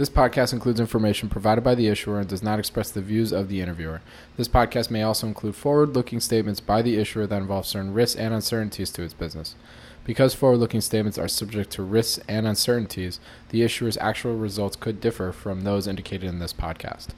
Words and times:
This 0.00 0.08
podcast 0.08 0.54
includes 0.54 0.80
information 0.80 1.28
provided 1.28 1.62
by 1.62 1.74
the 1.74 1.88
issuer 1.88 2.20
and 2.20 2.26
does 2.26 2.42
not 2.42 2.58
express 2.58 2.90
the 2.90 3.02
views 3.02 3.32
of 3.32 3.48
the 3.48 3.60
interviewer. 3.60 4.00
This 4.38 4.48
podcast 4.48 4.90
may 4.90 5.02
also 5.02 5.26
include 5.26 5.54
forward 5.54 5.94
looking 5.94 6.20
statements 6.20 6.58
by 6.58 6.80
the 6.80 6.96
issuer 6.96 7.26
that 7.26 7.36
involve 7.36 7.66
certain 7.66 7.92
risks 7.92 8.18
and 8.18 8.32
uncertainties 8.32 8.90
to 8.92 9.02
its 9.02 9.12
business. 9.12 9.56
Because 10.04 10.32
forward 10.32 10.56
looking 10.56 10.80
statements 10.80 11.18
are 11.18 11.28
subject 11.28 11.70
to 11.72 11.82
risks 11.82 12.18
and 12.26 12.46
uncertainties, 12.46 13.20
the 13.50 13.60
issuer's 13.60 13.98
actual 13.98 14.38
results 14.38 14.74
could 14.74 15.02
differ 15.02 15.32
from 15.32 15.64
those 15.64 15.86
indicated 15.86 16.30
in 16.30 16.38
this 16.38 16.54
podcast. 16.54 17.08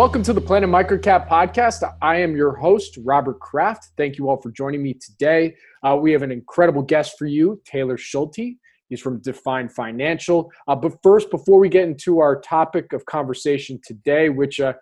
Welcome 0.00 0.22
to 0.22 0.32
the 0.32 0.40
Planet 0.40 0.70
Microcap 0.70 1.28
podcast. 1.28 1.82
I 2.00 2.16
am 2.16 2.34
your 2.34 2.56
host, 2.56 2.98
Robert 3.04 3.38
Kraft. 3.38 3.88
Thank 3.98 4.16
you 4.16 4.30
all 4.30 4.40
for 4.40 4.50
joining 4.50 4.82
me 4.82 4.94
today. 4.94 5.54
Uh, 5.82 5.94
we 6.00 6.10
have 6.12 6.22
an 6.22 6.32
incredible 6.32 6.80
guest 6.80 7.16
for 7.18 7.26
you, 7.26 7.60
Taylor 7.66 7.98
Schulte. 7.98 8.56
He's 8.88 9.02
from 9.02 9.20
Define 9.20 9.68
Financial. 9.68 10.50
Uh, 10.66 10.74
but 10.74 10.94
first, 11.02 11.30
before 11.30 11.58
we 11.58 11.68
get 11.68 11.86
into 11.86 12.18
our 12.18 12.40
topic 12.40 12.94
of 12.94 13.04
conversation 13.04 13.78
today, 13.84 14.30
which 14.30 14.58
uh, 14.58 14.72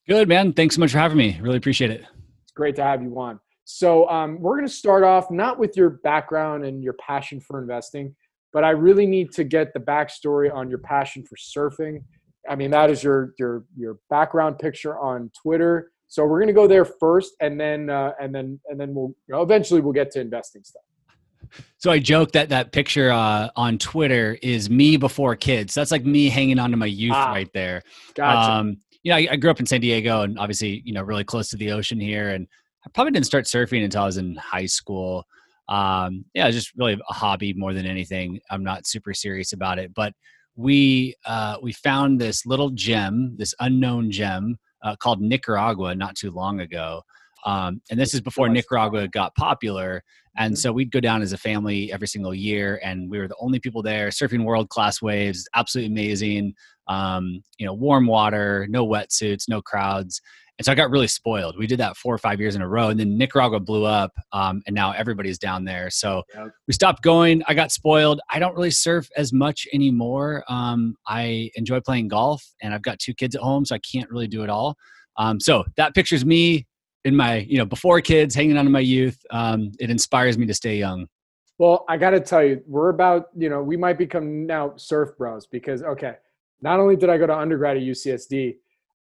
Good, 0.06 0.28
man. 0.28 0.52
Thanks 0.52 0.74
so 0.74 0.80
much 0.80 0.92
for 0.92 0.98
having 0.98 1.16
me. 1.16 1.38
Really 1.40 1.56
appreciate 1.56 1.90
it. 1.90 2.05
It's 2.42 2.52
great 2.52 2.77
to 2.77 2.84
have 2.84 3.02
you 3.02 3.18
on. 3.18 3.40
So 3.64 4.08
um, 4.10 4.38
we're 4.40 4.56
going 4.56 4.66
to 4.66 4.72
start 4.72 5.02
off 5.02 5.30
not 5.30 5.58
with 5.58 5.77
your 5.77 5.90
background 5.90 6.64
and 6.64 6.82
your 6.82 6.92
passion 6.94 7.40
for 7.40 7.60
investing, 7.62 8.14
but 8.52 8.64
I 8.64 8.70
really 8.70 9.06
need 9.06 9.32
to 9.32 9.44
get 9.44 9.72
the 9.72 9.80
backstory 9.80 10.55
on 10.55 10.68
your 10.68 10.78
passion 10.78 11.24
for 11.24 11.36
surfing. 11.36 12.02
I 12.48 12.56
mean, 12.56 12.70
that 12.72 12.90
is 12.90 13.02
your 13.02 13.32
your 13.38 13.64
your 13.74 13.98
background 14.10 14.58
picture 14.58 14.98
on 14.98 15.30
Twitter 15.40 15.92
so 16.08 16.24
we're 16.24 16.38
going 16.38 16.48
to 16.48 16.55
go 16.55 16.66
there 16.66 16.84
first, 16.84 17.34
and 17.41 17.58
then 17.58 17.91
uh, 17.91 18.12
and 18.20 18.34
then 18.34 18.60
and 18.69 18.78
then 18.78 18.94
we'll 18.94 19.14
you 19.27 19.34
know, 19.34 19.42
eventually 19.42 19.80
we'll 19.80 19.92
get 19.92 20.11
to 20.12 20.20
investing 20.20 20.62
stuff. 20.64 20.83
So 21.79 21.90
I 21.90 21.98
joke 21.98 22.33
that 22.33 22.48
that 22.48 22.73
picture 22.73 23.11
uh, 23.11 23.48
on 23.56 23.79
Twitter 23.79 24.39
is 24.42 24.70
me 24.70 24.96
before 24.96 25.36
kids. 25.36 25.74
That's 25.74 25.90
like 25.90 26.05
me 26.05 26.29
hanging 26.29 26.58
on 26.58 26.70
to 26.70 26.77
my 26.77 26.86
youth 26.86 27.14
ah, 27.14 27.30
right 27.30 27.51
there. 27.52 27.83
Gotcha. 28.14 28.52
Um, 28.52 28.77
you 29.02 29.11
know, 29.11 29.17
I, 29.17 29.29
I, 29.33 29.36
grew 29.36 29.51
up 29.51 29.61
in 29.61 29.67
San 29.67 29.80
Diego, 29.80 30.23
and 30.23 30.39
obviously, 30.39 30.83
you 30.84 30.95
know, 30.95 31.02
really 31.02 31.24
close 31.24 31.51
to 31.51 31.56
the 31.56 31.73
ocean 31.73 32.01
here. 32.01 32.30
And 32.30 32.46
I 32.86 32.90
probably 32.95 33.12
didn't 33.12 33.27
start 33.27 33.45
surfing 33.45 33.84
until 33.84 34.02
I 34.02 34.06
was 34.06 34.17
in 34.17 34.34
high 34.36 34.67
school. 34.67 35.24
Um, 35.68 36.24
yeah, 36.34 36.50
just 36.50 36.73
really 36.77 36.98
a 37.08 37.12
hobby 37.12 37.52
more 37.55 37.74
than 37.74 37.86
anything. 37.86 38.40
I'm 38.50 38.64
not 38.64 38.86
super 38.86 39.12
serious 39.12 39.52
about 39.52 39.79
it, 39.79 39.92
but 39.95 40.12
we 40.56 41.14
uh, 41.27 41.56
we 41.62 41.73
found 41.73 42.20
this 42.20 42.46
little 42.46 42.70
gem, 42.70 43.34
this 43.36 43.55
unknown 43.61 44.11
gem 44.11 44.56
uh, 44.84 44.95
called 44.96 45.20
Nicaragua 45.20 45.95
not 45.95 46.14
too 46.14 46.30
long 46.30 46.61
ago. 46.61 47.02
Um, 47.45 47.83
and 47.90 47.98
this 47.98 48.14
is 48.14 48.20
before 48.20 48.48
Nicaragua 48.48 49.08
got 49.08 49.34
popular. 49.34 50.02
And 50.36 50.55
mm-hmm. 50.55 50.58
so 50.58 50.72
we'd 50.72 50.92
go 50.92 51.00
down 51.00 51.22
as 51.22 51.33
a 51.33 51.39
family 51.39 51.92
every 51.92 52.08
single 52.08 52.34
year, 52.34 52.80
and 52.83 53.11
we 53.11 53.18
were 53.18 53.28
the 53.28 53.36
only 53.39 53.58
people 53.58 53.83
there 53.83 54.08
surfing 54.08 54.44
world 54.44 54.68
class 54.68 55.02
waves, 55.02 55.48
absolutely 55.55 55.92
amazing. 55.92 56.55
Um, 56.86 57.42
you 57.58 57.67
know, 57.67 57.73
warm 57.73 58.06
water, 58.06 58.67
no 58.68 58.86
wetsuits, 58.86 59.48
no 59.48 59.62
crowds. 59.62 60.20
And 60.59 60.65
so 60.65 60.70
I 60.70 60.77
got 60.77 60.91
really 60.91 61.09
spoiled. 61.09 61.59
We 61.59 61.67
did 61.67 61.81
that 61.81 61.97
four 61.97 62.15
or 62.15 62.19
five 62.19 62.39
years 62.39 62.55
in 62.55 62.63
a 62.63 62.69
row, 62.69 62.89
and 62.89 62.98
then 62.98 63.19
Nicaragua 63.19 63.59
blew 63.59 63.85
up, 63.85 64.13
um, 64.33 64.63
and 64.67 64.75
now 64.75 64.92
everybody's 64.92 65.39
down 65.39 65.65
there. 65.65 65.91
So 65.91 66.23
yep. 66.33 66.51
we 66.69 66.75
stopped 66.75 67.03
going. 67.03 67.42
I 67.48 67.55
got 67.55 67.73
spoiled. 67.73 68.20
I 68.31 68.39
don't 68.39 68.55
really 68.55 68.70
surf 68.70 69.09
as 69.17 69.33
much 69.33 69.67
anymore. 69.73 70.45
Um, 70.48 70.95
I 71.09 71.51
enjoy 71.57 71.81
playing 71.81 72.09
golf, 72.09 72.45
and 72.63 72.73
I've 72.73 72.83
got 72.83 73.01
two 73.01 73.15
kids 73.15 73.35
at 73.35 73.42
home, 73.42 73.65
so 73.65 73.75
I 73.75 73.81
can't 73.81 74.09
really 74.11 74.29
do 74.29 74.45
it 74.45 74.51
all. 74.51 74.77
Um, 75.17 75.41
so 75.41 75.65
that 75.77 75.95
picture's 75.95 76.25
me 76.25 76.67
in 77.05 77.17
my, 77.17 77.39
you 77.39 77.59
know, 77.59 77.67
before 77.67 78.01
kids, 78.01 78.35
hanging 78.35 78.57
on 78.57 78.65
to 78.65 78.71
my 78.71 78.81
youth. 78.81 79.19
Um, 79.31 79.73
it 79.81 79.91
inspires 79.91 80.39
me 80.39 80.47
to 80.47 80.55
stay 80.55 80.79
young. 80.79 81.07
Well, 81.59 81.85
I 81.89 81.97
got 81.97 82.11
to 82.11 82.21
tell 82.21 82.42
you, 82.42 82.63
we're 82.67 82.89
about, 82.89 83.27
you 83.36 83.48
know, 83.48 83.63
we 83.63 83.77
might 83.77 83.98
become 83.98 84.47
now 84.47 84.73
surf 84.77 85.11
bros 85.17 85.47
because, 85.47 85.83
okay, 85.83 86.15
not 86.63 86.81
only 86.81 86.97
did 86.97 87.11
I 87.11 87.19
go 87.19 87.27
to 87.27 87.36
undergrad 87.36 87.77
at 87.77 87.83
UCSD, 87.83 88.57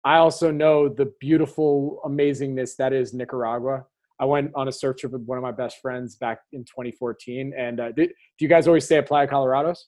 I 0.04 0.16
also 0.16 0.50
know 0.50 0.88
the 0.88 1.12
beautiful 1.20 2.00
amazingness 2.04 2.76
that 2.76 2.92
is 2.92 3.12
Nicaragua. 3.12 3.84
I 4.18 4.24
went 4.24 4.52
on 4.54 4.68
a 4.68 4.72
surf 4.72 4.98
trip 4.98 5.12
with 5.12 5.22
one 5.22 5.38
of 5.38 5.42
my 5.42 5.52
best 5.52 5.78
friends 5.80 6.16
back 6.16 6.40
in 6.52 6.64
2014. 6.64 7.54
And 7.56 7.80
uh, 7.80 7.92
did, 7.92 8.08
do 8.08 8.44
you 8.44 8.48
guys 8.48 8.66
always 8.66 8.84
stay 8.84 8.98
at 8.98 9.08
Playa 9.08 9.26
Colorados? 9.26 9.78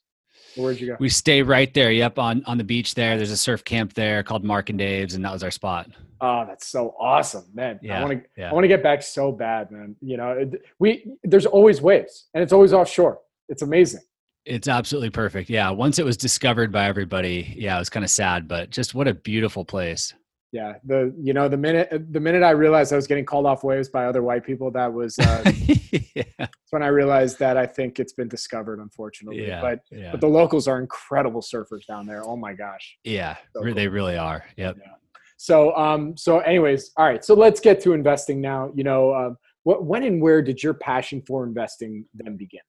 Where'd 0.57 0.81
you 0.81 0.89
go? 0.89 0.97
We 0.99 1.09
stay 1.09 1.43
right 1.43 1.73
there. 1.75 1.93
Yep, 1.93 2.19
on 2.19 2.43
on 2.47 2.57
the 2.57 2.65
beach 2.65 2.95
there. 2.95 3.17
There's 3.17 3.31
a 3.31 3.37
surf 3.37 3.65
camp 3.65 3.93
there 3.93 4.23
called 4.23 4.45
Mark 4.45 4.71
and 4.71 4.79
Dave's, 4.79 5.15
and 5.15 5.25
that 5.25 5.33
was 5.33 5.43
our 5.43 5.51
spot. 5.51 5.91
Oh, 6.23 6.45
that's 6.47 6.69
so 6.69 6.95
awesome, 6.99 7.45
man! 7.53 7.79
Yeah, 7.83 7.99
I 7.99 8.05
want 8.05 8.23
to 8.23 8.29
yeah. 8.37 8.51
I 8.51 8.55
want 8.55 8.65
to 8.65 8.69
get 8.69 8.83
back 8.83 9.03
so 9.03 9.31
bad, 9.31 9.71
man. 9.71 9.95
You 10.01 10.17
know, 10.17 10.51
we 10.79 11.07
there's 11.23 11.45
always 11.45 11.83
waves, 11.83 12.29
and 12.33 12.43
it's 12.43 12.53
always 12.53 12.73
offshore. 12.73 13.19
It's 13.49 13.61
amazing. 13.63 14.01
It's 14.45 14.69
absolutely 14.69 15.11
perfect. 15.11 15.49
Yeah. 15.51 15.71
Once 15.71 15.99
it 15.99 16.05
was 16.05 16.17
discovered 16.17 16.73
by 16.73 16.87
everybody, 16.87 17.55
yeah, 17.57 17.77
it 17.77 17.79
was 17.79 17.89
kind 17.89 18.05
of 18.05 18.11
sad, 18.11 18.49
but 18.49 18.71
just 18.71 18.95
what 18.95 19.07
a 19.07 19.15
beautiful 19.15 19.65
place. 19.65 20.15
Yeah. 20.51 20.75
The 20.85 21.15
you 21.19 21.33
know 21.33 21.49
the 21.49 21.57
minute 21.57 22.13
the 22.13 22.21
minute 22.21 22.43
I 22.43 22.51
realized 22.51 22.93
I 22.93 22.97
was 22.97 23.07
getting 23.07 23.25
called 23.25 23.47
off 23.47 23.65
waves 23.65 23.89
by 23.89 24.05
other 24.05 24.23
white 24.23 24.45
people, 24.45 24.71
that 24.73 24.93
was 24.93 25.19
uh, 25.19 25.51
yeah. 26.15 26.25
that's 26.39 26.53
when 26.71 26.83
I 26.83 26.89
realized 26.89 27.39
that 27.39 27.57
I 27.57 27.67
think 27.67 27.99
it's 27.99 28.13
been 28.13 28.29
discovered, 28.29 28.79
unfortunately. 28.81 29.47
Yeah, 29.47 29.63
but 29.63 29.81
yeah. 29.91 30.11
but 30.11 30.21
the 30.21 30.29
locals 30.29 30.69
are 30.69 30.79
incredible 30.79 31.41
surfers 31.41 31.87
down 31.87 32.07
there. 32.07 32.27
Oh 32.27 32.37
my 32.37 32.53
gosh. 32.53 32.99
Yeah, 33.05 33.37
so 33.55 33.63
cool. 33.63 33.75
they 33.75 33.89
really 33.89 34.19
are. 34.19 34.45
Yep. 34.57 34.77
Yeah. 34.79 34.93
So 35.39 35.75
um 35.75 36.17
so 36.17 36.41
anyways, 36.41 36.91
all 36.99 37.07
right. 37.07 37.25
So 37.25 37.35
let's 37.35 37.61
get 37.61 37.81
to 37.83 37.95
investing 37.95 38.41
now. 38.41 38.73
You 38.75 38.85
know, 38.85 39.15
um, 39.15 39.39
what 39.63 39.85
when 39.85 40.03
and 40.03 40.21
where 40.21 40.43
did 40.43 40.63
your 40.63 40.75
passion 40.75 41.23
for 41.27 41.47
investing 41.47 42.05
then 42.13 42.37
begin? 42.37 42.61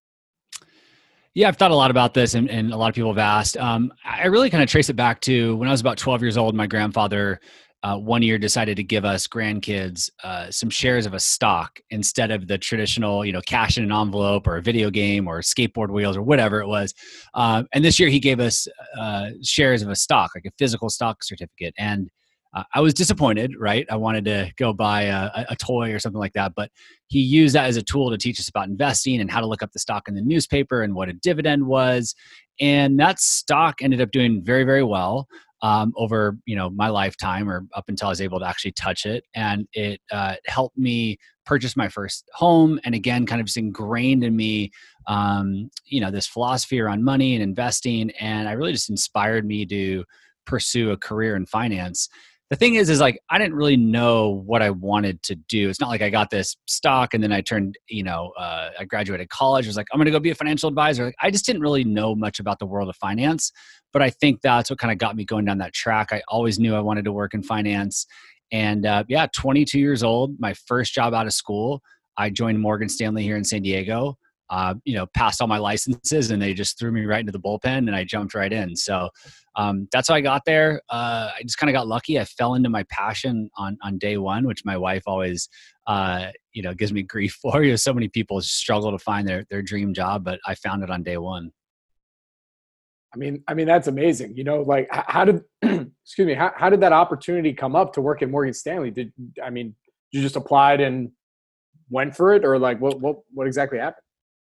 Yeah, 1.35 1.47
I've 1.47 1.57
thought 1.57 1.71
a 1.71 1.75
lot 1.75 1.89
about 1.89 2.13
this, 2.13 2.35
and, 2.35 2.47
and 2.49 2.71
a 2.71 2.77
lot 2.77 2.89
of 2.89 2.95
people 2.95 3.11
have 3.11 3.17
asked. 3.17 3.57
Um, 3.57 3.91
I 4.05 4.27
really 4.27 4.51
kind 4.51 4.61
of 4.61 4.69
trace 4.69 4.89
it 4.89 4.95
back 4.95 5.19
to 5.21 5.55
when 5.55 5.67
I 5.67 5.71
was 5.71 5.81
about 5.81 5.97
12 5.97 6.21
years 6.21 6.37
old. 6.37 6.53
My 6.53 6.67
grandfather 6.67 7.39
uh, 7.81 7.97
one 7.97 8.21
year 8.21 8.37
decided 8.37 8.77
to 8.77 8.83
give 8.83 9.03
us 9.03 9.27
grandkids 9.27 10.11
uh, 10.23 10.51
some 10.51 10.69
shares 10.69 11.07
of 11.07 11.15
a 11.15 11.19
stock 11.19 11.79
instead 11.89 12.29
of 12.29 12.47
the 12.47 12.59
traditional, 12.59 13.25
you 13.25 13.33
know, 13.33 13.41
cash 13.41 13.77
in 13.77 13.83
an 13.83 13.91
envelope 13.91 14.45
or 14.45 14.57
a 14.57 14.61
video 14.61 14.91
game 14.91 15.27
or 15.27 15.39
skateboard 15.39 15.89
wheels 15.89 16.15
or 16.15 16.21
whatever 16.21 16.61
it 16.61 16.67
was. 16.67 16.93
Uh, 17.33 17.63
and 17.73 17.83
this 17.83 17.99
year 17.99 18.09
he 18.09 18.19
gave 18.19 18.39
us 18.39 18.67
uh, 18.97 19.31
shares 19.41 19.81
of 19.81 19.89
a 19.89 19.95
stock, 19.95 20.31
like 20.35 20.45
a 20.45 20.51
physical 20.59 20.87
stock 20.87 21.23
certificate. 21.23 21.73
And 21.79 22.09
uh, 22.53 22.63
I 22.73 22.81
was 22.81 22.93
disappointed, 22.93 23.53
right? 23.57 23.85
I 23.89 23.95
wanted 23.95 24.25
to 24.25 24.51
go 24.57 24.73
buy 24.73 25.03
a, 25.03 25.45
a, 25.49 25.55
toy 25.55 25.91
or 25.91 25.99
something 25.99 26.19
like 26.19 26.33
that, 26.33 26.53
but 26.55 26.69
he 27.07 27.19
used 27.19 27.55
that 27.55 27.65
as 27.65 27.77
a 27.77 27.81
tool 27.81 28.11
to 28.11 28.17
teach 28.17 28.39
us 28.39 28.49
about 28.49 28.67
investing 28.67 29.19
and 29.19 29.31
how 29.31 29.39
to 29.39 29.47
look 29.47 29.63
up 29.63 29.71
the 29.71 29.79
stock 29.79 30.07
in 30.07 30.13
the 30.13 30.21
newspaper 30.21 30.83
and 30.83 30.93
what 30.93 31.09
a 31.09 31.13
dividend 31.13 31.65
was. 31.65 32.13
And 32.59 32.99
that 32.99 33.19
stock 33.19 33.81
ended 33.81 34.01
up 34.01 34.11
doing 34.11 34.43
very, 34.43 34.63
very 34.63 34.83
well 34.83 35.27
um, 35.63 35.93
over 35.95 36.37
you 36.45 36.55
know 36.55 36.69
my 36.69 36.89
lifetime 36.89 37.49
or 37.49 37.65
up 37.73 37.85
until 37.87 38.09
I 38.09 38.11
was 38.11 38.21
able 38.21 38.39
to 38.39 38.45
actually 38.45 38.73
touch 38.73 39.05
it, 39.05 39.23
and 39.33 39.65
it 39.73 40.01
uh, 40.11 40.35
helped 40.45 40.77
me 40.77 41.17
purchase 41.45 41.75
my 41.75 41.87
first 41.87 42.29
home. 42.33 42.79
And 42.83 42.93
again, 42.93 43.25
kind 43.25 43.39
of 43.41 43.47
just 43.47 43.57
ingrained 43.57 44.23
in 44.23 44.35
me, 44.35 44.71
um, 45.07 45.69
you 45.85 46.01
know, 46.01 46.11
this 46.11 46.27
philosophy 46.27 46.79
around 46.79 47.03
money 47.03 47.33
and 47.33 47.41
investing, 47.41 48.11
and 48.19 48.47
I 48.47 48.51
really 48.51 48.73
just 48.73 48.89
inspired 48.89 49.45
me 49.45 49.65
to 49.67 50.03
pursue 50.45 50.91
a 50.91 50.97
career 50.97 51.37
in 51.37 51.45
finance 51.45 52.09
the 52.53 52.57
thing 52.57 52.75
is, 52.75 52.87
is 52.91 52.99
like 52.99 53.19
I 53.31 53.39
didn't 53.39 53.55
really 53.55 53.77
know 53.77 54.29
what 54.45 54.61
I 54.61 54.69
wanted 54.69 55.23
to 55.23 55.33
do. 55.33 55.69
It's 55.69 55.79
not 55.79 55.89
like 55.89 56.03
I 56.03 56.11
got 56.11 56.29
this 56.29 56.55
stock 56.67 57.15
and 57.15 57.23
then 57.23 57.31
I 57.31 57.41
turned, 57.41 57.79
you 57.89 58.03
know, 58.03 58.31
uh, 58.37 58.69
I 58.79 58.85
graduated 58.85 59.29
college. 59.29 59.65
I 59.65 59.69
was 59.69 59.75
like, 59.75 59.87
I'm 59.91 59.97
going 59.97 60.05
to 60.05 60.11
go 60.11 60.19
be 60.19 60.29
a 60.29 60.35
financial 60.35 60.69
advisor. 60.69 61.05
Like, 61.05 61.15
I 61.19 61.31
just 61.31 61.47
didn't 61.47 61.63
really 61.63 61.83
know 61.83 62.13
much 62.13 62.39
about 62.39 62.59
the 62.59 62.67
world 62.67 62.89
of 62.89 62.95
finance, 62.97 63.51
but 63.91 64.03
I 64.03 64.11
think 64.11 64.41
that's 64.41 64.69
what 64.69 64.77
kind 64.77 64.91
of 64.91 64.99
got 64.99 65.15
me 65.15 65.25
going 65.25 65.45
down 65.45 65.57
that 65.57 65.73
track. 65.73 66.09
I 66.13 66.21
always 66.27 66.59
knew 66.59 66.75
I 66.75 66.79
wanted 66.79 67.05
to 67.05 67.11
work 67.11 67.33
in 67.33 67.41
finance, 67.41 68.05
and 68.51 68.85
uh, 68.85 69.03
yeah, 69.07 69.25
22 69.33 69.79
years 69.79 70.03
old, 70.03 70.39
my 70.39 70.53
first 70.53 70.93
job 70.93 71.15
out 71.15 71.25
of 71.25 71.33
school, 71.33 71.81
I 72.17 72.29
joined 72.29 72.59
Morgan 72.59 72.87
Stanley 72.87 73.23
here 73.23 73.35
in 73.35 73.43
San 73.43 73.63
Diego 73.63 74.15
uh, 74.49 74.75
you 74.83 74.95
know, 74.95 75.05
passed 75.13 75.41
all 75.41 75.47
my 75.47 75.57
licenses 75.57 76.31
and 76.31 76.41
they 76.41 76.53
just 76.53 76.77
threw 76.77 76.91
me 76.91 77.05
right 77.05 77.21
into 77.21 77.31
the 77.31 77.39
bullpen 77.39 77.79
and 77.79 77.95
I 77.95 78.03
jumped 78.03 78.33
right 78.33 78.51
in. 78.51 78.75
So 78.75 79.09
um, 79.55 79.87
that's 79.91 80.09
how 80.09 80.15
I 80.15 80.21
got 80.21 80.43
there. 80.45 80.81
Uh, 80.89 81.29
I 81.37 81.41
just 81.43 81.57
kind 81.57 81.69
of 81.69 81.73
got 81.73 81.87
lucky. 81.87 82.19
I 82.19 82.25
fell 82.25 82.55
into 82.55 82.69
my 82.69 82.83
passion 82.83 83.49
on, 83.57 83.77
on 83.81 83.97
day 83.97 84.17
one, 84.17 84.45
which 84.45 84.65
my 84.65 84.77
wife 84.77 85.03
always, 85.05 85.49
uh, 85.87 86.27
you 86.51 86.61
know, 86.61 86.73
gives 86.73 86.91
me 86.93 87.03
grief 87.03 87.33
for. 87.41 87.63
You 87.63 87.71
know, 87.71 87.77
so 87.77 87.93
many 87.93 88.07
people 88.07 88.41
struggle 88.41 88.91
to 88.91 88.99
find 88.99 89.27
their, 89.27 89.45
their 89.49 89.61
dream 89.61 89.93
job, 89.93 90.23
but 90.23 90.39
I 90.45 90.55
found 90.55 90.83
it 90.83 90.89
on 90.89 91.03
day 91.03 91.17
one. 91.17 91.51
I 93.13 93.17
mean, 93.17 93.43
I 93.47 93.53
mean 93.53 93.67
that's 93.67 93.87
amazing. 93.87 94.35
You 94.35 94.43
know, 94.43 94.61
like 94.61 94.87
how 94.91 95.25
did 95.25 95.41
excuse 95.61 96.25
me, 96.25 96.33
how, 96.33 96.51
how 96.55 96.69
did 96.69 96.81
that 96.81 96.93
opportunity 96.93 97.53
come 97.53 97.75
up 97.75 97.93
to 97.93 98.01
work 98.01 98.21
at 98.23 98.29
Morgan 98.29 98.53
Stanley? 98.53 98.89
Did 98.89 99.13
I 99.43 99.51
mean 99.51 99.75
you 100.11 100.21
just 100.21 100.35
applied 100.35 100.81
and 100.81 101.11
went 101.89 102.15
for 102.15 102.33
it, 102.33 102.43
or 102.43 102.57
like 102.57 102.81
what 102.81 102.99
what 102.99 103.17
what 103.31 103.45
exactly 103.45 103.77
happened? 103.77 104.02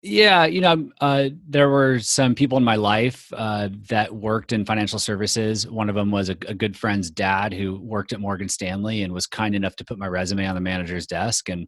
Yeah, 0.06 0.44
you 0.44 0.60
know, 0.60 0.90
uh, 1.00 1.30
there 1.48 1.70
were 1.70 1.98
some 1.98 2.34
people 2.34 2.58
in 2.58 2.64
my 2.64 2.76
life 2.76 3.32
uh, 3.34 3.70
that 3.88 4.14
worked 4.14 4.52
in 4.52 4.66
financial 4.66 4.98
services. 4.98 5.66
One 5.66 5.88
of 5.88 5.94
them 5.94 6.10
was 6.10 6.28
a, 6.28 6.36
a, 6.46 6.52
good 6.52 6.76
friend's 6.76 7.10
dad 7.10 7.54
who 7.54 7.80
worked 7.80 8.12
at 8.12 8.20
Morgan 8.20 8.50
Stanley 8.50 9.02
and 9.02 9.14
was 9.14 9.26
kind 9.26 9.54
enough 9.54 9.76
to 9.76 9.84
put 9.84 9.98
my 9.98 10.06
resume 10.06 10.44
on 10.44 10.56
the 10.56 10.60
manager's 10.60 11.06
desk 11.06 11.48
and 11.48 11.66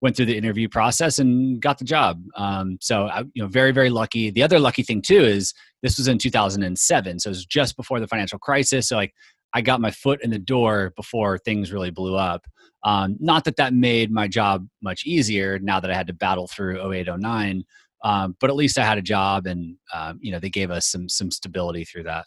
went 0.00 0.16
through 0.16 0.24
the 0.24 0.36
interview 0.36 0.66
process 0.66 1.18
and 1.18 1.60
got 1.60 1.76
the 1.76 1.84
job. 1.84 2.22
Um, 2.36 2.78
so, 2.80 3.04
I, 3.04 3.20
you 3.34 3.42
know, 3.42 3.48
very, 3.48 3.70
very 3.70 3.90
lucky. 3.90 4.30
The 4.30 4.42
other 4.42 4.58
lucky 4.58 4.82
thing 4.82 5.02
too 5.02 5.20
is 5.20 5.52
this 5.82 5.98
was 5.98 6.08
in 6.08 6.16
2007, 6.16 7.18
so 7.18 7.28
it 7.28 7.30
was 7.30 7.44
just 7.44 7.76
before 7.76 8.00
the 8.00 8.08
financial 8.08 8.38
crisis. 8.38 8.88
So, 8.88 8.96
like, 8.96 9.12
I 9.54 9.62
got 9.62 9.80
my 9.80 9.92
foot 9.92 10.22
in 10.22 10.30
the 10.30 10.38
door 10.38 10.92
before 10.96 11.38
things 11.38 11.72
really 11.72 11.90
blew 11.90 12.16
up. 12.16 12.44
Um, 12.82 13.16
not 13.20 13.44
that 13.44 13.56
that 13.56 13.72
made 13.72 14.10
my 14.10 14.26
job 14.26 14.66
much 14.82 15.06
easier 15.06 15.58
now 15.60 15.80
that 15.80 15.90
I 15.90 15.94
had 15.94 16.08
to 16.08 16.12
battle 16.12 16.48
through 16.48 16.92
08, 16.92 17.08
09, 17.16 17.64
um, 18.02 18.36
but 18.40 18.50
at 18.50 18.56
least 18.56 18.78
I 18.78 18.84
had 18.84 18.98
a 18.98 19.02
job 19.02 19.46
and, 19.46 19.76
um, 19.94 20.18
you 20.20 20.32
know, 20.32 20.40
they 20.40 20.50
gave 20.50 20.70
us 20.70 20.86
some, 20.86 21.08
some 21.08 21.30
stability 21.30 21.84
through 21.84 22.02
that. 22.02 22.26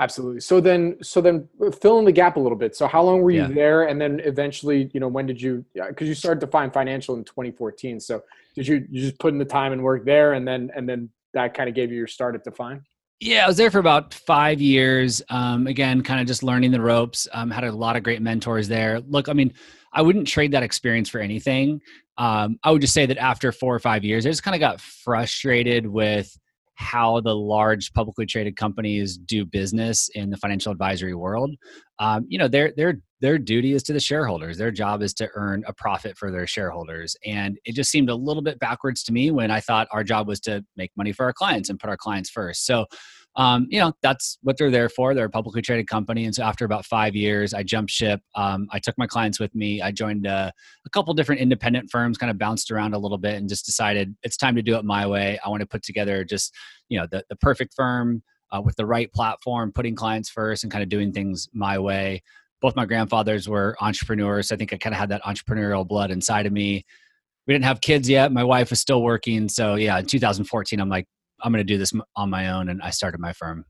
Absolutely. 0.00 0.40
So 0.40 0.60
then, 0.60 0.96
so 1.02 1.20
then 1.20 1.48
fill 1.82 1.98
in 1.98 2.04
the 2.04 2.12
gap 2.12 2.36
a 2.36 2.40
little 2.40 2.56
bit. 2.56 2.76
So 2.76 2.86
how 2.86 3.02
long 3.02 3.20
were 3.20 3.32
you 3.32 3.42
yeah. 3.42 3.48
there? 3.48 3.82
And 3.88 4.00
then 4.00 4.20
eventually, 4.20 4.90
you 4.94 5.00
know, 5.00 5.08
when 5.08 5.26
did 5.26 5.42
you, 5.42 5.64
cause 5.76 6.06
you 6.06 6.14
started 6.14 6.38
Define 6.38 6.70
Financial 6.70 7.16
in 7.16 7.24
2014. 7.24 7.98
So 7.98 8.22
did 8.54 8.66
you, 8.66 8.86
you 8.88 9.02
just 9.02 9.18
put 9.18 9.32
in 9.32 9.38
the 9.38 9.44
time 9.44 9.72
and 9.72 9.82
work 9.82 10.04
there 10.04 10.34
and 10.34 10.46
then, 10.46 10.70
and 10.74 10.88
then 10.88 11.10
that 11.34 11.52
kind 11.52 11.68
of 11.68 11.74
gave 11.74 11.90
you 11.90 11.98
your 11.98 12.06
start 12.06 12.36
at 12.36 12.44
Define? 12.44 12.84
Yeah, 13.20 13.44
I 13.44 13.48
was 13.48 13.56
there 13.56 13.70
for 13.70 13.80
about 13.80 14.14
five 14.14 14.60
years. 14.60 15.22
Um, 15.28 15.66
again, 15.66 16.02
kind 16.02 16.20
of 16.20 16.26
just 16.28 16.44
learning 16.44 16.70
the 16.70 16.80
ropes. 16.80 17.26
Um, 17.32 17.50
had 17.50 17.64
a 17.64 17.72
lot 17.72 17.96
of 17.96 18.04
great 18.04 18.22
mentors 18.22 18.68
there. 18.68 19.00
Look, 19.00 19.28
I 19.28 19.32
mean, 19.32 19.52
I 19.92 20.02
wouldn't 20.02 20.28
trade 20.28 20.52
that 20.52 20.62
experience 20.62 21.08
for 21.08 21.18
anything. 21.18 21.80
Um, 22.16 22.58
I 22.62 22.70
would 22.70 22.80
just 22.80 22.94
say 22.94 23.06
that 23.06 23.18
after 23.18 23.50
four 23.50 23.74
or 23.74 23.80
five 23.80 24.04
years, 24.04 24.24
I 24.24 24.30
just 24.30 24.44
kind 24.44 24.54
of 24.54 24.60
got 24.60 24.80
frustrated 24.80 25.86
with 25.86 26.36
how 26.78 27.20
the 27.20 27.34
large 27.34 27.92
publicly 27.92 28.24
traded 28.24 28.56
companies 28.56 29.18
do 29.18 29.44
business 29.44 30.08
in 30.14 30.30
the 30.30 30.36
financial 30.36 30.70
advisory 30.70 31.14
world. 31.14 31.50
Um, 31.98 32.24
you 32.28 32.38
know, 32.38 32.46
their 32.46 32.72
their 32.76 33.00
their 33.20 33.36
duty 33.36 33.72
is 33.72 33.82
to 33.84 33.92
the 33.92 33.98
shareholders. 33.98 34.58
Their 34.58 34.70
job 34.70 35.02
is 35.02 35.12
to 35.14 35.28
earn 35.34 35.64
a 35.66 35.72
profit 35.72 36.16
for 36.16 36.30
their 36.30 36.46
shareholders, 36.46 37.16
and 37.26 37.58
it 37.64 37.74
just 37.74 37.90
seemed 37.90 38.10
a 38.10 38.14
little 38.14 38.44
bit 38.44 38.60
backwards 38.60 39.02
to 39.04 39.12
me 39.12 39.32
when 39.32 39.50
I 39.50 39.58
thought 39.58 39.88
our 39.90 40.04
job 40.04 40.28
was 40.28 40.38
to 40.42 40.64
make 40.76 40.92
money 40.96 41.10
for 41.10 41.24
our 41.26 41.32
clients 41.32 41.68
and 41.68 41.80
put 41.80 41.90
our 41.90 41.96
clients 41.96 42.30
first. 42.30 42.64
So 42.64 42.86
um, 43.38 43.68
you 43.70 43.78
know 43.78 43.92
that's 44.02 44.36
what 44.42 44.58
they're 44.58 44.70
there 44.70 44.88
for. 44.88 45.14
They're 45.14 45.26
a 45.26 45.30
publicly 45.30 45.62
traded 45.62 45.86
company. 45.86 46.24
And 46.24 46.34
so 46.34 46.42
after 46.42 46.64
about 46.64 46.84
five 46.84 47.14
years 47.14 47.54
i 47.54 47.62
jumped 47.62 47.90
ship. 47.90 48.20
Um, 48.34 48.66
i 48.72 48.80
took 48.80 48.98
my 48.98 49.06
clients 49.06 49.38
with 49.38 49.54
me. 49.54 49.80
I 49.80 49.92
joined 49.92 50.26
a, 50.26 50.52
a 50.84 50.90
couple 50.90 51.14
different 51.14 51.40
independent 51.40 51.88
firms 51.90 52.18
kind 52.18 52.30
of 52.30 52.36
bounced 52.36 52.70
around 52.70 52.94
a 52.94 52.98
little 52.98 53.16
bit 53.16 53.36
and 53.36 53.48
just 53.48 53.64
decided 53.64 54.14
it's 54.24 54.36
time 54.36 54.56
to 54.56 54.62
do 54.62 54.74
it 54.76 54.84
my 54.84 55.06
way. 55.06 55.38
I 55.44 55.48
want 55.48 55.60
to 55.60 55.66
put 55.66 55.84
together 55.84 56.24
just 56.24 56.52
you 56.88 56.98
know 56.98 57.06
the, 57.10 57.24
the 57.30 57.36
perfect 57.36 57.74
firm 57.74 58.22
uh, 58.50 58.60
with 58.60 58.74
the 58.76 58.86
right 58.86 59.12
platform 59.12 59.70
putting 59.72 59.94
clients 59.94 60.28
first 60.28 60.64
and 60.64 60.72
kind 60.72 60.82
of 60.82 60.88
doing 60.88 61.12
things 61.12 61.48
my 61.52 61.78
way. 61.78 62.22
Both 62.60 62.74
my 62.74 62.86
grandfathers 62.86 63.48
were 63.48 63.76
entrepreneurs 63.80 64.48
so 64.48 64.56
i 64.56 64.58
think 64.58 64.72
i 64.72 64.76
kind 64.76 64.94
of 64.94 64.98
had 64.98 65.10
that 65.10 65.22
entrepreneurial 65.22 65.86
blood 65.86 66.10
inside 66.10 66.46
of 66.46 66.52
me. 66.52 66.84
We 67.46 67.54
didn't 67.54 67.66
have 67.66 67.80
kids 67.80 68.10
yet. 68.10 68.32
My 68.32 68.44
wife 68.44 68.70
was 68.70 68.80
still 68.80 69.02
working. 69.02 69.48
So 69.48 69.76
yeah 69.76 69.96
in 70.00 70.06
2014 70.06 70.80
i'm 70.80 70.88
like 70.88 71.06
I'm 71.42 71.52
going 71.52 71.64
to 71.64 71.72
do 71.72 71.78
this 71.78 71.92
on 72.16 72.30
my 72.30 72.50
own, 72.50 72.68
and 72.68 72.82
I 72.82 72.90
started 72.90 73.20
my 73.20 73.32
firm. 73.32 73.64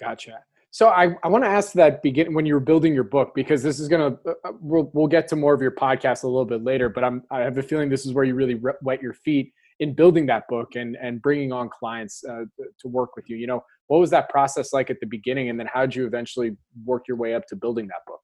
Gotcha. 0.00 0.40
So 0.70 0.88
I, 0.88 1.14
I 1.22 1.28
want 1.28 1.44
to 1.44 1.48
ask 1.48 1.72
that 1.74 2.02
begin 2.02 2.34
when 2.34 2.46
you 2.46 2.54
were 2.54 2.60
building 2.60 2.94
your 2.94 3.04
book 3.04 3.32
because 3.32 3.62
this 3.62 3.78
is 3.78 3.86
going 3.86 4.12
to 4.12 4.18
uh, 4.28 4.34
uh, 4.44 4.52
we'll 4.60 4.90
we'll 4.92 5.06
get 5.06 5.28
to 5.28 5.36
more 5.36 5.54
of 5.54 5.62
your 5.62 5.70
podcast 5.70 6.24
a 6.24 6.26
little 6.26 6.44
bit 6.44 6.64
later, 6.64 6.88
but 6.88 7.04
I'm 7.04 7.22
I 7.30 7.40
have 7.40 7.56
a 7.58 7.62
feeling 7.62 7.88
this 7.88 8.04
is 8.04 8.12
where 8.12 8.24
you 8.24 8.34
really 8.34 8.60
wet 8.82 9.00
your 9.00 9.12
feet 9.12 9.52
in 9.78 9.94
building 9.94 10.26
that 10.26 10.48
book 10.48 10.74
and 10.74 10.96
and 11.00 11.22
bringing 11.22 11.52
on 11.52 11.68
clients 11.68 12.24
uh, 12.28 12.44
to 12.80 12.88
work 12.88 13.14
with 13.14 13.30
you. 13.30 13.36
You 13.36 13.46
know, 13.46 13.62
what 13.86 13.98
was 13.98 14.10
that 14.10 14.28
process 14.30 14.72
like 14.72 14.90
at 14.90 14.98
the 14.98 15.06
beginning, 15.06 15.48
and 15.48 15.60
then 15.60 15.68
how 15.72 15.82
did 15.82 15.94
you 15.94 16.06
eventually 16.06 16.56
work 16.84 17.04
your 17.06 17.18
way 17.18 17.36
up 17.36 17.46
to 17.50 17.56
building 17.56 17.86
that 17.86 18.02
book? 18.04 18.20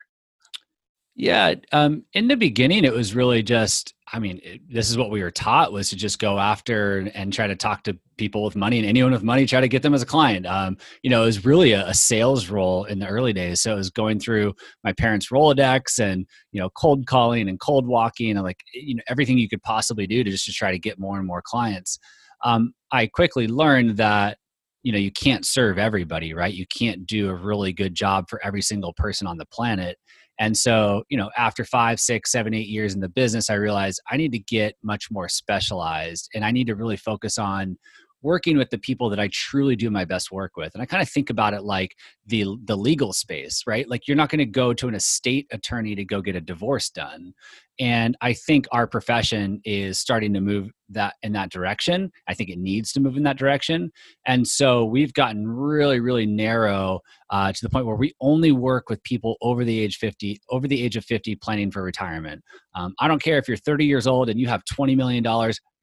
Yeah, 1.16 1.54
um, 1.72 2.04
in 2.14 2.28
the 2.28 2.36
beginning, 2.36 2.84
it 2.84 2.92
was 2.92 3.14
really 3.14 3.42
just. 3.42 3.94
I 4.12 4.18
mean, 4.18 4.40
it, 4.42 4.60
this 4.68 4.90
is 4.90 4.98
what 4.98 5.10
we 5.10 5.22
were 5.22 5.30
taught 5.30 5.72
was 5.72 5.90
to 5.90 5.96
just 5.96 6.18
go 6.18 6.38
after 6.38 7.08
and 7.14 7.32
try 7.32 7.46
to 7.46 7.54
talk 7.54 7.84
to 7.84 7.96
people 8.16 8.42
with 8.42 8.56
money 8.56 8.78
and 8.78 8.86
anyone 8.86 9.12
with 9.12 9.22
money, 9.22 9.46
try 9.46 9.60
to 9.60 9.68
get 9.68 9.82
them 9.82 9.94
as 9.94 10.02
a 10.02 10.06
client. 10.06 10.46
Um, 10.46 10.76
you 11.02 11.10
know, 11.10 11.22
it 11.22 11.26
was 11.26 11.44
really 11.44 11.72
a, 11.72 11.86
a, 11.86 11.94
sales 11.94 12.48
role 12.48 12.84
in 12.84 12.98
the 12.98 13.06
early 13.06 13.32
days. 13.32 13.60
So 13.60 13.72
it 13.72 13.76
was 13.76 13.88
going 13.90 14.18
through 14.18 14.54
my 14.82 14.92
parents' 14.92 15.30
Rolodex 15.30 16.00
and 16.00 16.26
you 16.52 16.60
know, 16.60 16.70
cold 16.70 17.06
calling 17.06 17.48
and 17.48 17.60
cold 17.60 17.86
walking 17.86 18.32
and 18.32 18.42
like 18.42 18.58
you 18.74 18.96
know 18.96 19.02
everything 19.08 19.38
you 19.38 19.48
could 19.48 19.62
possibly 19.62 20.06
do 20.06 20.24
to 20.24 20.30
just 20.30 20.46
to 20.46 20.52
try 20.52 20.70
to 20.70 20.78
get 20.78 20.98
more 20.98 21.18
and 21.18 21.26
more 21.26 21.42
clients. 21.44 21.98
Um, 22.44 22.72
I 22.92 23.06
quickly 23.06 23.46
learned 23.46 23.96
that 23.98 24.38
you 24.82 24.92
know 24.92 24.98
you 24.98 25.12
can't 25.12 25.46
serve 25.46 25.78
everybody, 25.78 26.34
right? 26.34 26.52
You 26.52 26.66
can't 26.66 27.06
do 27.06 27.30
a 27.30 27.34
really 27.34 27.72
good 27.72 27.94
job 27.94 28.26
for 28.28 28.44
every 28.44 28.62
single 28.62 28.92
person 28.94 29.26
on 29.26 29.38
the 29.38 29.46
planet 29.46 29.98
and 30.40 30.56
so, 30.56 31.04
you 31.10 31.18
know, 31.18 31.30
after 31.36 31.66
five, 31.66 32.00
six, 32.00 32.32
seven, 32.32 32.54
eight 32.54 32.66
years 32.66 32.94
in 32.94 33.00
the 33.00 33.10
business, 33.10 33.50
I 33.50 33.54
realized 33.54 34.00
I 34.10 34.16
need 34.16 34.32
to 34.32 34.38
get 34.38 34.74
much 34.82 35.10
more 35.10 35.28
specialized 35.28 36.30
and 36.34 36.46
I 36.46 36.50
need 36.50 36.66
to 36.68 36.74
really 36.74 36.96
focus 36.96 37.36
on 37.36 37.76
working 38.22 38.56
with 38.56 38.70
the 38.70 38.78
people 38.78 39.10
that 39.10 39.20
I 39.20 39.28
truly 39.32 39.76
do 39.76 39.90
my 39.90 40.06
best 40.06 40.32
work 40.32 40.56
with. 40.56 40.72
And 40.72 40.82
I 40.82 40.86
kind 40.86 41.02
of 41.02 41.10
think 41.10 41.28
about 41.28 41.52
it 41.52 41.62
like 41.62 41.94
the 42.30 42.46
the 42.64 42.76
legal 42.76 43.12
space, 43.12 43.64
right? 43.66 43.88
Like 43.88 44.08
you're 44.08 44.16
not 44.16 44.30
going 44.30 44.38
to 44.38 44.46
go 44.46 44.72
to 44.72 44.88
an 44.88 44.94
estate 44.94 45.46
attorney 45.52 45.94
to 45.96 46.04
go 46.04 46.22
get 46.22 46.36
a 46.36 46.40
divorce 46.40 46.88
done. 46.88 47.34
And 47.78 48.16
I 48.20 48.34
think 48.34 48.66
our 48.72 48.86
profession 48.86 49.60
is 49.64 49.98
starting 49.98 50.34
to 50.34 50.40
move 50.40 50.70
that 50.90 51.14
in 51.22 51.32
that 51.32 51.50
direction. 51.50 52.12
I 52.28 52.34
think 52.34 52.50
it 52.50 52.58
needs 52.58 52.92
to 52.92 53.00
move 53.00 53.16
in 53.16 53.22
that 53.22 53.38
direction. 53.38 53.90
And 54.26 54.46
so 54.46 54.84
we've 54.84 55.14
gotten 55.14 55.48
really, 55.48 55.98
really 55.98 56.26
narrow 56.26 57.00
uh, 57.30 57.52
to 57.52 57.58
the 57.62 57.70
point 57.70 57.86
where 57.86 57.96
we 57.96 58.14
only 58.20 58.52
work 58.52 58.90
with 58.90 59.02
people 59.02 59.36
over 59.40 59.64
the 59.64 59.80
age 59.80 59.96
50, 59.96 60.40
over 60.50 60.68
the 60.68 60.82
age 60.82 60.96
of 60.96 61.06
50 61.06 61.36
planning 61.36 61.70
for 61.70 61.82
retirement. 61.82 62.42
Um, 62.74 62.94
I 63.00 63.08
don't 63.08 63.22
care 63.22 63.38
if 63.38 63.48
you're 63.48 63.56
30 63.56 63.86
years 63.86 64.06
old 64.06 64.28
and 64.28 64.38
you 64.38 64.48
have 64.48 64.62
$20 64.64 64.94
million 64.96 65.24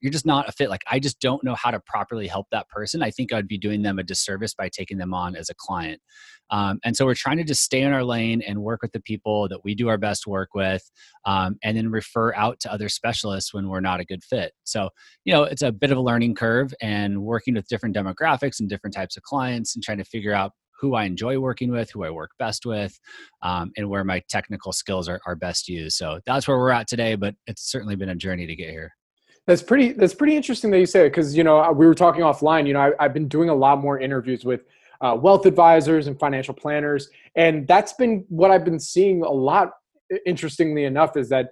you're 0.02 0.12
just 0.12 0.26
not 0.26 0.48
a 0.48 0.52
fit. 0.52 0.70
Like, 0.70 0.84
I 0.90 1.00
just 1.00 1.20
don't 1.20 1.44
know 1.44 1.56
how 1.56 1.72
to 1.72 1.80
properly 1.80 2.28
help 2.28 2.48
that 2.52 2.70
person. 2.70 3.02
I 3.02 3.12
think 3.12 3.34
I'd 3.34 3.48
be 3.48 3.58
doing 3.58 3.82
them 3.82 3.98
a 4.00 4.04
disservice 4.04 4.54
by 4.54 4.70
taking 4.70 4.98
them 4.98 5.14
on 5.14 5.36
as 5.36 5.50
a 5.50 5.56
client. 5.56 6.02
Um, 6.50 6.80
and 6.84 6.96
so 6.96 7.06
we're 7.06 7.16
trying 7.16 7.38
to 7.38 7.44
just 7.44 7.64
stay 7.64 7.82
in 7.82 7.92
our 7.92 8.04
lane 8.04 8.42
and 8.42 8.62
work 8.62 8.82
with 8.82 8.92
the 8.92 9.02
people 9.02 9.48
that 9.50 9.64
we 9.64 9.76
do 9.76 9.88
our 9.88 9.98
best 9.98 10.28
work 10.28 10.50
with, 10.54 10.90
um, 11.26 11.58
and 11.64 11.78
then 11.78 11.90
refer 11.90 12.34
out 12.36 12.60
to 12.62 12.72
other 12.72 12.90
specialists 12.90 13.54
when 13.54 13.68
we're 13.68 13.80
not 13.80 14.00
a 14.00 14.06
good 14.06 14.24
fit. 14.24 14.54
So, 14.64 14.90
you 15.26 15.34
know, 15.34 15.44
it's 15.44 15.62
a 15.62 15.72
bit 15.72 15.92
of 15.92 15.98
a 15.98 16.02
learning 16.02 16.36
curve 16.36 16.74
and 16.82 17.22
working 17.22 17.54
with 17.54 17.68
different 17.68 17.96
demographics 17.96 18.60
and 18.60 18.70
different 18.70 18.96
types 18.96 19.18
of 19.18 19.24
clients 19.24 19.76
and 19.76 19.84
trying 19.84 19.98
to 20.00 20.06
figure 20.06 20.34
out 20.34 20.52
who 20.80 20.96
I 20.96 21.06
enjoy 21.06 21.40
working 21.40 21.72
with, 21.72 21.90
who 21.92 22.04
I 22.04 22.10
work 22.10 22.32
best 22.38 22.66
with, 22.66 22.98
um, 23.42 23.72
and 23.78 23.90
where 23.90 24.04
my 24.04 24.22
technical 24.30 24.72
skills 24.72 25.10
are, 25.10 25.20
are 25.26 25.36
best 25.36 25.68
used. 25.68 25.98
So 25.98 26.20
that's 26.26 26.48
where 26.48 26.58
we're 26.58 26.72
at 26.72 26.88
today, 26.88 27.16
but 27.16 27.36
it's 27.48 27.72
certainly 27.72 27.96
been 27.96 28.10
a 28.10 28.16
journey 28.16 28.46
to 28.46 28.56
get 28.56 28.70
here. 28.70 28.94
That's 29.48 29.64
pretty. 29.64 29.94
That's 29.94 30.14
pretty 30.14 30.36
interesting 30.36 30.72
that 30.72 30.80
you 30.80 30.86
say 30.86 31.06
it 31.06 31.12
because 31.12 31.36
you 31.36 31.44
know 31.44 31.72
we 31.72 31.86
were 31.86 31.96
talking 31.96 32.22
offline. 32.22 32.68
You 32.68 32.74
know, 32.74 32.94
I, 33.00 33.04
have 33.04 33.14
been 33.14 33.30
doing 33.30 33.48
a 33.48 33.56
lot 33.56 33.80
more 33.80 33.98
interviews 33.98 34.44
with 34.44 34.66
uh, 35.02 35.18
wealth 35.20 35.46
advisors 35.46 36.08
and 36.08 36.20
financial 36.20 36.54
planners, 36.54 37.10
and 37.36 37.68
that's 37.68 37.94
been 37.94 38.26
what 38.30 38.52
I've 38.52 38.66
been 38.66 38.80
seeing 38.80 39.24
a 39.24 39.32
lot. 39.32 39.72
Interestingly 40.26 40.86
enough, 40.86 41.18
is 41.18 41.30
that 41.30 41.50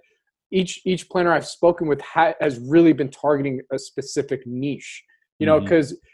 each 0.50 0.80
each 0.84 1.08
planner 1.08 1.32
I've 1.32 1.46
spoken 1.46 1.88
with 1.88 2.00
ha- 2.00 2.34
has 2.40 2.58
really 2.58 2.92
been 2.92 3.10
targeting 3.10 3.60
a 3.72 3.78
specific 3.78 4.46
niche. 4.46 5.02
You 5.38 5.46
know, 5.46 5.60
because 5.60 5.92
mm-hmm 5.92 6.08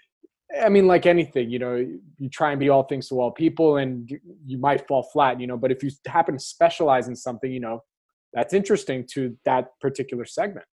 I 0.61 0.69
mean, 0.69 0.87
like 0.87 1.07
anything, 1.07 1.51
you 1.51 1.59
know, 1.59 1.77
you 1.77 2.29
try 2.29 2.51
and 2.51 2.61
be 2.61 2.69
all 2.69 2.83
things 2.83 3.09
to 3.09 3.21
all 3.21 3.31
people, 3.31 3.79
and 3.79 4.11
you, 4.11 4.19
you 4.45 4.59
might 4.59 4.87
fall 4.87 5.03
flat, 5.03 5.41
you 5.41 5.47
know. 5.47 5.57
But 5.57 5.73
if 5.73 5.83
you 5.83 5.91
happen 6.07 6.37
to 6.37 6.41
specialize 6.41 7.09
in 7.09 7.17
something, 7.17 7.51
you 7.51 7.61
know, 7.61 7.83
that's 8.35 8.53
interesting 8.53 9.07
to 9.12 9.37
that 9.45 9.69
particular 9.81 10.25
segment. 10.25 10.67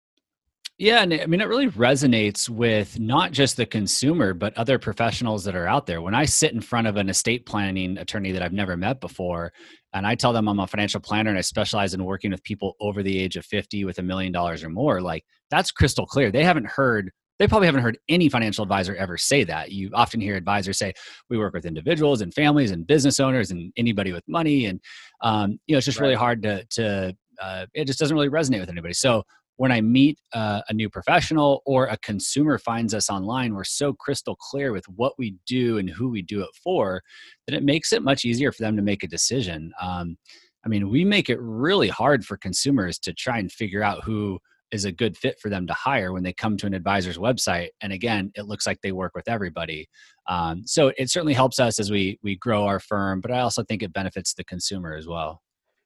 Yeah, 0.78 1.02
and 1.02 1.14
I 1.14 1.24
mean, 1.24 1.40
it 1.40 1.48
really 1.48 1.68
resonates 1.70 2.50
with 2.50 3.00
not 3.00 3.32
just 3.32 3.56
the 3.56 3.64
consumer, 3.64 4.34
but 4.34 4.56
other 4.58 4.78
professionals 4.78 5.42
that 5.44 5.56
are 5.56 5.66
out 5.66 5.86
there. 5.86 6.02
When 6.02 6.14
I 6.14 6.26
sit 6.26 6.52
in 6.52 6.60
front 6.60 6.86
of 6.86 6.98
an 6.98 7.08
estate 7.08 7.46
planning 7.46 7.96
attorney 7.96 8.30
that 8.32 8.42
I've 8.42 8.52
never 8.52 8.76
met 8.76 9.00
before, 9.00 9.54
and 9.94 10.06
I 10.06 10.14
tell 10.14 10.34
them 10.34 10.48
I'm 10.48 10.60
a 10.60 10.66
financial 10.66 11.00
planner 11.00 11.30
and 11.30 11.38
I 11.38 11.42
specialize 11.42 11.94
in 11.94 12.04
working 12.04 12.30
with 12.30 12.42
people 12.42 12.74
over 12.78 13.02
the 13.02 13.18
age 13.18 13.36
of 13.36 13.46
50 13.46 13.86
with 13.86 13.98
a 13.98 14.02
million 14.02 14.32
dollars 14.32 14.62
or 14.62 14.68
more, 14.68 15.00
like 15.00 15.24
that's 15.50 15.72
crystal 15.72 16.04
clear. 16.04 16.30
They 16.30 16.44
haven't 16.44 16.66
heard 16.66 17.10
they 17.38 17.46
probably 17.46 17.66
haven't 17.66 17.82
heard 17.82 17.98
any 18.08 18.28
financial 18.28 18.62
advisor 18.62 18.94
ever 18.96 19.16
say 19.18 19.44
that. 19.44 19.70
You 19.70 19.90
often 19.94 20.20
hear 20.20 20.36
advisors 20.36 20.78
say, 20.78 20.92
"We 21.28 21.38
work 21.38 21.54
with 21.54 21.66
individuals 21.66 22.20
and 22.22 22.32
families 22.32 22.70
and 22.70 22.86
business 22.86 23.20
owners 23.20 23.50
and 23.50 23.72
anybody 23.76 24.12
with 24.12 24.24
money," 24.26 24.66
and 24.66 24.80
um, 25.22 25.58
you 25.66 25.74
know, 25.74 25.78
it's 25.78 25.84
just 25.86 26.00
right. 26.00 26.06
really 26.06 26.16
hard 26.16 26.42
to 26.42 26.64
to 26.70 27.16
uh, 27.40 27.66
it 27.74 27.86
just 27.86 27.98
doesn't 27.98 28.16
really 28.16 28.30
resonate 28.30 28.60
with 28.60 28.70
anybody. 28.70 28.94
So 28.94 29.22
when 29.56 29.72
I 29.72 29.80
meet 29.80 30.18
a 30.32 30.72
new 30.72 30.90
professional 30.90 31.62
or 31.64 31.86
a 31.86 31.96
consumer 31.98 32.58
finds 32.58 32.94
us 32.94 33.08
online, 33.08 33.54
we're 33.54 33.64
so 33.64 33.92
crystal 33.92 34.36
clear 34.36 34.72
with 34.72 34.86
what 34.88 35.14
we 35.18 35.36
do 35.46 35.78
and 35.78 35.88
who 35.88 36.08
we 36.08 36.22
do 36.22 36.42
it 36.42 36.50
for 36.62 37.02
that 37.46 37.56
it 37.56 37.62
makes 37.62 37.92
it 37.92 38.02
much 38.02 38.24
easier 38.24 38.52
for 38.52 38.62
them 38.62 38.76
to 38.76 38.82
make 38.82 39.02
a 39.02 39.08
decision. 39.08 39.72
Um, 39.80 40.16
I 40.64 40.68
mean, 40.68 40.90
we 40.90 41.04
make 41.04 41.30
it 41.30 41.40
really 41.40 41.88
hard 41.88 42.24
for 42.24 42.36
consumers 42.36 42.98
to 43.00 43.12
try 43.12 43.38
and 43.38 43.50
figure 43.50 43.82
out 43.82 44.04
who 44.04 44.38
is 44.72 44.84
a 44.84 44.92
good 44.92 45.16
fit 45.16 45.38
for 45.40 45.48
them 45.48 45.66
to 45.66 45.72
hire 45.72 46.12
when 46.12 46.24
they 46.24 46.32
come 46.32 46.56
to 46.56 46.66
an 46.66 46.74
advisor's 46.74 47.18
website. 47.18 47.68
And 47.80 47.92
again, 47.92 48.32
it 48.34 48.46
looks 48.46 48.66
like 48.66 48.80
they 48.82 48.92
work 48.92 49.14
with 49.14 49.28
everybody. 49.28 49.88
Um, 50.26 50.62
so 50.66 50.92
it 50.98 51.08
certainly 51.08 51.34
helps 51.34 51.60
us 51.60 51.78
as 51.78 51.90
we 51.90 52.18
we 52.22 52.36
grow 52.36 52.66
our 52.66 52.80
firm, 52.80 53.20
but 53.20 53.30
I 53.30 53.40
also 53.40 53.62
think 53.62 53.82
it 53.82 53.92
benefits 53.92 54.34
the 54.34 54.44
consumer 54.44 54.94
as 54.94 55.06
well. 55.06 55.40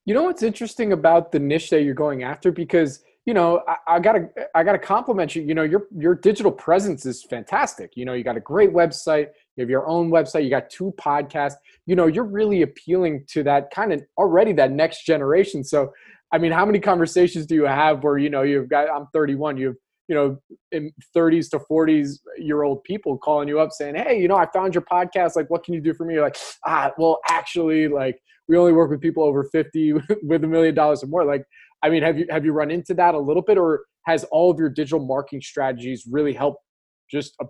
You 0.06 0.14
know 0.14 0.24
what's 0.24 0.42
interesting 0.42 0.92
about 0.92 1.30
the 1.30 1.38
niche 1.38 1.68
that 1.70 1.82
you're 1.82 1.94
going 1.94 2.22
after 2.22 2.50
because 2.50 3.04
you 3.30 3.34
know 3.34 3.62
I, 3.68 3.76
I, 3.86 4.00
gotta 4.00 4.28
I 4.56 4.64
gotta 4.64 4.80
compliment 4.80 5.36
you. 5.36 5.42
You 5.42 5.54
know 5.54 5.62
your 5.62 5.86
your 5.96 6.16
digital 6.16 6.50
presence 6.50 7.06
is 7.06 7.22
fantastic. 7.22 7.92
You 7.94 8.04
know 8.04 8.12
you 8.12 8.24
got 8.24 8.36
a 8.36 8.40
great 8.40 8.72
website. 8.72 9.28
You 9.54 9.62
have 9.62 9.70
your 9.70 9.86
own 9.86 10.10
website. 10.10 10.42
You 10.42 10.50
got 10.50 10.68
two 10.68 10.92
podcasts. 10.98 11.54
You 11.86 11.94
know 11.94 12.08
you're 12.08 12.24
really 12.24 12.62
appealing 12.62 13.24
to 13.28 13.44
that 13.44 13.70
kind 13.70 13.92
of 13.92 14.02
already 14.18 14.52
that 14.54 14.72
next 14.72 15.06
generation. 15.06 15.62
So 15.62 15.92
I 16.32 16.38
mean, 16.38 16.50
how 16.50 16.66
many 16.66 16.80
conversations 16.80 17.46
do 17.46 17.54
you 17.54 17.66
have 17.66 18.02
where 18.02 18.18
you 18.18 18.30
know 18.30 18.42
you've 18.42 18.68
got 18.68 18.90
I'm 18.90 19.06
31, 19.12 19.58
you 19.58 19.66
have 19.68 19.76
you 20.08 20.16
know 20.16 20.36
in 20.72 20.92
30s 21.16 21.50
to 21.50 21.60
40s 21.70 22.18
year 22.36 22.64
old 22.64 22.82
people 22.82 23.16
calling 23.16 23.46
you 23.46 23.60
up 23.60 23.70
saying, 23.70 23.94
hey, 23.94 24.20
you 24.20 24.26
know, 24.26 24.34
I 24.34 24.46
found 24.52 24.74
your 24.74 24.84
podcast. 24.90 25.36
Like, 25.36 25.48
what 25.50 25.62
can 25.62 25.72
you 25.74 25.80
do 25.80 25.94
for 25.94 26.04
me? 26.04 26.14
You're 26.14 26.24
like, 26.24 26.38
ah, 26.66 26.90
well, 26.98 27.20
actually, 27.28 27.86
like 27.86 28.18
we 28.48 28.56
only 28.56 28.72
work 28.72 28.90
with 28.90 29.00
people 29.00 29.22
over 29.22 29.44
50 29.44 29.92
with 30.24 30.42
a 30.42 30.48
million 30.48 30.74
dollars 30.74 31.04
or 31.04 31.06
more. 31.06 31.24
Like, 31.24 31.44
I 31.82 31.88
mean, 31.88 32.02
have 32.02 32.18
you 32.18 32.26
have 32.30 32.44
you 32.44 32.52
run 32.52 32.70
into 32.70 32.94
that 32.94 33.14
a 33.14 33.18
little 33.18 33.42
bit, 33.42 33.58
or 33.58 33.84
has 34.06 34.24
all 34.24 34.50
of 34.50 34.58
your 34.58 34.68
digital 34.68 35.04
marketing 35.04 35.42
strategies 35.42 36.04
really 36.10 36.32
helped 36.32 36.62
just 37.10 37.34
uh, 37.40 37.46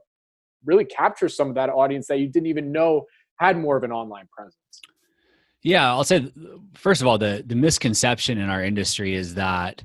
really 0.64 0.84
capture 0.84 1.28
some 1.28 1.48
of 1.48 1.54
that 1.54 1.68
audience 1.70 2.06
that 2.08 2.18
you 2.18 2.28
didn't 2.28 2.46
even 2.46 2.72
know 2.72 3.04
had 3.38 3.58
more 3.58 3.76
of 3.76 3.84
an 3.84 3.92
online 3.92 4.28
presence? 4.36 4.56
Yeah, 5.62 5.88
I'll 5.88 6.04
say 6.04 6.32
first 6.74 7.00
of 7.00 7.06
all, 7.06 7.18
the 7.18 7.44
the 7.46 7.56
misconception 7.56 8.38
in 8.38 8.48
our 8.48 8.64
industry 8.64 9.14
is 9.14 9.34
that 9.34 9.82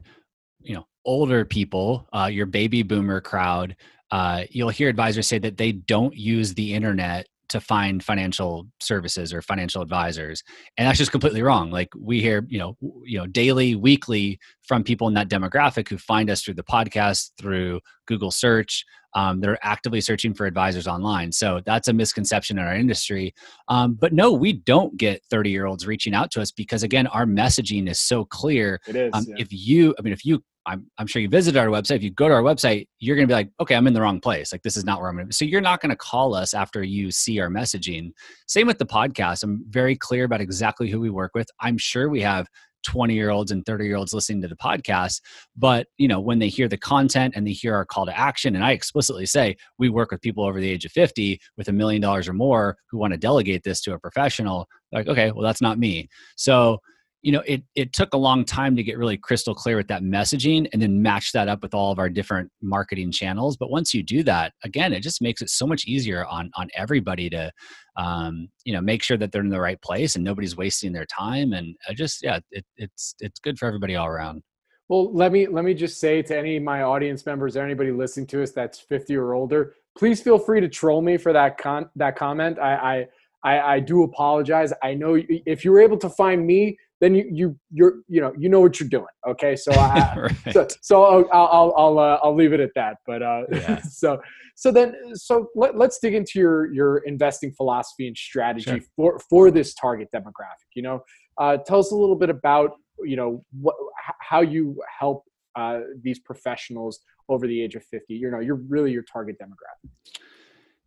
you 0.61 0.75
know 0.75 0.85
older 1.05 1.45
people, 1.45 2.07
uh, 2.13 2.29
your 2.31 2.45
baby 2.45 2.83
boomer 2.83 3.21
crowd, 3.21 3.75
uh, 4.11 4.43
you'll 4.49 4.69
hear 4.69 4.89
advisors 4.89 5.27
say 5.27 5.39
that 5.39 5.57
they 5.57 5.71
don't 5.71 6.15
use 6.15 6.53
the 6.53 6.73
internet 6.73 7.27
to 7.49 7.59
find 7.59 8.03
financial 8.03 8.67
services 8.79 9.33
or 9.33 9.41
financial 9.41 9.81
advisors 9.81 10.43
and 10.77 10.87
that's 10.87 10.97
just 10.97 11.11
completely 11.11 11.41
wrong 11.41 11.71
like 11.71 11.89
we 11.97 12.21
hear 12.21 12.45
you 12.49 12.59
know 12.59 12.77
you 13.03 13.17
know 13.17 13.27
daily 13.27 13.75
weekly 13.75 14.39
from 14.63 14.83
people 14.83 15.07
in 15.07 15.13
that 15.13 15.29
demographic 15.29 15.87
who 15.89 15.97
find 15.97 16.29
us 16.29 16.41
through 16.41 16.53
the 16.53 16.63
podcast 16.63 17.31
through 17.37 17.79
google 18.07 18.31
search 18.31 18.85
um, 19.15 19.39
they're 19.39 19.57
actively 19.63 20.01
searching 20.01 20.33
for 20.33 20.45
advisors 20.45 20.87
online. 20.87 21.31
So 21.31 21.61
that's 21.65 21.87
a 21.87 21.93
misconception 21.93 22.59
in 22.59 22.65
our 22.65 22.75
industry. 22.75 23.33
Um, 23.69 23.93
but 23.93 24.11
no, 24.13 24.33
we 24.33 24.51
don't 24.51 24.95
get 24.97 25.23
30 25.29 25.49
year 25.49 25.65
olds 25.65 25.87
reaching 25.87 26.13
out 26.13 26.31
to 26.31 26.41
us 26.41 26.51
because, 26.51 26.83
again, 26.83 27.07
our 27.07 27.25
messaging 27.25 27.89
is 27.89 27.99
so 27.99 28.25
clear. 28.25 28.81
It 28.87 28.97
is. 28.97 29.11
Um, 29.13 29.25
yeah. 29.29 29.35
If 29.39 29.47
you, 29.51 29.95
I 29.97 30.01
mean, 30.01 30.11
if 30.11 30.25
you, 30.25 30.43
I'm, 30.65 30.89
I'm 30.97 31.07
sure 31.07 31.21
you 31.21 31.29
visited 31.29 31.59
our 31.59 31.67
website. 31.67 31.97
If 31.97 32.03
you 32.03 32.11
go 32.11 32.27
to 32.27 32.33
our 32.33 32.41
website, 32.41 32.87
you're 32.99 33.15
going 33.15 33.27
to 33.27 33.31
be 33.31 33.35
like, 33.35 33.49
okay, 33.59 33.75
I'm 33.75 33.87
in 33.87 33.93
the 33.93 34.01
wrong 34.01 34.19
place. 34.19 34.51
Like, 34.51 34.63
this 34.63 34.77
is 34.77 34.85
not 34.85 34.99
where 34.99 35.09
I'm 35.09 35.15
going 35.15 35.25
to 35.25 35.29
be. 35.29 35.33
So 35.33 35.45
you're 35.45 35.61
not 35.61 35.81
going 35.81 35.91
to 35.91 35.95
call 35.95 36.33
us 36.33 36.53
after 36.53 36.83
you 36.83 37.11
see 37.11 37.39
our 37.39 37.49
messaging. 37.49 38.11
Same 38.47 38.67
with 38.67 38.79
the 38.79 38.85
podcast. 38.85 39.43
I'm 39.43 39.63
very 39.69 39.95
clear 39.95 40.25
about 40.25 40.41
exactly 40.41 40.89
who 40.89 40.99
we 40.99 41.09
work 41.09 41.31
with. 41.35 41.47
I'm 41.59 41.77
sure 41.77 42.09
we 42.09 42.21
have 42.21 42.47
20 42.85 43.15
year 43.15 43.31
olds 43.31 43.51
and 43.51 43.65
30 43.65 43.85
year 43.85 43.95
olds 43.95 44.13
listening 44.13 44.43
to 44.43 44.47
the 44.47 44.55
podcast 44.55 45.19
but 45.55 45.87
you 45.97 46.07
know 46.07 46.19
when 46.19 46.37
they 46.37 46.47
hear 46.47 46.67
the 46.67 46.77
content 46.77 47.33
and 47.35 47.45
they 47.45 47.51
hear 47.51 47.73
our 47.73 47.83
call 47.83 48.05
to 48.05 48.15
action 48.15 48.55
and 48.55 48.63
i 48.63 48.71
explicitly 48.71 49.25
say 49.25 49.55
we 49.79 49.89
work 49.89 50.11
with 50.11 50.21
people 50.21 50.45
over 50.45 50.61
the 50.61 50.69
age 50.69 50.85
of 50.85 50.91
50 50.91 51.39
with 51.57 51.67
a 51.67 51.73
million 51.73 51.99
dollars 51.99 52.27
or 52.27 52.33
more 52.33 52.77
who 52.91 52.99
want 52.99 53.11
to 53.11 53.17
delegate 53.17 53.63
this 53.63 53.81
to 53.81 53.93
a 53.93 53.99
professional 53.99 54.67
like 54.91 55.07
okay 55.07 55.31
well 55.31 55.41
that's 55.41 55.61
not 55.61 55.79
me 55.79 56.07
so 56.35 56.79
you 57.25 57.31
know 57.31 57.41
it 57.47 57.63
it 57.73 57.91
took 57.91 58.13
a 58.13 58.17
long 58.17 58.45
time 58.45 58.75
to 58.75 58.83
get 58.83 58.99
really 58.99 59.17
crystal 59.17 59.55
clear 59.55 59.77
with 59.77 59.87
that 59.87 60.03
messaging 60.03 60.67
and 60.71 60.79
then 60.79 61.01
match 61.01 61.31
that 61.31 61.47
up 61.47 61.63
with 61.63 61.73
all 61.73 61.91
of 61.91 61.97
our 61.97 62.07
different 62.07 62.51
marketing 62.61 63.11
channels. 63.11 63.57
But 63.57 63.71
once 63.71 63.95
you 63.95 64.03
do 64.03 64.21
that 64.23 64.53
again 64.63 64.93
it 64.93 64.99
just 64.99 65.23
makes 65.23 65.41
it 65.41 65.49
so 65.49 65.65
much 65.65 65.85
easier 65.85 66.23
on 66.27 66.51
on 66.53 66.69
everybody 66.75 67.27
to 67.31 67.51
um, 67.97 68.47
you 68.63 68.73
know 68.73 68.81
make 68.81 69.01
sure 69.01 69.17
that 69.17 69.31
they're 69.31 69.41
in 69.41 69.49
the 69.49 69.59
right 69.59 69.81
place 69.81 70.15
and 70.15 70.23
nobody's 70.23 70.55
wasting 70.55 70.93
their 70.93 71.07
time. 71.07 71.53
And 71.53 71.75
I 71.89 71.95
just 71.95 72.21
yeah 72.21 72.39
it, 72.51 72.63
it's 72.77 73.15
it's 73.19 73.39
good 73.39 73.57
for 73.57 73.65
everybody 73.65 73.95
all 73.95 74.07
around. 74.07 74.43
Well 74.87 75.11
let 75.11 75.31
me 75.31 75.47
let 75.47 75.65
me 75.65 75.73
just 75.73 75.99
say 75.99 76.21
to 76.21 76.37
any 76.37 76.57
of 76.57 76.63
my 76.63 76.83
audience 76.83 77.25
members 77.25 77.57
or 77.57 77.63
anybody 77.63 77.91
listening 77.91 78.27
to 78.27 78.43
us 78.43 78.51
that's 78.51 78.79
50 78.79 79.15
or 79.15 79.33
older 79.33 79.73
please 79.97 80.21
feel 80.21 80.37
free 80.37 80.61
to 80.61 80.69
troll 80.69 81.01
me 81.01 81.17
for 81.17 81.33
that 81.33 81.57
con 81.57 81.89
that 81.95 82.15
comment. 82.15 82.59
I 82.59 82.75
i 82.75 83.07
I, 83.45 83.75
I 83.75 83.79
do 83.79 84.01
apologize. 84.01 84.73
I 84.81 84.95
know 84.95 85.21
if 85.29 85.63
you 85.63 85.71
were 85.71 85.79
able 85.79 85.97
to 85.97 86.09
find 86.09 86.45
me 86.47 86.77
then 87.05 87.13
you 87.13 87.29
you 87.31 87.59
you're 87.71 88.01
you 88.07 88.19
know 88.19 88.33
you 88.35 88.49
know 88.49 88.59
what 88.59 88.79
you're 88.79 88.89
doing. 88.89 89.05
Okay, 89.27 89.55
so 89.55 89.71
I, 89.73 90.15
right. 90.45 90.53
so, 90.53 90.67
so 90.81 91.03
I'll 91.03 91.29
I'll 91.31 91.73
I'll, 91.77 91.99
uh, 91.99 92.19
I'll 92.23 92.35
leave 92.35 92.51
it 92.51 92.59
at 92.59 92.71
that. 92.73 92.97
But 93.05 93.21
uh, 93.21 93.43
yeah. 93.51 93.81
so 93.83 94.19
so 94.55 94.71
then 94.71 94.95
so 95.13 95.47
let, 95.55 95.75
us 95.75 95.99
dig 96.01 96.15
into 96.15 96.39
your 96.39 96.73
your 96.73 96.97
investing 96.99 97.51
philosophy 97.51 98.07
and 98.07 98.17
strategy 98.17 98.71
sure. 98.71 98.79
for 98.95 99.19
for 99.29 99.51
this 99.51 99.75
target 99.75 100.07
demographic. 100.15 100.71
You 100.75 100.81
know, 100.81 101.03
uh, 101.37 101.57
tell 101.57 101.77
us 101.77 101.91
a 101.91 101.95
little 101.95 102.15
bit 102.15 102.31
about 102.31 102.71
you 103.03 103.15
know 103.15 103.45
what 103.61 103.75
how 104.19 104.41
you 104.41 104.81
help 104.99 105.23
uh, 105.55 105.81
these 106.01 106.19
professionals 106.19 107.01
over 107.29 107.47
the 107.47 107.61
age 107.61 107.75
of 107.75 107.83
50 107.83 108.13
you 108.13 108.29
know 108.29 108.39
you're 108.39 108.61
really 108.67 108.91
your 108.91 109.03
target 109.03 109.35
demographic 109.41 109.89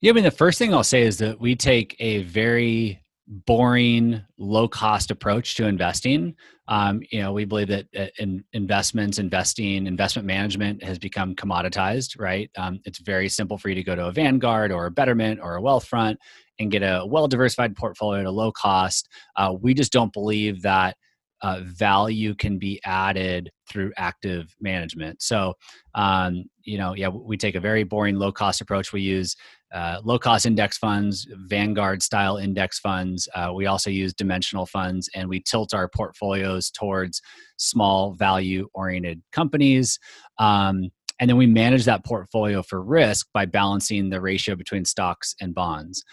yeah 0.01 0.11
i 0.11 0.13
mean 0.13 0.23
the 0.23 0.31
first 0.31 0.57
thing 0.57 0.73
i'll 0.73 0.85
say 0.85 1.03
is 1.03 1.19
that 1.19 1.41
we 1.41 1.57
take 1.57 1.97
a 1.99 2.23
very 2.23 3.03
boring, 3.28 4.23
low 4.38 4.66
cost 4.66 5.11
approach 5.11 5.54
to 5.56 5.66
investing. 5.66 6.35
Um, 6.66 7.02
you 7.11 7.20
know, 7.20 7.32
we 7.32 7.44
believe 7.44 7.68
that 7.68 7.87
uh, 7.97 8.06
in 8.18 8.42
investments, 8.52 9.18
investing, 9.18 9.87
investment 9.87 10.26
management 10.26 10.82
has 10.82 10.99
become 10.99 11.35
commoditized, 11.35 12.18
right? 12.18 12.50
Um, 12.56 12.80
it's 12.85 12.99
very 12.99 13.28
simple 13.28 13.58
for 13.58 13.68
you 13.68 13.75
to 13.75 13.82
go 13.82 13.94
to 13.94 14.06
a 14.06 14.12
Vanguard 14.12 14.73
or 14.73 14.87
a 14.87 14.90
Betterment 14.90 15.40
or 15.42 15.56
a 15.56 15.61
Wealthfront 15.61 16.16
and 16.58 16.70
get 16.70 16.82
a 16.82 17.04
well 17.06 17.28
diversified 17.28 17.76
portfolio 17.76 18.20
at 18.20 18.26
a 18.26 18.30
low 18.30 18.50
cost. 18.50 19.08
Uh, 19.37 19.54
we 19.58 19.75
just 19.75 19.92
don't 19.92 20.12
believe 20.12 20.62
that 20.62 20.97
uh, 21.42 21.61
value 21.64 22.35
can 22.35 22.58
be 22.58 22.80
added 22.85 23.50
through 23.68 23.92
active 23.97 24.54
management. 24.61 25.23
So, 25.23 25.54
um, 25.94 26.44
you 26.62 26.78
know, 26.78 26.94
yeah, 26.94 27.08
we 27.08 27.37
take 27.37 27.54
a 27.54 27.61
very 27.61 27.85
boring 27.85 28.16
low 28.16 28.32
cost 28.32 28.61
approach. 28.61 28.92
We 28.92 29.02
use 29.02 29.37
uh, 29.73 30.01
low 30.03 30.19
cost 30.19 30.47
index 30.47 30.79
funds, 30.79 31.27
Vanguard 31.47 32.03
style 32.03 32.37
index 32.37 32.79
funds. 32.79 33.29
Uh, 33.35 33.53
we 33.55 33.67
also 33.67 33.91
use 33.91 34.15
dimensional 34.15 34.67
funds 34.67 35.09
and 35.15 35.29
we 35.29 35.41
tilt 35.41 35.75
our 35.75 35.89
portfolios 35.89 36.71
towards 36.71 37.21
small 37.57 38.13
value 38.15 38.69
oriented 38.75 39.23
companies. 39.33 39.99
Um, 40.39 40.91
and 41.21 41.29
then 41.29 41.37
we 41.37 41.47
manage 41.47 41.85
that 41.85 42.05
portfolio 42.05 42.63
for 42.63 42.83
risk 42.83 43.27
by 43.35 43.45
balancing 43.45 44.09
the 44.09 44.21
ratio 44.21 44.55
between 44.55 44.85
stocks 44.85 45.35
and 45.41 45.55
bonds. 45.55 46.05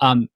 Um, 0.00 0.28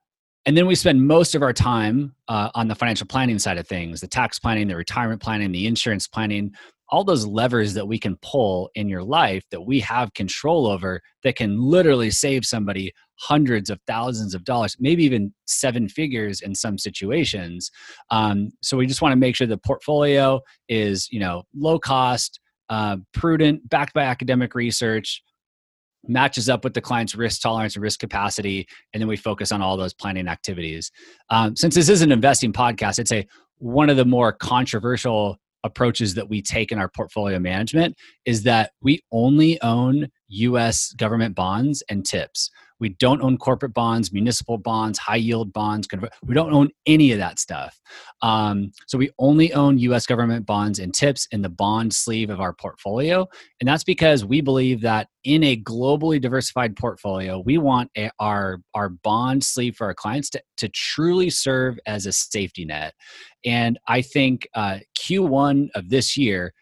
and 0.46 0.56
then 0.56 0.66
we 0.66 0.74
spend 0.74 1.06
most 1.06 1.34
of 1.34 1.42
our 1.42 1.52
time 1.52 2.14
uh, 2.28 2.50
on 2.54 2.68
the 2.68 2.74
financial 2.74 3.06
planning 3.06 3.38
side 3.38 3.58
of 3.58 3.66
things 3.66 4.00
the 4.00 4.06
tax 4.06 4.38
planning, 4.38 4.68
the 4.68 4.76
retirement 4.76 5.20
planning, 5.20 5.52
the 5.52 5.66
insurance 5.66 6.06
planning, 6.06 6.52
all 6.90 7.04
those 7.04 7.26
levers 7.26 7.74
that 7.74 7.86
we 7.86 7.98
can 7.98 8.16
pull 8.22 8.70
in 8.74 8.88
your 8.88 9.02
life 9.02 9.44
that 9.50 9.62
we 9.62 9.80
have 9.80 10.14
control 10.14 10.66
over 10.66 11.00
that 11.22 11.36
can 11.36 11.60
literally 11.60 12.10
save 12.10 12.44
somebody 12.44 12.92
hundreds 13.16 13.68
of 13.68 13.80
thousands 13.86 14.34
of 14.34 14.44
dollars, 14.44 14.76
maybe 14.78 15.04
even 15.04 15.32
seven 15.46 15.88
figures 15.88 16.40
in 16.40 16.54
some 16.54 16.78
situations. 16.78 17.70
Um, 18.10 18.50
so 18.62 18.76
we 18.76 18.86
just 18.86 19.02
want 19.02 19.12
to 19.12 19.16
make 19.16 19.36
sure 19.36 19.46
the 19.46 19.58
portfolio 19.58 20.40
is, 20.68 21.08
you 21.10 21.20
know, 21.20 21.42
low 21.54 21.78
cost, 21.78 22.40
uh, 22.70 22.96
prudent, 23.12 23.68
backed 23.68 23.92
by 23.92 24.04
academic 24.04 24.54
research, 24.54 25.22
matches 26.06 26.48
up 26.48 26.64
with 26.64 26.74
the 26.74 26.80
client's 26.80 27.14
risk 27.14 27.40
tolerance 27.40 27.74
and 27.74 27.82
risk 27.82 27.98
capacity 27.98 28.66
and 28.94 29.00
then 29.00 29.08
we 29.08 29.16
focus 29.16 29.50
on 29.50 29.60
all 29.60 29.76
those 29.76 29.92
planning 29.92 30.28
activities 30.28 30.92
um, 31.30 31.56
since 31.56 31.74
this 31.74 31.88
is 31.88 32.02
an 32.02 32.12
investing 32.12 32.52
podcast 32.52 33.00
i'd 33.00 33.08
say 33.08 33.26
one 33.58 33.90
of 33.90 33.96
the 33.96 34.04
more 34.04 34.32
controversial 34.32 35.36
approaches 35.64 36.14
that 36.14 36.28
we 36.28 36.40
take 36.42 36.72
in 36.72 36.78
our 36.78 36.88
portfolio 36.88 37.38
management 37.38 37.96
is 38.24 38.42
that 38.44 38.72
we 38.82 39.00
only 39.12 39.60
own 39.62 40.08
us 40.30 40.92
government 40.92 41.34
bonds 41.34 41.82
and 41.88 42.04
tips 42.04 42.50
we 42.80 42.90
don't 42.90 43.22
own 43.22 43.38
corporate 43.38 43.74
bonds, 43.74 44.12
municipal 44.12 44.58
bonds, 44.58 44.98
high 44.98 45.16
yield 45.16 45.52
bonds. 45.52 45.88
We 46.24 46.34
don't 46.34 46.52
own 46.52 46.70
any 46.86 47.12
of 47.12 47.18
that 47.18 47.38
stuff. 47.38 47.78
Um, 48.22 48.72
so 48.86 48.98
we 48.98 49.10
only 49.18 49.52
own 49.52 49.78
US 49.78 50.06
government 50.06 50.46
bonds 50.46 50.78
and 50.78 50.94
tips 50.94 51.26
in 51.32 51.42
the 51.42 51.48
bond 51.48 51.92
sleeve 51.92 52.30
of 52.30 52.40
our 52.40 52.52
portfolio. 52.52 53.26
And 53.60 53.68
that's 53.68 53.84
because 53.84 54.24
we 54.24 54.40
believe 54.40 54.80
that 54.82 55.08
in 55.24 55.42
a 55.44 55.60
globally 55.60 56.20
diversified 56.20 56.76
portfolio, 56.76 57.40
we 57.40 57.58
want 57.58 57.90
a, 57.96 58.10
our, 58.18 58.60
our 58.74 58.88
bond 58.88 59.44
sleeve 59.44 59.76
for 59.76 59.86
our 59.86 59.94
clients 59.94 60.30
to, 60.30 60.42
to 60.58 60.68
truly 60.68 61.30
serve 61.30 61.78
as 61.86 62.06
a 62.06 62.12
safety 62.12 62.64
net. 62.64 62.94
And 63.44 63.78
I 63.88 64.02
think 64.02 64.48
uh, 64.54 64.78
Q1 64.98 65.68
of 65.74 65.90
this 65.90 66.16
year, 66.16 66.52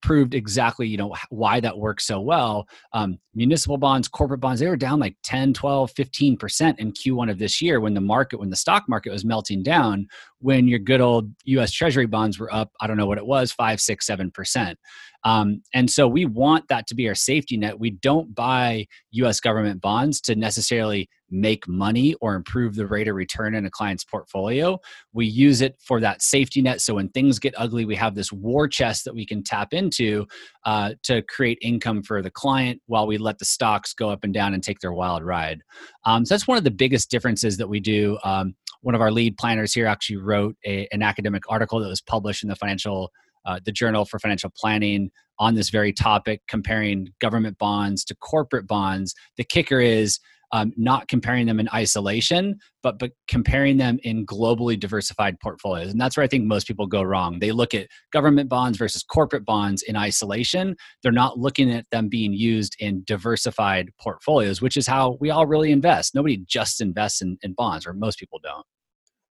proved 0.00 0.34
exactly 0.34 0.86
you 0.86 0.96
know 0.96 1.14
why 1.30 1.60
that 1.60 1.76
works 1.76 2.06
so 2.06 2.20
well. 2.20 2.66
Um, 2.92 3.18
municipal 3.34 3.76
bonds 3.76 4.08
corporate 4.08 4.40
bonds 4.40 4.60
they 4.60 4.68
were 4.68 4.76
down 4.76 5.00
like 5.00 5.16
10 5.22 5.54
12 5.54 5.92
15% 5.94 6.78
in 6.78 6.92
q1 6.92 7.30
of 7.30 7.38
this 7.38 7.62
year 7.62 7.80
when 7.80 7.94
the 7.94 8.00
market 8.00 8.38
when 8.38 8.50
the 8.50 8.56
stock 8.56 8.84
market 8.88 9.10
was 9.10 9.24
melting 9.24 9.62
down 9.62 10.06
when 10.40 10.68
your 10.68 10.78
good 10.78 11.00
old 11.00 11.32
us 11.46 11.72
treasury 11.72 12.06
bonds 12.06 12.38
were 12.38 12.52
up 12.52 12.70
i 12.80 12.86
don't 12.86 12.98
know 12.98 13.06
what 13.06 13.18
it 13.18 13.26
was 13.26 13.52
5 13.52 13.80
6 13.80 14.06
7% 14.06 14.74
um, 15.24 15.62
and 15.74 15.90
so 15.90 16.08
we 16.08 16.24
want 16.26 16.68
that 16.68 16.86
to 16.86 16.94
be 16.94 17.08
our 17.08 17.14
safety 17.14 17.56
net 17.56 17.78
we 17.78 17.90
don't 17.90 18.34
buy 18.34 18.86
us 19.14 19.40
government 19.40 19.80
bonds 19.80 20.20
to 20.20 20.34
necessarily 20.34 21.08
make 21.32 21.66
money 21.66 22.14
or 22.20 22.34
improve 22.34 22.76
the 22.76 22.86
rate 22.86 23.08
of 23.08 23.16
return 23.16 23.54
in 23.54 23.64
a 23.64 23.70
client's 23.70 24.04
portfolio. 24.04 24.78
We 25.12 25.26
use 25.26 25.62
it 25.62 25.76
for 25.80 25.98
that 26.00 26.22
safety 26.22 26.60
net. 26.60 26.80
So 26.80 26.94
when 26.94 27.08
things 27.08 27.38
get 27.38 27.54
ugly, 27.56 27.84
we 27.84 27.96
have 27.96 28.14
this 28.14 28.30
war 28.30 28.68
chest 28.68 29.04
that 29.06 29.14
we 29.14 29.26
can 29.26 29.42
tap 29.42 29.72
into 29.72 30.26
uh, 30.64 30.92
to 31.04 31.22
create 31.22 31.58
income 31.62 32.02
for 32.02 32.22
the 32.22 32.30
client 32.30 32.80
while 32.86 33.06
we 33.06 33.16
let 33.16 33.38
the 33.38 33.44
stocks 33.46 33.94
go 33.94 34.10
up 34.10 34.22
and 34.22 34.34
down 34.34 34.52
and 34.52 34.62
take 34.62 34.80
their 34.80 34.92
wild 34.92 35.24
ride. 35.24 35.62
Um, 36.04 36.26
so 36.26 36.34
that's 36.34 36.46
one 36.46 36.58
of 36.58 36.64
the 36.64 36.70
biggest 36.70 37.10
differences 37.10 37.56
that 37.56 37.68
we 37.68 37.80
do. 37.80 38.18
Um, 38.22 38.54
one 38.82 38.94
of 38.94 39.00
our 39.00 39.10
lead 39.10 39.38
planners 39.38 39.72
here 39.72 39.86
actually 39.86 40.18
wrote 40.18 40.56
a, 40.66 40.86
an 40.92 41.02
academic 41.02 41.44
article 41.48 41.80
that 41.80 41.88
was 41.88 42.02
published 42.02 42.42
in 42.42 42.48
the 42.50 42.56
financial 42.56 43.10
uh, 43.44 43.60
the 43.64 43.72
Journal 43.72 44.04
for 44.04 44.18
Financial 44.18 44.52
Planning 44.56 45.10
on 45.38 45.54
this 45.54 45.70
very 45.70 45.92
topic, 45.92 46.42
comparing 46.48 47.08
government 47.20 47.58
bonds 47.58 48.04
to 48.04 48.14
corporate 48.14 48.66
bonds. 48.66 49.14
The 49.36 49.44
kicker 49.44 49.80
is 49.80 50.20
um, 50.52 50.72
not 50.76 51.08
comparing 51.08 51.46
them 51.46 51.58
in 51.58 51.68
isolation, 51.72 52.58
but 52.82 52.98
but 52.98 53.12
comparing 53.26 53.78
them 53.78 53.98
in 54.02 54.26
globally 54.26 54.78
diversified 54.78 55.40
portfolios. 55.40 55.90
And 55.90 56.00
that's 56.00 56.16
where 56.16 56.24
I 56.24 56.26
think 56.26 56.44
most 56.44 56.66
people 56.66 56.86
go 56.86 57.02
wrong. 57.02 57.38
They 57.38 57.52
look 57.52 57.72
at 57.74 57.88
government 58.12 58.50
bonds 58.50 58.76
versus 58.76 59.02
corporate 59.02 59.46
bonds 59.46 59.82
in 59.82 59.96
isolation. 59.96 60.76
They're 61.02 61.10
not 61.10 61.38
looking 61.38 61.72
at 61.72 61.86
them 61.90 62.08
being 62.08 62.34
used 62.34 62.76
in 62.78 63.02
diversified 63.06 63.90
portfolios, 63.98 64.60
which 64.60 64.76
is 64.76 64.86
how 64.86 65.16
we 65.20 65.30
all 65.30 65.46
really 65.46 65.72
invest. 65.72 66.14
Nobody 66.14 66.44
just 66.46 66.82
invests 66.82 67.22
in, 67.22 67.38
in 67.42 67.54
bonds, 67.54 67.86
or 67.86 67.94
most 67.94 68.18
people 68.18 68.38
don't. 68.42 68.66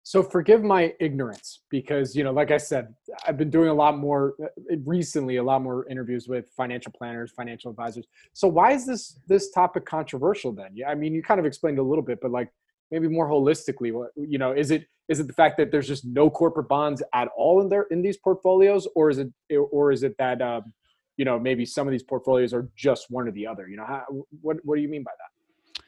So 0.07 0.21
forgive 0.21 0.63
my 0.63 0.93
ignorance 0.99 1.61
because 1.71 2.15
you 2.15 2.23
know, 2.23 2.31
like 2.31 2.51
I 2.51 2.57
said, 2.57 2.93
I've 3.27 3.39
been 3.39 3.49
doing 3.49 3.69
a 3.69 3.73
lot 3.73 3.97
more 3.97 4.35
uh, 4.39 4.75
recently, 4.85 5.37
a 5.37 5.43
lot 5.43 5.63
more 5.63 5.87
interviews 5.89 6.27
with 6.27 6.47
financial 6.55 6.91
planners, 6.91 7.31
financial 7.31 7.71
advisors. 7.71 8.05
So 8.33 8.47
why 8.47 8.73
is 8.73 8.85
this 8.85 9.19
this 9.27 9.49
topic 9.49 9.83
controversial 9.85 10.51
then? 10.51 10.69
Yeah, 10.75 10.89
I 10.91 10.95
mean, 10.95 11.15
you 11.15 11.23
kind 11.23 11.39
of 11.39 11.45
explained 11.47 11.79
a 11.79 11.83
little 11.83 12.03
bit, 12.03 12.19
but 12.21 12.29
like 12.29 12.49
maybe 12.91 13.07
more 13.07 13.27
holistically, 13.27 13.91
what 13.91 14.11
you 14.15 14.37
know, 14.37 14.51
is 14.51 14.69
it 14.69 14.85
is 15.09 15.19
it 15.19 15.25
the 15.25 15.33
fact 15.33 15.57
that 15.57 15.71
there's 15.71 15.87
just 15.87 16.05
no 16.05 16.29
corporate 16.29 16.69
bonds 16.69 17.01
at 17.15 17.27
all 17.35 17.61
in 17.61 17.67
there 17.67 17.87
in 17.89 18.03
these 18.03 18.17
portfolios, 18.17 18.87
or 18.95 19.09
is 19.09 19.17
it 19.17 19.33
or 19.71 19.91
is 19.91 20.03
it 20.03 20.15
that 20.19 20.39
um, 20.39 20.71
you 21.17 21.25
know 21.25 21.39
maybe 21.39 21.65
some 21.65 21.87
of 21.87 21.91
these 21.91 22.03
portfolios 22.03 22.53
are 22.53 22.69
just 22.75 23.07
one 23.09 23.27
or 23.27 23.31
the 23.31 23.47
other? 23.47 23.67
You 23.67 23.77
know, 23.77 23.85
how, 23.87 24.03
what 24.41 24.57
what 24.65 24.75
do 24.75 24.83
you 24.83 24.87
mean 24.87 25.01
by 25.01 25.13
that? 25.17 25.83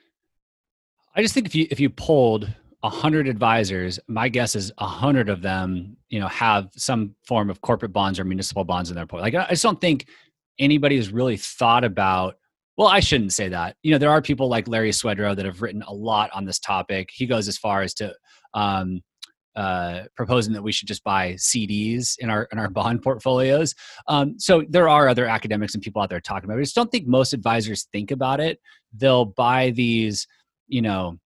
I 1.16 1.22
just 1.22 1.36
think 1.36 1.46
if 1.46 1.54
you 1.54 1.68
if 1.70 1.80
you 1.80 1.92
pulled 1.92 2.52
100 2.88 3.28
advisors 3.28 4.00
my 4.08 4.30
guess 4.30 4.56
is 4.56 4.72
100 4.78 5.30
of 5.30 5.42
them 5.42 5.98
you 6.10 6.20
know 6.20 6.28
have 6.28 6.70
some 6.76 7.16
form 7.26 7.50
of 7.50 7.62
corporate 7.62 7.94
bonds 7.94 8.20
or 8.20 8.24
municipal 8.24 8.64
bonds 8.64 8.90
in 8.90 8.96
their 8.96 9.06
portfolio 9.06 9.40
like 9.40 9.48
i 9.48 9.52
just 9.52 9.64
don't 9.64 9.82
think 9.82 10.08
anybody 10.60 10.96
has 10.96 11.10
really 11.10 11.38
thought 11.38 11.84
about 11.84 12.36
well 12.78 12.88
i 12.88 13.00
shouldn't 13.00 13.34
say 13.34 13.50
that 13.50 13.76
you 13.84 13.92
know 13.92 13.98
there 13.98 14.12
are 14.12 14.22
people 14.22 14.48
like 14.48 14.68
larry 14.68 14.92
swedroe 14.92 15.36
that 15.36 15.46
have 15.46 15.62
written 15.62 15.84
a 15.84 15.94
lot 15.94 16.30
on 16.34 16.46
this 16.46 16.60
topic 16.60 17.10
he 17.12 17.26
goes 17.26 17.48
as 17.48 17.58
far 17.58 17.82
as 17.82 17.94
to 17.94 18.14
um, 18.54 19.02
uh, 19.58 20.04
proposing 20.16 20.54
that 20.54 20.62
we 20.62 20.72
should 20.72 20.88
just 20.88 21.04
buy 21.04 21.34
CDs 21.34 22.16
in 22.20 22.30
our 22.30 22.48
in 22.52 22.60
our 22.60 22.70
bond 22.80 23.02
portfolios. 23.02 23.74
Um, 24.08 24.38
so 24.38 24.64
there 24.70 24.88
are 24.88 25.10
other 25.10 25.26
academics 25.26 25.74
and 25.74 25.82
people 25.82 26.00
out 26.00 26.12
there 26.12 26.22
talking 26.22 26.46
about 26.46 26.58
it. 26.58 26.62
I 26.62 26.64
just 26.64 26.76
don't 26.76 26.92
think 26.92 27.08
most 27.08 27.34
advisors 27.34 27.88
think 27.92 28.12
about 28.12 28.40
it. 28.40 28.60
They'll 28.94 29.26
buy 29.26 29.72
these, 29.72 30.28
you 30.68 30.84
know, 30.84 31.18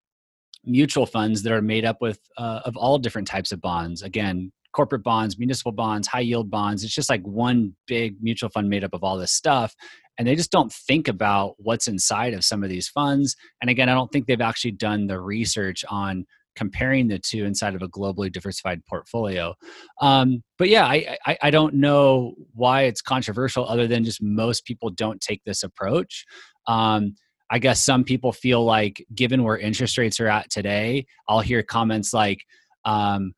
mutual 0.65 1.05
funds 1.05 1.43
that 1.43 1.53
are 1.53 1.61
made 1.61 1.85
up 1.85 1.97
with 2.01 2.19
uh, 2.37 2.61
of 2.65 2.77
all 2.77 2.97
different 2.97 3.27
types 3.27 3.51
of 3.51 3.61
bonds. 3.61 4.01
Again, 4.01 4.51
corporate 4.73 5.03
bonds, 5.03 5.37
municipal 5.37 5.71
bonds, 5.71 6.07
high 6.07 6.21
yield 6.21 6.49
bonds. 6.49 6.83
It's 6.83 6.93
just 6.93 7.09
like 7.09 7.21
one 7.23 7.75
big 7.87 8.15
mutual 8.21 8.49
fund 8.49 8.69
made 8.69 8.83
up 8.83 8.93
of 8.93 9.03
all 9.03 9.17
this 9.17 9.31
stuff. 9.31 9.75
And 10.17 10.27
they 10.27 10.35
just 10.35 10.51
don't 10.51 10.71
think 10.71 11.07
about 11.07 11.55
what's 11.57 11.87
inside 11.87 12.33
of 12.33 12.45
some 12.45 12.63
of 12.63 12.69
these 12.69 12.87
funds. 12.87 13.35
And 13.61 13.69
again, 13.69 13.89
I 13.89 13.93
don't 13.93 14.11
think 14.11 14.27
they've 14.27 14.39
actually 14.39 14.71
done 14.71 15.07
the 15.07 15.19
research 15.19 15.83
on 15.89 16.25
comparing 16.55 17.07
the 17.07 17.17
two 17.17 17.45
inside 17.45 17.75
of 17.75 17.81
a 17.81 17.87
globally 17.87 18.31
diversified 18.31 18.85
portfolio. 18.85 19.55
Um, 20.01 20.43
but 20.57 20.69
yeah, 20.69 20.85
I, 20.85 21.17
I, 21.25 21.37
I 21.43 21.49
don't 21.49 21.75
know 21.75 22.35
why 22.53 22.83
it's 22.83 23.01
controversial 23.01 23.67
other 23.67 23.87
than 23.87 24.03
just 24.03 24.21
most 24.21 24.65
people 24.65 24.89
don't 24.89 25.21
take 25.21 25.41
this 25.45 25.63
approach. 25.63 26.25
Um, 26.67 27.15
I 27.51 27.59
guess 27.59 27.83
some 27.83 28.05
people 28.05 28.31
feel 28.31 28.63
like, 28.63 29.05
given 29.13 29.43
where 29.43 29.57
interest 29.57 29.97
rates 29.97 30.19
are 30.21 30.27
at 30.27 30.49
today, 30.49 31.05
I'll 31.27 31.41
hear 31.41 31.61
comments 31.61 32.13
like, 32.13 32.39
um, 32.85 33.33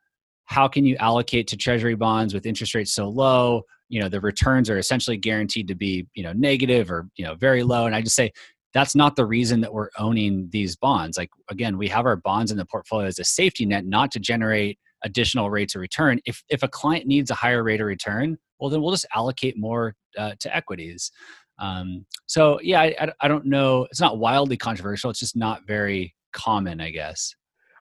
how 0.46 0.68
can 0.68 0.86
you 0.86 0.96
allocate 0.98 1.48
to 1.48 1.58
treasury 1.58 1.96
bonds 1.96 2.34
with 2.34 2.46
interest 2.46 2.76
rates 2.76 2.94
so 2.94 3.10
low? 3.10 3.64
You 3.90 4.02
know, 4.02 4.10
the 4.10 4.22
returns 4.22 4.70
are 4.70 4.78
essentially 4.78 5.18
guaranteed 5.18 5.68
to 5.68 5.76
be, 5.76 6.08
you 6.14 6.24
know, 6.24 6.34
negative 6.34 6.92
or, 6.92 7.10
you 7.16 7.26
know, 7.26 7.34
very 7.34 7.64
low. 7.64 7.88
And 7.88 7.96
I 7.96 8.02
just 8.02 8.16
say, 8.16 8.32
that's 8.74 8.96
not 8.96 9.16
the 9.16 9.26
reason 9.26 9.62
that 9.62 9.74
we're 9.74 9.90
owning 9.98 10.48
these 10.52 10.76
bonds. 10.76 11.18
Like, 11.18 11.30
again, 11.50 11.78
we 11.78 11.88
have 11.90 12.06
our 12.06 12.16
bonds 12.16 12.52
in 12.52 12.58
the 12.58 12.66
portfolio 12.66 13.08
as 13.08 13.20
a 13.20 13.24
safety 13.24 13.66
net, 13.66 13.86
not 13.86 14.12
to 14.12 14.20
generate 14.20 14.78
additional 15.04 15.50
rates 15.50 15.76
of 15.76 15.82
return. 15.82 16.20
If, 16.26 16.44
if 16.50 16.62
a 16.62 16.68
client 16.68 17.08
needs 17.08 17.32
a 17.32 17.36
higher 17.36 17.64
rate 17.64 17.82
of 17.82 17.88
return, 17.88 18.38
well, 18.60 18.70
then 18.70 18.82
we'll 18.82 18.92
just 18.92 19.08
allocate 19.16 19.58
more 19.58 19.96
uh, 20.18 20.34
to 20.40 20.56
equities. 20.56 21.12
Um, 21.60 22.06
so 22.26 22.60
yeah, 22.62 22.82
I, 22.82 23.12
I 23.22 23.28
don't 23.28 23.46
know. 23.46 23.88
It's 23.92 24.02
not 24.02 24.18
wildly 24.18 24.58
controversial. 24.58 25.10
It's 25.10 25.20
just 25.20 25.36
not 25.36 25.66
very 25.68 26.14
common, 26.34 26.82
I 26.82 26.90
guess. 26.90 27.34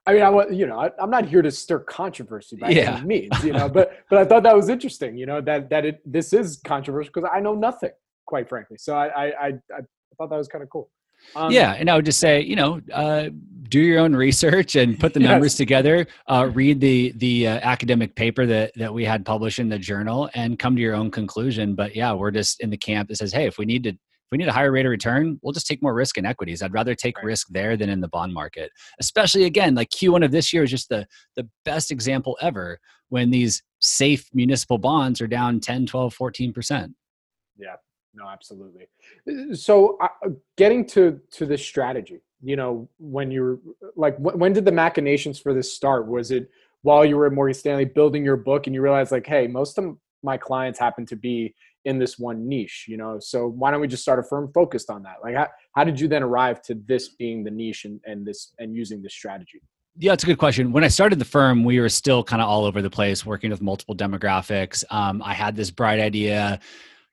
I 0.06 0.14
mean, 0.14 0.22
I 0.22 0.30
want 0.30 0.52
you 0.52 0.66
know, 0.66 0.80
I, 0.80 0.90
am 1.00 1.10
not 1.10 1.26
here 1.26 1.42
to 1.42 1.50
stir 1.50 1.78
controversy 1.80 2.56
by 2.56 2.70
yeah. 2.70 2.96
any 2.96 3.06
means, 3.06 3.44
you 3.44 3.52
know, 3.52 3.68
but 3.68 3.92
but 4.10 4.18
I 4.18 4.24
thought 4.24 4.42
that 4.42 4.56
was 4.56 4.68
interesting, 4.68 5.16
you 5.16 5.26
know, 5.26 5.40
that 5.40 5.70
that 5.70 5.84
it 5.84 6.00
this 6.04 6.32
is 6.32 6.60
controversial 6.64 7.12
because 7.14 7.30
I 7.32 7.40
know 7.40 7.54
nothing, 7.54 7.90
quite 8.26 8.48
frankly. 8.48 8.78
So 8.78 8.94
I 8.94 9.06
I 9.06 9.26
I, 9.26 9.46
I 9.48 9.80
thought 10.18 10.30
that 10.30 10.36
was 10.36 10.48
kind 10.48 10.64
of 10.64 10.70
cool. 10.70 10.90
Um, 11.34 11.50
yeah, 11.50 11.72
and 11.72 11.88
I 11.88 11.96
would 11.96 12.04
just 12.04 12.20
say, 12.20 12.40
you 12.42 12.56
know, 12.56 12.80
uh, 12.92 13.30
do 13.72 13.80
your 13.80 14.00
own 14.00 14.14
research 14.14 14.76
and 14.76 15.00
put 15.00 15.14
the 15.14 15.20
yes. 15.22 15.30
numbers 15.30 15.54
together. 15.54 16.06
Uh, 16.26 16.50
read 16.52 16.78
the 16.78 17.12
the 17.16 17.48
uh, 17.48 17.60
academic 17.62 18.14
paper 18.14 18.44
that 18.46 18.72
that 18.76 18.92
we 18.92 19.04
had 19.04 19.24
published 19.24 19.58
in 19.58 19.68
the 19.68 19.78
journal, 19.78 20.28
and 20.34 20.58
come 20.58 20.76
to 20.76 20.82
your 20.82 20.94
own 20.94 21.10
conclusion. 21.10 21.74
But 21.74 21.96
yeah, 21.96 22.12
we're 22.12 22.30
just 22.30 22.60
in 22.60 22.70
the 22.70 22.76
camp 22.76 23.08
that 23.08 23.16
says, 23.16 23.32
hey, 23.32 23.46
if 23.46 23.56
we 23.58 23.64
need 23.64 23.82
to 23.84 23.90
if 23.90 23.98
we 24.30 24.38
need 24.38 24.48
a 24.48 24.52
higher 24.52 24.70
rate 24.70 24.84
of 24.84 24.90
return, 24.90 25.40
we'll 25.42 25.54
just 25.54 25.66
take 25.66 25.82
more 25.82 25.94
risk 25.94 26.18
in 26.18 26.26
equities. 26.26 26.62
I'd 26.62 26.74
rather 26.74 26.94
take 26.94 27.16
right. 27.16 27.26
risk 27.26 27.48
there 27.48 27.76
than 27.76 27.88
in 27.88 28.00
the 28.00 28.08
bond 28.08 28.34
market. 28.34 28.70
Especially 29.00 29.44
again, 29.44 29.74
like 29.74 29.88
Q1 29.88 30.24
of 30.24 30.30
this 30.30 30.52
year 30.52 30.64
is 30.64 30.70
just 30.70 30.90
the 30.90 31.06
the 31.36 31.48
best 31.64 31.90
example 31.90 32.36
ever 32.42 32.78
when 33.08 33.30
these 33.30 33.62
safe 33.80 34.28
municipal 34.34 34.78
bonds 34.78 35.20
are 35.20 35.26
down 35.26 35.60
10, 35.60 35.86
12, 35.86 36.16
14%. 36.16 36.94
Yeah, 37.58 37.76
no 38.14 38.28
absolutely. 38.28 38.86
So 39.54 39.98
uh, 40.00 40.08
getting 40.56 40.86
to 40.88 41.20
to 41.32 41.46
this 41.46 41.64
strategy 41.64 42.20
you 42.42 42.56
know 42.56 42.88
when 42.98 43.30
you're 43.30 43.58
like 43.96 44.16
wh- 44.16 44.36
when 44.36 44.52
did 44.52 44.64
the 44.64 44.72
machinations 44.72 45.38
for 45.38 45.54
this 45.54 45.72
start? 45.72 46.06
Was 46.08 46.30
it 46.30 46.50
while 46.82 47.04
you 47.04 47.16
were 47.16 47.26
at 47.26 47.32
morgan 47.32 47.54
stanley 47.54 47.84
building 47.84 48.24
your 48.24 48.36
book 48.36 48.66
and 48.66 48.74
you 48.74 48.82
realized 48.82 49.12
like 49.12 49.26
hey 49.26 49.46
most 49.46 49.78
of 49.78 49.96
my 50.24 50.36
clients 50.36 50.78
happen 50.78 51.06
to 51.06 51.16
be 51.16 51.54
in 51.84 51.98
this 51.98 52.18
one 52.18 52.48
niche 52.48 52.86
you 52.88 52.96
know? 52.96 53.18
So 53.20 53.46
why 53.48 53.70
don't 53.70 53.80
we 53.80 53.88
just 53.88 54.02
start 54.02 54.18
a 54.18 54.22
firm 54.22 54.50
focused 54.52 54.90
on 54.90 55.02
that? 55.04 55.16
Like 55.22 55.36
how, 55.36 55.48
how 55.74 55.84
did 55.84 55.98
you 55.98 56.08
then 56.08 56.22
arrive 56.22 56.60
to 56.62 56.74
this 56.74 57.10
being 57.10 57.44
the 57.44 57.50
niche 57.50 57.84
and, 57.84 58.00
and 58.04 58.26
this 58.26 58.52
and 58.58 58.74
using 58.74 59.02
this 59.02 59.14
strategy? 59.14 59.60
Yeah, 59.98 60.14
it's 60.14 60.24
a 60.24 60.26
good 60.26 60.38
question. 60.38 60.72
When 60.72 60.84
I 60.84 60.88
started 60.88 61.18
the 61.18 61.26
firm, 61.26 61.64
we 61.64 61.78
were 61.78 61.90
still 61.90 62.24
kind 62.24 62.40
of 62.40 62.48
all 62.48 62.64
over 62.64 62.80
the 62.80 62.88
place, 62.88 63.26
working 63.26 63.50
with 63.50 63.60
multiple 63.60 63.94
demographics. 63.94 64.84
Um, 64.90 65.20
I 65.22 65.34
had 65.34 65.54
this 65.54 65.70
bright 65.70 66.00
idea 66.00 66.60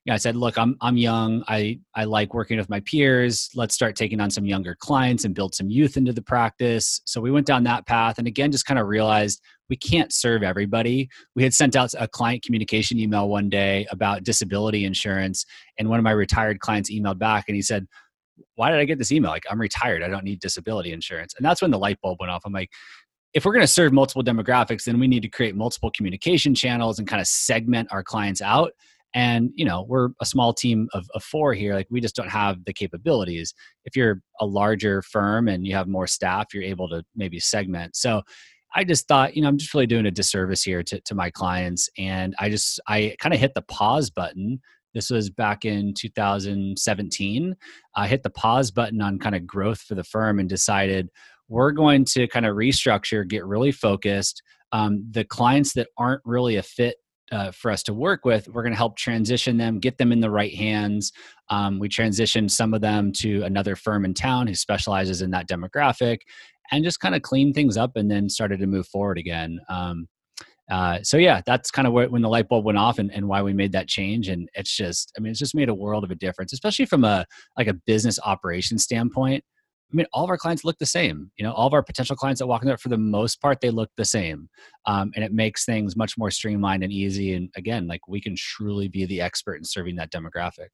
know, 0.10 0.16
I 0.16 0.18
said, 0.18 0.36
look, 0.36 0.58
I'm 0.58 0.76
I'm 0.82 0.98
young. 0.98 1.44
I 1.48 1.80
I 1.96 2.04
like 2.06 2.34
working 2.34 2.58
with 2.58 2.70
my 2.70 2.80
peers. 2.82 3.50
Let's 3.56 3.74
start 3.74 3.96
taking 3.96 4.20
on 4.20 4.30
some 4.30 4.46
younger 4.46 4.76
clients 4.76 5.26
and 5.26 5.34
build 5.34 5.56
some 5.56 5.70
youth 5.70 5.98
into 5.98 6.14
the 6.14 6.22
practice. 6.22 7.02
So 7.06 7.22
we 7.22 7.32
went 7.32 7.48
down 7.48 7.64
that 7.64 7.86
path, 7.86 8.18
and 8.18 8.28
again, 8.28 8.52
just 8.52 8.66
kind 8.66 8.80
of 8.80 8.88
realized 8.88 9.42
we 9.70 9.78
can't 9.78 10.12
serve 10.12 10.44
everybody. 10.44 11.10
We 11.36 11.44
had 11.44 11.54
sent 11.54 11.76
out 11.76 11.94
a 11.98 12.08
client 12.08 12.44
communication 12.44 13.00
email 13.00 13.30
one 13.30 13.50
day 13.50 13.88
about 13.92 14.24
disability 14.24 14.86
insurance, 14.86 15.46
and 15.78 15.90
one 15.90 16.00
of 16.00 16.04
my 16.04 16.12
retired 16.12 16.60
clients 16.60 16.92
emailed 16.92 17.20
back, 17.20 17.46
and 17.48 17.56
he 17.56 17.62
said, 17.62 17.88
"Why 18.56 18.72
did 18.72 18.80
I 18.80 18.86
get 18.86 18.98
this 18.98 19.12
email? 19.12 19.32
Like 19.32 19.46
I'm 19.50 19.62
retired. 19.62 20.04
I 20.04 20.08
don't 20.10 20.26
need 20.26 20.40
disability 20.40 20.92
insurance." 20.92 21.34
And 21.38 21.46
that's 21.46 21.62
when 21.62 21.72
the 21.72 21.80
light 21.80 22.00
bulb 22.02 22.18
went 22.20 22.32
off. 22.32 22.44
I'm 22.46 22.54
like, 22.54 22.70
if 23.34 23.46
we're 23.46 23.54
going 23.54 23.62
to 23.62 23.68
serve 23.68 23.94
multiple 23.94 24.24
demographics, 24.24 24.86
then 24.86 25.00
we 25.00 25.08
need 25.08 25.22
to 25.22 25.30
create 25.30 25.56
multiple 25.56 25.92
communication 25.92 26.56
channels 26.56 27.00
and 27.00 27.08
kind 27.08 27.22
of 27.22 27.28
segment 27.28 27.92
our 27.92 28.04
clients 28.04 28.42
out 28.42 28.74
and 29.14 29.52
you 29.56 29.66
know 29.66 29.86
we're 29.88 30.10
a 30.22 30.26
small 30.26 30.54
team 30.54 30.88
of, 30.94 31.08
of 31.16 31.24
four 31.24 31.54
here 31.54 31.74
like 31.74 31.88
we 31.90 32.02
just 32.02 32.16
don't 32.16 32.30
have 32.30 32.64
the 32.66 32.74
capabilities. 32.74 33.54
If 33.86 33.96
you're 33.96 34.22
a 34.40 34.46
larger 34.46 35.02
firm 35.02 35.48
and 35.48 35.66
you 35.66 35.76
have 35.76 35.88
more 35.88 36.08
staff 36.08 36.54
you're 36.54 36.64
able 36.64 36.90
to 36.90 37.04
maybe 37.16 37.40
segment. 37.40 37.96
So 37.96 38.22
i 38.76 38.84
just 38.84 39.08
thought 39.08 39.36
you 39.36 39.42
know 39.42 39.48
i'm 39.48 39.58
just 39.58 39.74
really 39.74 39.88
doing 39.88 40.06
a 40.06 40.12
disservice 40.12 40.62
here 40.62 40.84
to, 40.84 41.02
to 41.02 41.16
my 41.16 41.32
clients 41.32 41.90
and 41.98 42.36
i 42.38 42.50
just 42.50 42.80
i 42.88 43.16
kind 43.20 43.34
of 43.34 43.40
hit 43.40 43.54
the 43.56 43.64
pause 43.64 44.10
button. 44.10 44.62
This 44.94 45.12
was 45.12 45.30
back 45.30 45.66
in 45.66 45.94
2017 45.94 47.56
i 47.96 48.08
hit 48.08 48.24
the 48.24 48.30
pause 48.30 48.72
button 48.72 49.02
on 49.02 49.20
kind 49.20 49.36
of 49.36 49.48
growth 49.48 49.82
for 49.82 49.96
the 49.96 50.04
firm 50.04 50.40
and 50.40 50.48
decided 50.48 51.10
we're 51.50 51.72
going 51.72 52.06
to 52.06 52.28
kind 52.28 52.46
of 52.46 52.56
restructure 52.56 53.28
get 53.28 53.46
really 53.46 53.72
focused. 53.72 54.42
Um, 54.72 55.06
the 55.10 55.26
clients 55.26 55.74
that 55.74 55.90
aren't 55.98 56.22
really 56.24 56.56
a 56.56 56.64
fit 56.64 56.98
uh, 57.32 57.52
for 57.52 57.72
us 57.72 57.84
to 57.84 57.94
work 57.94 58.26
with, 58.26 58.48
we're 58.48 58.64
going 58.64 58.74
to 58.74 58.78
help 58.78 58.98
transition 58.98 59.58
them, 59.58 59.80
get 59.80 59.98
them 59.98 60.12
in 60.12 60.20
the 60.20 60.30
right 60.30 60.54
hands. 60.54 61.12
Um, 61.50 61.80
we 61.80 61.90
transitioned 61.90 62.52
some 62.52 62.74
of 62.74 62.82
them 62.82 63.12
to 63.14 63.44
another 63.44 63.76
firm 63.76 64.06
in 64.06 64.14
town 64.14 64.48
who 64.48 64.56
specializes 64.56 65.22
in 65.22 65.32
that 65.32 65.48
demographic 65.48 66.20
and 66.72 66.84
just 66.84 67.00
kind 67.00 67.16
of 67.16 67.22
clean 67.22 67.54
things 67.54 67.78
up 67.78 67.96
and 67.96 68.10
then 68.10 68.30
started 68.30 68.60
to 68.60 68.68
move 68.68 68.88
forward 68.88 69.18
again. 69.18 69.60
Um, 69.70 70.08
uh, 70.70 71.00
so 71.02 71.18
yeah, 71.18 71.42
that's 71.46 71.72
kind 71.72 71.88
of 71.88 71.94
when 71.94 72.22
the 72.22 72.30
light 72.30 72.48
bulb 72.48 72.64
went 72.64 72.78
off 72.78 73.00
and, 73.00 73.12
and 73.12 73.28
why 73.28 73.42
we 73.42 73.54
made 73.54 73.72
that 73.72 73.88
change. 73.88 74.28
And 74.28 74.48
it's 74.54 74.76
just, 74.76 75.12
I 75.18 75.22
mean, 75.22 75.32
it's 75.32 75.40
just 75.40 75.56
made 75.56 75.70
a 75.70 75.74
world 75.74 76.04
of 76.04 76.12
a 76.12 76.16
difference, 76.16 76.54
especially 76.54 76.86
from 76.86 77.04
a 77.04 77.26
like 77.58 77.68
a 77.68 77.74
business 77.74 78.20
operation 78.24 78.78
standpoint. 78.78 79.44
I 79.92 79.96
mean, 79.96 80.06
all 80.14 80.24
of 80.24 80.30
our 80.30 80.38
clients 80.38 80.64
look 80.64 80.78
the 80.78 80.86
same. 80.86 81.32
You 81.38 81.44
know, 81.44 81.52
all 81.52 81.66
of 81.66 81.74
our 81.74 81.82
potential 81.82 82.16
clients 82.16 82.40
that 82.40 82.48
walk 82.48 82.62
in 82.62 82.68
there, 82.68 82.78
for 82.78 82.90
the 82.90 82.98
most 82.98 83.42
part, 83.42 83.60
they 83.60 83.72
look 83.72 83.90
the 83.98 84.06
same, 84.06 84.48
um, 84.86 85.12
and 85.16 85.24
it 85.24 85.34
makes 85.34 85.66
things 85.66 85.96
much 85.96 86.18
more 86.18 86.30
streamlined 86.30 86.84
and 86.84 86.94
easy. 86.94 87.34
And 87.34 87.50
again, 87.56 87.88
like 87.88 88.08
we 88.08 88.22
can 88.22 88.36
truly 88.36 88.88
be 88.88 89.06
the 89.06 89.22
expert 89.22 89.56
in 89.56 89.64
serving 89.64 89.96
that 89.96 90.12
demographic. 90.12 90.68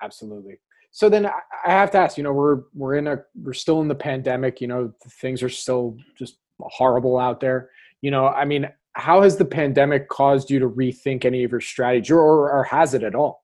Absolutely. 0.00 0.60
So 0.92 1.08
then 1.08 1.26
I 1.26 1.70
have 1.70 1.90
to 1.92 1.98
ask. 1.98 2.16
You 2.16 2.22
know, 2.22 2.32
we're 2.32 2.62
we're 2.74 2.96
in 2.96 3.08
a 3.08 3.18
we're 3.42 3.54
still 3.54 3.80
in 3.80 3.88
the 3.88 3.94
pandemic. 3.94 4.60
You 4.60 4.68
know, 4.68 4.92
things 5.20 5.42
are 5.42 5.48
still 5.48 5.96
just 6.16 6.36
horrible 6.60 7.18
out 7.18 7.40
there. 7.40 7.70
You 8.02 8.10
know, 8.10 8.28
I 8.28 8.44
mean, 8.44 8.68
how 8.92 9.22
has 9.22 9.36
the 9.36 9.44
pandemic 9.44 10.08
caused 10.08 10.50
you 10.50 10.58
to 10.60 10.68
rethink 10.68 11.24
any 11.24 11.44
of 11.44 11.50
your 11.50 11.60
strategy, 11.60 12.12
or, 12.12 12.50
or 12.50 12.64
has 12.64 12.94
it 12.94 13.02
at 13.02 13.14
all? 13.14 13.42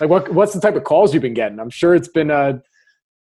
Like, 0.00 0.08
what 0.08 0.32
what's 0.32 0.54
the 0.54 0.60
type 0.60 0.76
of 0.76 0.84
calls 0.84 1.12
you've 1.12 1.22
been 1.22 1.34
getting? 1.34 1.60
I'm 1.60 1.70
sure 1.70 1.94
it's 1.94 2.08
been 2.08 2.30
a 2.30 2.62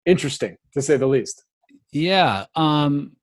interesting 0.08 0.56
to 0.72 0.82
say 0.82 0.96
the 0.96 1.06
least. 1.06 1.44
Yeah. 1.92 2.46
Um, 2.54 3.16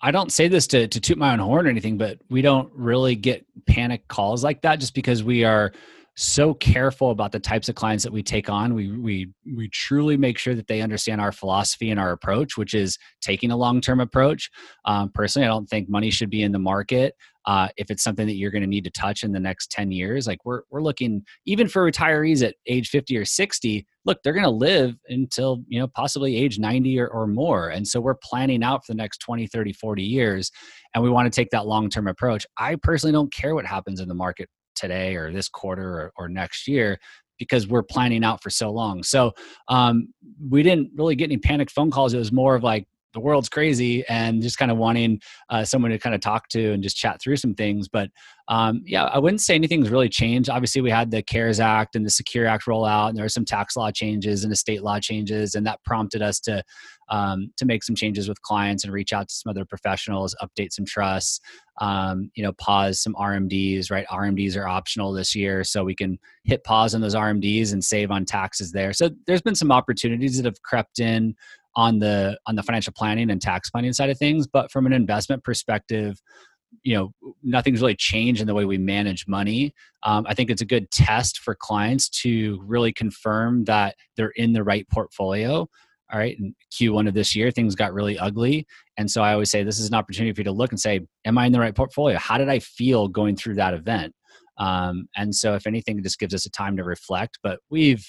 I 0.00 0.10
don't 0.10 0.32
say 0.32 0.48
this 0.48 0.66
to, 0.68 0.88
to 0.88 1.00
toot 1.00 1.16
my 1.16 1.32
own 1.32 1.38
horn 1.38 1.66
or 1.66 1.70
anything, 1.70 1.96
but 1.96 2.18
we 2.28 2.42
don't 2.42 2.70
really 2.74 3.14
get 3.14 3.46
panic 3.66 4.08
calls 4.08 4.42
like 4.42 4.62
that 4.62 4.80
just 4.80 4.94
because 4.94 5.22
we 5.22 5.44
are 5.44 5.72
so 6.14 6.52
careful 6.52 7.10
about 7.10 7.32
the 7.32 7.40
types 7.40 7.68
of 7.68 7.74
clients 7.74 8.04
that 8.04 8.12
we 8.12 8.22
take 8.22 8.50
on. 8.50 8.74
We 8.74 8.92
we 8.98 9.30
we 9.56 9.68
truly 9.68 10.16
make 10.16 10.36
sure 10.38 10.54
that 10.54 10.66
they 10.66 10.82
understand 10.82 11.20
our 11.20 11.32
philosophy 11.32 11.90
and 11.90 11.98
our 11.98 12.12
approach, 12.12 12.58
which 12.58 12.74
is 12.74 12.98
taking 13.20 13.50
a 13.50 13.56
long 13.56 13.80
term 13.80 14.00
approach. 14.00 14.50
Um, 14.84 15.08
personally, 15.08 15.46
I 15.46 15.50
don't 15.50 15.68
think 15.68 15.88
money 15.88 16.10
should 16.10 16.30
be 16.30 16.42
in 16.42 16.52
the 16.52 16.58
market 16.58 17.14
uh, 17.46 17.68
if 17.76 17.90
it's 17.90 18.02
something 18.02 18.26
that 18.26 18.34
you're 18.34 18.50
going 18.50 18.62
to 18.62 18.68
need 18.68 18.84
to 18.84 18.90
touch 18.90 19.24
in 19.24 19.32
the 19.32 19.40
next 19.40 19.70
ten 19.70 19.90
years. 19.90 20.26
Like 20.26 20.44
we're 20.44 20.62
we're 20.70 20.82
looking 20.82 21.22
even 21.46 21.68
for 21.68 21.90
retirees 21.90 22.46
at 22.46 22.54
age 22.66 22.88
fifty 22.88 23.16
or 23.16 23.24
sixty. 23.24 23.86
Look, 24.04 24.18
they're 24.22 24.32
going 24.32 24.44
to 24.44 24.50
live 24.50 24.96
until 25.08 25.62
you 25.68 25.78
know 25.78 25.86
possibly 25.86 26.36
age 26.36 26.58
90 26.58 26.98
or, 26.98 27.08
or 27.08 27.26
more 27.26 27.68
and 27.68 27.86
so 27.86 28.00
we're 28.00 28.16
planning 28.16 28.64
out 28.64 28.84
for 28.84 28.92
the 28.92 28.96
next 28.96 29.18
20 29.18 29.46
30 29.46 29.72
40 29.72 30.02
years 30.02 30.50
and 30.92 31.04
we 31.04 31.10
want 31.10 31.32
to 31.32 31.34
take 31.34 31.50
that 31.50 31.66
long 31.66 31.88
term 31.88 32.08
approach 32.08 32.44
i 32.58 32.74
personally 32.82 33.12
don't 33.12 33.32
care 33.32 33.54
what 33.54 33.64
happens 33.64 34.00
in 34.00 34.08
the 34.08 34.14
market 34.14 34.48
today 34.74 35.14
or 35.14 35.32
this 35.32 35.48
quarter 35.48 35.88
or, 35.88 36.12
or 36.16 36.28
next 36.28 36.66
year 36.66 36.98
because 37.38 37.66
we're 37.66 37.82
planning 37.82 38.24
out 38.24 38.42
for 38.42 38.50
so 38.50 38.70
long. 38.70 39.02
So 39.02 39.32
um, 39.68 40.08
we 40.48 40.62
didn't 40.62 40.90
really 40.96 41.16
get 41.16 41.24
any 41.24 41.38
panicked 41.38 41.72
phone 41.72 41.90
calls. 41.90 42.14
It 42.14 42.18
was 42.18 42.32
more 42.32 42.54
of 42.54 42.62
like, 42.62 42.86
the 43.12 43.20
world's 43.20 43.48
crazy 43.48 44.04
and 44.08 44.42
just 44.42 44.58
kind 44.58 44.70
of 44.70 44.78
wanting 44.78 45.20
uh, 45.50 45.64
someone 45.64 45.90
to 45.90 45.98
kind 45.98 46.14
of 46.14 46.20
talk 46.20 46.48
to 46.48 46.72
and 46.72 46.82
just 46.82 46.96
chat 46.96 47.20
through 47.20 47.36
some 47.36 47.54
things. 47.54 47.88
But 47.88 48.10
um, 48.48 48.82
yeah, 48.84 49.04
I 49.04 49.18
wouldn't 49.18 49.40
say 49.40 49.54
anything's 49.54 49.88
really 49.88 50.08
changed. 50.08 50.50
Obviously, 50.50 50.80
we 50.82 50.90
had 50.90 51.10
the 51.10 51.22
CARES 51.22 51.60
Act 51.60 51.94
and 51.94 52.04
the 52.04 52.10
Secure 52.10 52.46
Act 52.46 52.66
roll 52.66 52.84
out, 52.84 53.08
and 53.08 53.16
there 53.16 53.24
were 53.24 53.28
some 53.28 53.44
tax 53.44 53.76
law 53.76 53.90
changes 53.90 54.44
and 54.44 54.52
estate 54.52 54.82
law 54.82 54.98
changes, 54.98 55.54
and 55.54 55.66
that 55.66 55.82
prompted 55.84 56.22
us 56.22 56.40
to 56.40 56.62
um, 57.08 57.52
to 57.56 57.64
make 57.64 57.82
some 57.84 57.94
changes 57.94 58.28
with 58.28 58.40
clients 58.42 58.84
and 58.84 58.92
reach 58.92 59.12
out 59.12 59.28
to 59.28 59.34
some 59.34 59.50
other 59.50 59.64
professionals, 59.64 60.34
update 60.42 60.72
some 60.72 60.84
trusts, 60.84 61.40
um, 61.80 62.30
you 62.34 62.42
know, 62.42 62.52
pause 62.54 63.00
some 63.00 63.14
RMDs. 63.14 63.90
Right, 63.90 64.06
RMDs 64.08 64.56
are 64.56 64.66
optional 64.66 65.12
this 65.12 65.34
year, 65.34 65.62
so 65.62 65.84
we 65.84 65.94
can 65.94 66.18
hit 66.44 66.64
pause 66.64 66.94
on 66.94 67.00
those 67.00 67.14
RMDs 67.14 67.72
and 67.72 67.84
save 67.84 68.10
on 68.10 68.24
taxes 68.24 68.72
there. 68.72 68.92
So 68.92 69.10
there's 69.26 69.42
been 69.42 69.54
some 69.54 69.70
opportunities 69.70 70.36
that 70.36 70.46
have 70.46 70.60
crept 70.62 70.98
in 70.98 71.36
on 71.74 71.98
the 71.98 72.38
on 72.46 72.54
the 72.54 72.62
financial 72.62 72.92
planning 72.92 73.30
and 73.30 73.40
tax 73.40 73.70
planning 73.70 73.92
side 73.92 74.10
of 74.10 74.18
things 74.18 74.46
but 74.46 74.70
from 74.70 74.86
an 74.86 74.92
investment 74.92 75.42
perspective 75.42 76.20
you 76.82 76.94
know 76.94 77.12
nothing's 77.42 77.80
really 77.80 77.94
changed 77.94 78.40
in 78.40 78.46
the 78.46 78.54
way 78.54 78.64
we 78.64 78.78
manage 78.78 79.26
money. 79.28 79.74
Um, 80.02 80.24
i 80.28 80.34
think 80.34 80.50
it's 80.50 80.62
a 80.62 80.66
good 80.66 80.90
test 80.90 81.38
for 81.38 81.54
clients 81.54 82.08
to 82.22 82.60
really 82.64 82.92
confirm 82.92 83.64
that 83.64 83.96
they're 84.16 84.32
in 84.36 84.52
the 84.52 84.64
right 84.64 84.88
portfolio. 84.88 85.68
All 86.12 86.18
right 86.18 86.36
in 86.38 86.54
q1 86.72 87.08
of 87.08 87.14
this 87.14 87.34
year 87.36 87.50
things 87.50 87.74
got 87.74 87.92
really 87.92 88.18
ugly. 88.18 88.66
And 88.96 89.10
so 89.10 89.22
i 89.22 89.32
always 89.32 89.50
say 89.50 89.62
this 89.62 89.78
is 89.78 89.88
an 89.88 89.94
opportunity 89.94 90.32
for 90.32 90.40
you 90.40 90.44
to 90.44 90.52
look 90.52 90.70
and 90.72 90.80
say 90.80 91.00
am 91.24 91.38
i 91.38 91.46
in 91.46 91.52
the 91.52 91.60
right 91.60 91.74
portfolio? 91.74 92.18
How 92.18 92.38
did 92.38 92.48
i 92.48 92.58
feel 92.58 93.08
going 93.08 93.36
through 93.36 93.56
that 93.56 93.74
event 93.74 94.14
um, 94.58 95.08
and 95.16 95.34
so 95.34 95.54
if 95.54 95.66
anything 95.66 95.98
it 95.98 96.04
just 96.04 96.18
gives 96.18 96.34
us 96.34 96.46
a 96.46 96.50
time 96.50 96.76
to 96.76 96.84
reflect 96.84 97.38
but 97.42 97.60
we've 97.70 98.06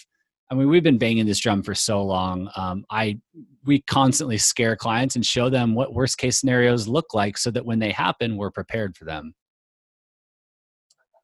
I 0.50 0.56
mean, 0.56 0.70
we've 0.70 0.84
been 0.84 0.98
banging 0.98 1.26
this 1.26 1.40
drum 1.40 1.64
for 1.64 1.74
so 1.74 2.04
long. 2.04 2.50
Um, 2.56 2.86
I 2.90 3.20
we 3.66 3.82
constantly 3.82 4.38
scare 4.38 4.76
clients 4.76 5.16
and 5.16 5.26
show 5.26 5.50
them 5.50 5.74
what 5.74 5.94
worst 5.94 6.18
case 6.18 6.40
scenarios 6.40 6.88
look 6.88 7.14
like, 7.14 7.38
so 7.38 7.50
that 7.52 7.66
when 7.66 7.80
they 7.80 7.92
happen, 7.92 8.38
we're 8.38 8.52
prepared 8.52 8.96
for 8.96 9.06
them. 9.06 9.34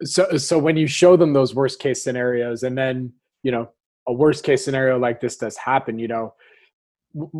So, 0.03 0.37
so 0.37 0.57
when 0.57 0.77
you 0.77 0.87
show 0.87 1.17
them 1.17 1.33
those 1.33 1.53
worst 1.53 1.79
case 1.79 2.01
scenarios, 2.03 2.63
and 2.63 2.77
then 2.77 3.13
you 3.43 3.51
know 3.51 3.69
a 4.07 4.13
worst 4.13 4.43
case 4.43 4.65
scenario 4.65 4.97
like 4.97 5.21
this 5.21 5.37
does 5.37 5.57
happen, 5.57 5.99
you 5.99 6.07
know, 6.07 6.33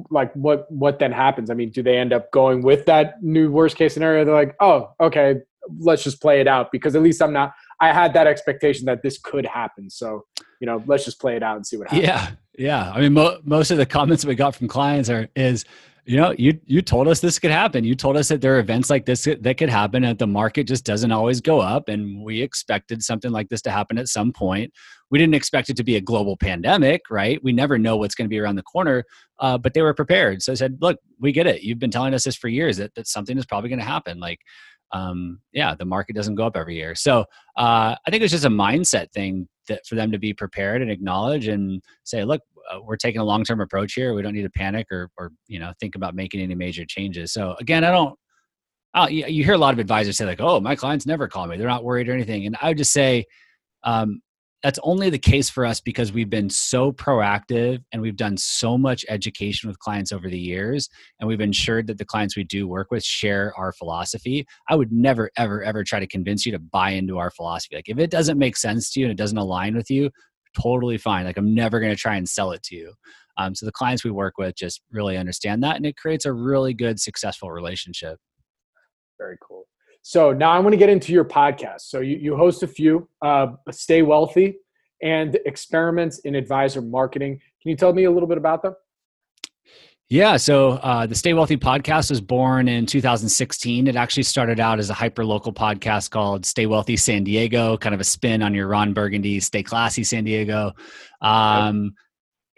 like 0.10 0.34
what 0.34 0.72
what 0.72 1.00
then 1.00 1.12
happens? 1.12 1.50
I 1.50 1.54
mean, 1.54 1.72
do 1.72 1.82
they 1.82 1.98
end 1.98 2.13
up 2.13 2.32
going 2.32 2.62
with 2.62 2.86
that 2.86 3.24
new 3.24 3.52
worst 3.52 3.78
case 3.78 3.94
scenario? 3.94 4.26
They're 4.26 4.36
like, 4.36 4.56
oh, 4.60 4.92
okay, 5.00 5.38
let's 5.80 6.04
just 6.04 6.22
play 6.22 6.42
it 6.42 6.48
out 6.48 6.72
because 6.72 6.96
at 6.96 7.02
least 7.02 7.22
I'm 7.22 7.34
not. 7.34 7.54
I 7.82 7.94
had 7.94 8.13
that 8.13 8.28
expectation 8.28 8.86
that 8.86 9.02
this 9.04 9.18
could 9.18 9.46
happen, 9.46 9.89
so 9.89 10.26
you 10.60 10.65
know, 10.67 10.84
let's 10.86 11.06
just 11.06 11.19
play 11.19 11.36
it 11.36 11.43
out 11.43 11.56
and 11.56 11.65
see 11.65 11.78
what 11.78 11.89
happens. 11.89 12.08
Yeah, 12.08 12.32
yeah. 12.58 12.91
I 12.91 13.02
mean, 13.02 13.13
mo- 13.13 13.39
most 13.43 13.72
of 13.72 13.78
the 13.78 13.86
comments 13.86 14.26
we 14.26 14.36
got 14.36 14.56
from 14.56 14.67
clients 14.67 15.10
are 15.10 15.28
is, 15.36 15.65
you 16.06 16.17
know, 16.17 16.34
you 16.38 16.60
you 16.65 16.82
told 16.82 17.08
us 17.08 17.19
this 17.19 17.39
could 17.39 17.52
happen. 17.52 17.84
You 17.84 17.95
told 17.95 18.17
us 18.17 18.30
that 18.30 18.41
there 18.41 18.56
are 18.56 18.60
events 18.60 18.89
like 18.89 19.06
this 19.06 19.24
that 19.24 19.58
could 19.58 19.69
happen, 19.69 20.04
and 20.04 20.17
the 20.17 20.28
market 20.28 20.65
just 20.65 20.84
doesn't 20.84 21.12
always 21.12 21.39
go 21.39 21.60
up. 21.60 21.88
And 21.88 22.24
we 22.24 22.41
expected 22.41 23.04
something 23.04 23.32
like 23.32 23.50
this 23.50 23.62
to 23.63 23.72
happen 23.72 23.98
at 23.98 24.08
some 24.08 24.34
point. 24.34 24.74
We 25.12 25.17
didn't 25.17 25.36
expect 25.36 25.69
it 25.69 25.78
to 25.78 25.84
be 25.84 25.95
a 25.95 26.02
global 26.02 26.36
pandemic, 26.36 27.02
right? 27.10 27.39
We 27.43 27.52
never 27.52 27.78
know 27.78 27.98
what's 27.98 28.15
going 28.15 28.26
to 28.26 28.30
be 28.30 28.39
around 28.39 28.56
the 28.58 28.63
corner, 28.63 29.04
uh, 29.39 29.58
but 29.58 29.74
they 29.74 29.82
were 29.82 29.93
prepared. 29.93 30.43
So 30.43 30.52
I 30.52 30.56
said, 30.56 30.78
look, 30.82 31.00
we 31.19 31.32
get 31.32 31.48
it. 31.48 31.63
You've 31.63 31.80
been 31.80 31.91
telling 31.91 32.13
us 32.13 32.24
this 32.24 32.36
for 32.36 32.48
years 32.48 32.78
that 32.78 32.93
that 32.95 33.08
something 33.08 33.38
is 33.38 33.45
probably 33.45 33.69
going 33.69 33.80
to 33.80 33.86
happen. 33.86 34.19
Like 34.19 34.39
um, 34.91 35.39
yeah, 35.52 35.76
the 35.76 35.86
market 35.86 36.15
doesn't 36.15 36.36
go 36.36 36.45
up 36.45 36.58
every 36.58 36.76
year. 36.76 36.95
So 36.95 37.22
uh, 37.56 37.95
I 38.06 38.12
think 38.12 38.24
it's 38.24 38.32
just 38.32 38.45
a 38.45 38.50
mindset 38.50 39.12
thing 39.12 39.48
that 39.69 39.86
for 39.88 39.95
them 39.95 40.12
to 40.12 40.19
be 40.19 40.34
prepared 40.34 40.82
and 40.82 40.91
acknowledge 40.91 41.47
and 41.47 41.82
say, 42.03 42.23
look, 42.23 42.41
uh, 42.69 42.79
we're 42.82 42.97
taking 42.97 43.21
a 43.21 43.23
long 43.23 43.43
term 43.43 43.62
approach 43.62 43.93
here. 43.93 44.13
We 44.13 44.21
don't 44.21 44.34
need 44.34 44.43
to 44.43 44.49
panic 44.49 44.88
or 44.91 45.10
or 45.17 45.32
you 45.47 45.60
know 45.60 45.73
think 45.79 45.95
about 45.95 46.13
making 46.13 46.41
any 46.41 46.55
major 46.55 46.86
changes. 46.86 47.32
So 47.32 47.55
again, 47.60 47.84
I 47.84 47.91
don't. 47.91 48.19
You, 49.10 49.27
you 49.27 49.43
hear 49.45 49.53
a 49.53 49.58
lot 49.58 49.73
of 49.73 49.79
advisors 49.79 50.17
say 50.17 50.25
like, 50.25 50.41
"Oh, 50.41 50.60
my 50.60 50.75
clients 50.75 51.05
never 51.05 51.27
call 51.27 51.47
me; 51.47 51.58
they're 51.58 51.67
not 51.67 51.84
worried 51.84 52.10
or 52.10 52.13
anything." 52.13 52.45
And 52.45 52.58
I 52.62 52.69
would 52.69 52.77
just 52.77 52.91
say, 52.91 53.25
um, 53.84 54.21
that's 54.62 54.80
only 54.84 55.10
the 55.10 55.17
case 55.17 55.50
for 55.50 55.65
us 55.65 55.80
because 55.80 56.12
we've 56.12 56.30
been 56.30 56.50
so 56.50 56.91
proactive 56.91 57.82
and 57.93 58.02
we've 58.02 58.17
done 58.17 58.36
so 58.36 58.78
much 58.78 59.06
education 59.08 59.69
with 59.69 59.80
clients 59.80 60.12
over 60.12 60.30
the 60.30 60.39
years 60.39 60.89
and 61.19 61.28
we've 61.28 61.39
ensured 61.39 61.88
that 61.88 61.98
the 61.98 62.06
clients 62.06 62.36
we 62.36 62.43
do 62.43 62.67
work 62.67 62.91
with 62.91 63.04
share 63.04 63.54
our 63.58 63.72
philosophy 63.72 64.45
i 64.67 64.76
would 64.76 64.91
never 64.91 65.30
ever 65.38 65.63
ever 65.63 65.84
try 65.84 66.00
to 66.00 66.08
convince 66.08 66.45
you 66.45 66.52
to 66.52 66.60
buy 66.60 66.91
into 66.91 67.17
our 67.17 67.32
philosophy 67.32 67.76
like 67.76 67.88
if 67.89 68.00
it 68.00 68.12
doesn't 68.12 68.38
make 68.38 68.58
sense 68.58 68.91
to 68.91 69.00
you 69.00 69.06
and 69.06 69.12
it 69.12 69.17
doesn't 69.17 69.38
align 69.38 69.76
with 69.76 69.89
you 69.89 70.10
totally 70.60 70.98
fine. 70.98 71.26
Like 71.26 71.38
I'm 71.38 71.54
never 71.54 71.80
going 71.80 71.91
to 71.91 72.00
try 72.00 72.15
and 72.15 72.28
sell 72.28 72.52
it 72.52 72.63
to 72.63 72.76
you. 72.76 72.93
Um, 73.38 73.56
so 73.56 73.65
the 73.65 73.72
clients 73.72 74.04
we 74.04 74.12
work 74.12 74.38
with 74.38 74.56
just 74.56 74.82
really 74.91 75.17
understand 75.17 75.63
that, 75.63 75.78
and 75.78 75.86
it 75.86 75.95
creates 75.95 76.26
a 76.26 76.34
really 76.34 76.74
good, 76.74 77.00
successful 77.00 77.52
relationship. 77.52 78.19
Very 79.17 79.38
cool. 79.41 79.59
So 80.10 80.34
now 80.34 80.50
I 80.50 80.58
want 80.58 80.74
to 80.74 80.78
get 80.78 80.89
into 80.89 81.13
your 81.13 81.24
podcast. 81.24 81.82
So 81.82 82.00
you, 82.00 82.17
you 82.17 82.36
host 82.36 82.63
a 82.63 82.67
few, 82.67 83.08
uh, 83.22 83.50
Stay 83.69 84.02
Wealthy 84.02 84.56
and 85.04 85.38
Experiments 85.45 86.17
in 86.22 86.34
Advisor 86.34 86.82
Marketing. 86.82 87.39
Can 87.62 87.69
you 87.69 87.76
tell 87.76 87.93
me 87.93 88.06
a 88.06 88.12
little 88.12 88.28
bit 88.28 88.39
about 88.39 88.63
them? 88.63 88.74
Yeah, 90.10 90.38
so 90.38 90.72
uh, 90.72 91.06
the 91.06 91.13
Stay 91.13 91.36
Wealthy 91.36 91.58
podcast 91.58 92.10
was 92.10 92.22
born 92.22 92.67
in 92.67 92.88
2016. 92.88 93.86
It 93.86 93.95
actually 93.95 94.24
started 94.24 94.60
out 94.60 94.80
as 94.80 94.89
a 94.89 94.95
hyper 94.95 95.24
local 95.24 95.54
podcast 95.54 96.10
called 96.10 96.43
Stay 96.43 96.65
Wealthy 96.65 96.98
San 96.98 97.24
Diego, 97.24 97.78
kind 97.78 97.93
of 97.93 98.02
a 98.02 98.04
spin 98.04 98.41
on 98.41 98.56
your 98.56 98.65
Ron 98.65 98.93
Burgundy 98.93 99.39
Stay 99.39 99.62
Classy 99.62 100.04
San 100.04 100.24
Diego. 100.24 100.74
Um, 101.22 101.93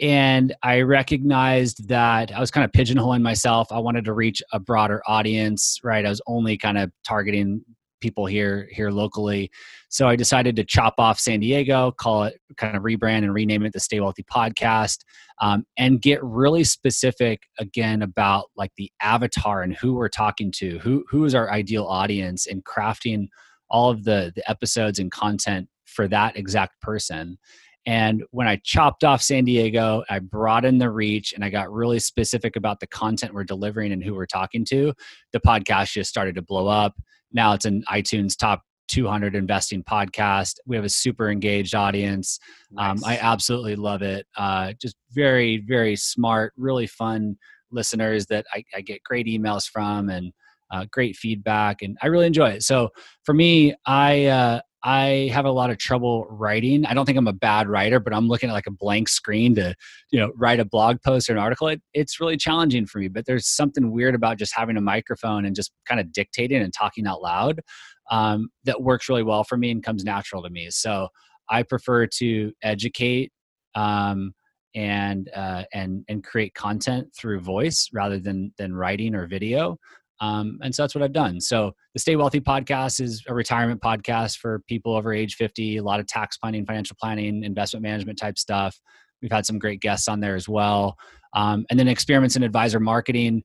and 0.02 0.54
I 0.64 0.82
recognized 0.82 1.88
that 1.90 2.36
I 2.36 2.40
was 2.40 2.50
kind 2.50 2.66
of 2.66 2.72
pigeonholing 2.72 3.22
myself. 3.22 3.72
I 3.72 3.80
wanted 3.80 4.06
to 4.06 4.14
reach 4.14 4.42
a 4.52 4.60
broader 4.60 5.02
audience, 5.06 5.80
right? 5.84 6.06
I 6.06 6.10
was 6.10 6.22
only 6.26 6.58
kind 6.58 6.78
of 6.78 6.92
targeting 7.06 7.64
people 8.02 8.26
here 8.26 8.68
here 8.72 8.90
locally. 8.90 9.52
So 9.90 10.08
I 10.08 10.16
decided 10.16 10.56
to 10.56 10.64
chop 10.64 10.96
off 10.98 11.20
San 11.20 11.40
Diego, 11.40 11.92
call 11.92 12.24
it 12.24 12.42
kind 12.58 12.76
of 12.76 12.82
rebrand 12.82 13.20
and 13.20 13.34
rename 13.34 13.64
it 13.64 13.74
the 13.74 13.80
Stay 13.80 14.00
Wealthy 14.00 14.24
Podcast, 14.24 15.00
um, 15.40 15.66
and 15.78 16.02
get 16.02 16.22
really 16.24 16.64
specific 16.64 17.44
again 17.60 18.02
about 18.02 18.46
like 18.58 18.72
the 18.76 18.92
avatar 19.02 19.62
and 19.62 19.76
who 19.76 19.94
we're 19.94 20.10
talking 20.10 20.52
to, 20.58 20.80
who 20.80 21.06
who 21.10 21.24
is 21.26 21.36
our 21.36 21.52
ideal 21.52 21.86
audience, 21.86 22.48
and 22.48 22.66
crafting 22.66 23.28
all 23.70 23.92
of 23.92 24.04
the 24.04 24.34
the 24.36 24.50
episodes 24.50 24.98
and 24.98 25.12
content 25.12 25.70
for 25.86 26.08
that 26.08 26.36
exact 26.36 26.82
person. 26.82 27.38
And 27.86 28.24
when 28.32 28.48
I 28.48 28.60
chopped 28.64 29.04
off 29.04 29.22
San 29.22 29.44
Diego, 29.44 30.04
I 30.10 30.20
brought 30.20 30.66
in 30.66 30.78
the 30.78 30.90
reach 30.90 31.34
and 31.34 31.44
I 31.44 31.50
got 31.50 31.72
really 31.72 32.00
specific 32.00 32.56
about 32.56 32.80
the 32.80 32.88
content 32.88 33.34
we're 33.34 33.44
delivering 33.44 33.92
and 33.92 34.04
who 34.04 34.14
we're 34.14 34.28
talking 34.28 34.66
to. 34.66 34.94
The 35.32 35.40
podcast 35.40 35.94
just 35.94 36.10
started 36.10 36.36
to 36.36 36.42
blow 36.42 36.68
up. 36.68 36.96
Now 37.32 37.54
it's 37.54 37.66
an 37.66 37.84
iTunes 37.90 38.38
top 38.38 38.62
200 38.90 39.36
investing 39.36 39.84
podcast. 39.84 40.56
We 40.66 40.76
have 40.76 40.86
a 40.86 40.90
super 40.90 41.32
engaged 41.32 41.74
audience. 41.74 42.40
Nice. 42.72 42.92
Um, 42.92 43.00
I 43.06 43.18
absolutely 43.18 43.78
love 43.78 44.02
it. 44.02 44.28
Uh, 44.38 44.74
just 44.82 44.96
very, 45.12 45.58
very 45.58 45.96
smart, 45.96 46.54
really 46.58 46.88
fun 46.88 47.38
listeners 47.72 48.26
that 48.28 48.46
I, 48.54 48.64
I 48.76 48.82
get 48.82 49.02
great 49.04 49.28
emails 49.28 49.68
from 49.68 50.10
and 50.10 50.34
uh, 50.72 50.86
great 50.92 51.16
feedback, 51.16 51.82
and 51.82 51.98
I 52.02 52.08
really 52.08 52.28
enjoy 52.28 52.50
it. 52.50 52.64
So 52.64 52.90
for 53.24 53.34
me, 53.34 53.76
I 53.86 54.26
uh, 54.26 54.62
I 54.84 55.30
have 55.32 55.46
a 55.46 55.52
lot 55.52 55.70
of 55.70 55.78
trouble 55.78 56.26
writing. 56.30 56.86
I 56.86 56.94
don't 56.94 57.06
think 57.06 57.18
I'm 57.18 57.28
a 57.28 57.34
bad 57.34 57.68
writer, 57.68 58.00
but 58.00 58.14
I'm 58.14 58.28
looking 58.28 58.50
at 58.50 58.54
like 58.54 58.68
a 58.68 58.72
blank 58.72 59.10
screen 59.10 59.54
to, 59.56 59.76
you 60.12 60.20
know, 60.20 60.32
write 60.36 60.60
a 60.60 60.66
blog 60.66 60.98
post 61.04 61.30
or 61.30 61.34
an 61.34 61.40
article. 61.40 61.68
It, 61.68 61.82
it's 61.94 62.20
really 62.20 62.38
challenging 62.38 62.88
for 62.88 62.98
me, 62.98 63.08
but 63.08 63.26
there's 63.26 63.48
something 63.48 63.92
weird 63.92 64.16
about 64.16 64.38
just 64.38 64.56
having 64.56 64.78
a 64.78 64.82
microphone 64.82 65.46
and 65.46 65.56
just 65.56 65.72
kind 65.86 66.00
of 66.00 66.12
dictating 66.12 66.62
and 66.62 66.74
talking 66.74 67.06
out 67.06 67.22
loud 67.22 67.62
um, 68.10 68.50
that 68.64 68.82
works 68.82 69.08
really 69.08 69.24
well 69.24 69.44
for 69.44 69.58
me 69.58 69.70
and 69.70 69.84
comes 69.84 70.04
natural 70.04 70.42
to 70.44 70.50
me. 70.50 70.70
So 70.72 71.10
I 71.50 71.64
prefer 71.64 72.08
to 72.08 72.52
educate 72.64 73.32
um, 73.76 74.34
and 74.74 75.30
uh, 75.36 75.64
and 75.74 76.04
and 76.08 76.24
create 76.24 76.54
content 76.54 77.10
through 77.16 77.42
voice 77.42 77.90
rather 77.94 78.20
than 78.20 78.54
than 78.58 78.74
writing 78.74 79.16
or 79.16 79.28
video. 79.28 79.78
Um, 80.22 80.60
and 80.62 80.74
so 80.74 80.84
that's 80.84 80.94
what 80.94 81.04
I've 81.04 81.14
done. 81.14 81.42
So 81.42 81.74
the 81.94 82.00
Stay 82.00 82.16
Wealthy 82.16 82.40
podcast 82.40 83.02
is 83.02 83.24
a 83.28 83.34
retirement 83.34 83.82
podcast 83.82 84.38
for 84.38 84.60
people 84.68 84.96
over 84.96 85.14
age 85.14 85.36
50, 85.36 85.78
a 85.78 85.84
lot 85.84 86.00
of 86.00 86.08
tax 86.08 86.38
planning, 86.38 86.66
financial 86.66 86.96
planning, 87.02 87.44
investment 87.44 87.84
management 87.84 88.20
type 88.20 88.38
stuff. 88.38 88.80
We've 89.22 89.32
had 89.32 89.46
some 89.46 89.60
great 89.60 89.82
guests 89.82 90.08
on 90.08 90.20
there 90.20 90.36
as 90.36 90.48
well. 90.48 90.96
Um, 91.34 91.66
and 91.70 91.80
then 91.80 91.88
experiments 91.88 92.36
in 92.36 92.44
advisor 92.44 92.80
marketing. 92.80 93.44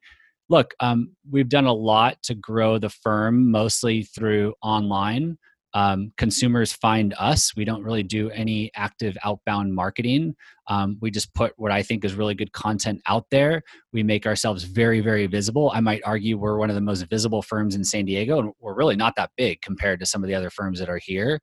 Look, 0.49 0.75
um, 0.81 1.13
we've 1.31 1.49
done 1.49 1.67
a 1.67 1.73
lot 1.73 2.23
to 2.25 2.35
grow 2.35 2.79
the 2.79 2.91
firm, 2.91 3.51
mostly 3.51 4.03
through 4.03 4.55
online 4.63 5.39
um, 5.75 6.13
consumers 6.17 6.73
find 6.73 7.15
us. 7.19 7.55
We 7.55 7.65
don't 7.65 7.83
really 7.83 8.03
do 8.03 8.31
any 8.31 8.71
active 8.75 9.17
outbound 9.25 9.75
marketing. 9.75 10.35
Um, 10.69 10.97
we 11.01 11.11
just 11.11 11.35
put 11.35 11.53
what 11.57 11.71
I 11.71 11.83
think 11.83 12.05
is 12.05 12.15
really 12.15 12.35
good 12.35 12.53
content 12.53 13.01
out 13.07 13.27
there. 13.31 13.63
We 13.93 14.03
make 14.03 14.27
ourselves 14.27 14.65
very, 14.65 15.01
very 15.01 15.27
visible. 15.27 15.71
I 15.75 15.81
might 15.81 16.03
argue 16.05 16.39
we're 16.39 16.59
one 16.59 16.71
of 16.71 16.77
the 16.77 16.81
most 16.81 17.03
visible 17.11 17.43
firms 17.43 17.75
in 17.75 17.85
San 17.85 18.05
Diego, 18.07 18.39
and 18.39 18.53
we're 18.61 18.75
really 18.75 18.97
not 18.97 19.15
that 19.17 19.31
big 19.37 19.61
compared 19.61 20.01
to 20.01 20.07
some 20.07 20.23
of 20.23 20.29
the 20.29 20.35
other 20.35 20.51
firms 20.51 20.79
that 20.79 20.89
are 20.89 21.01
here. 21.03 21.41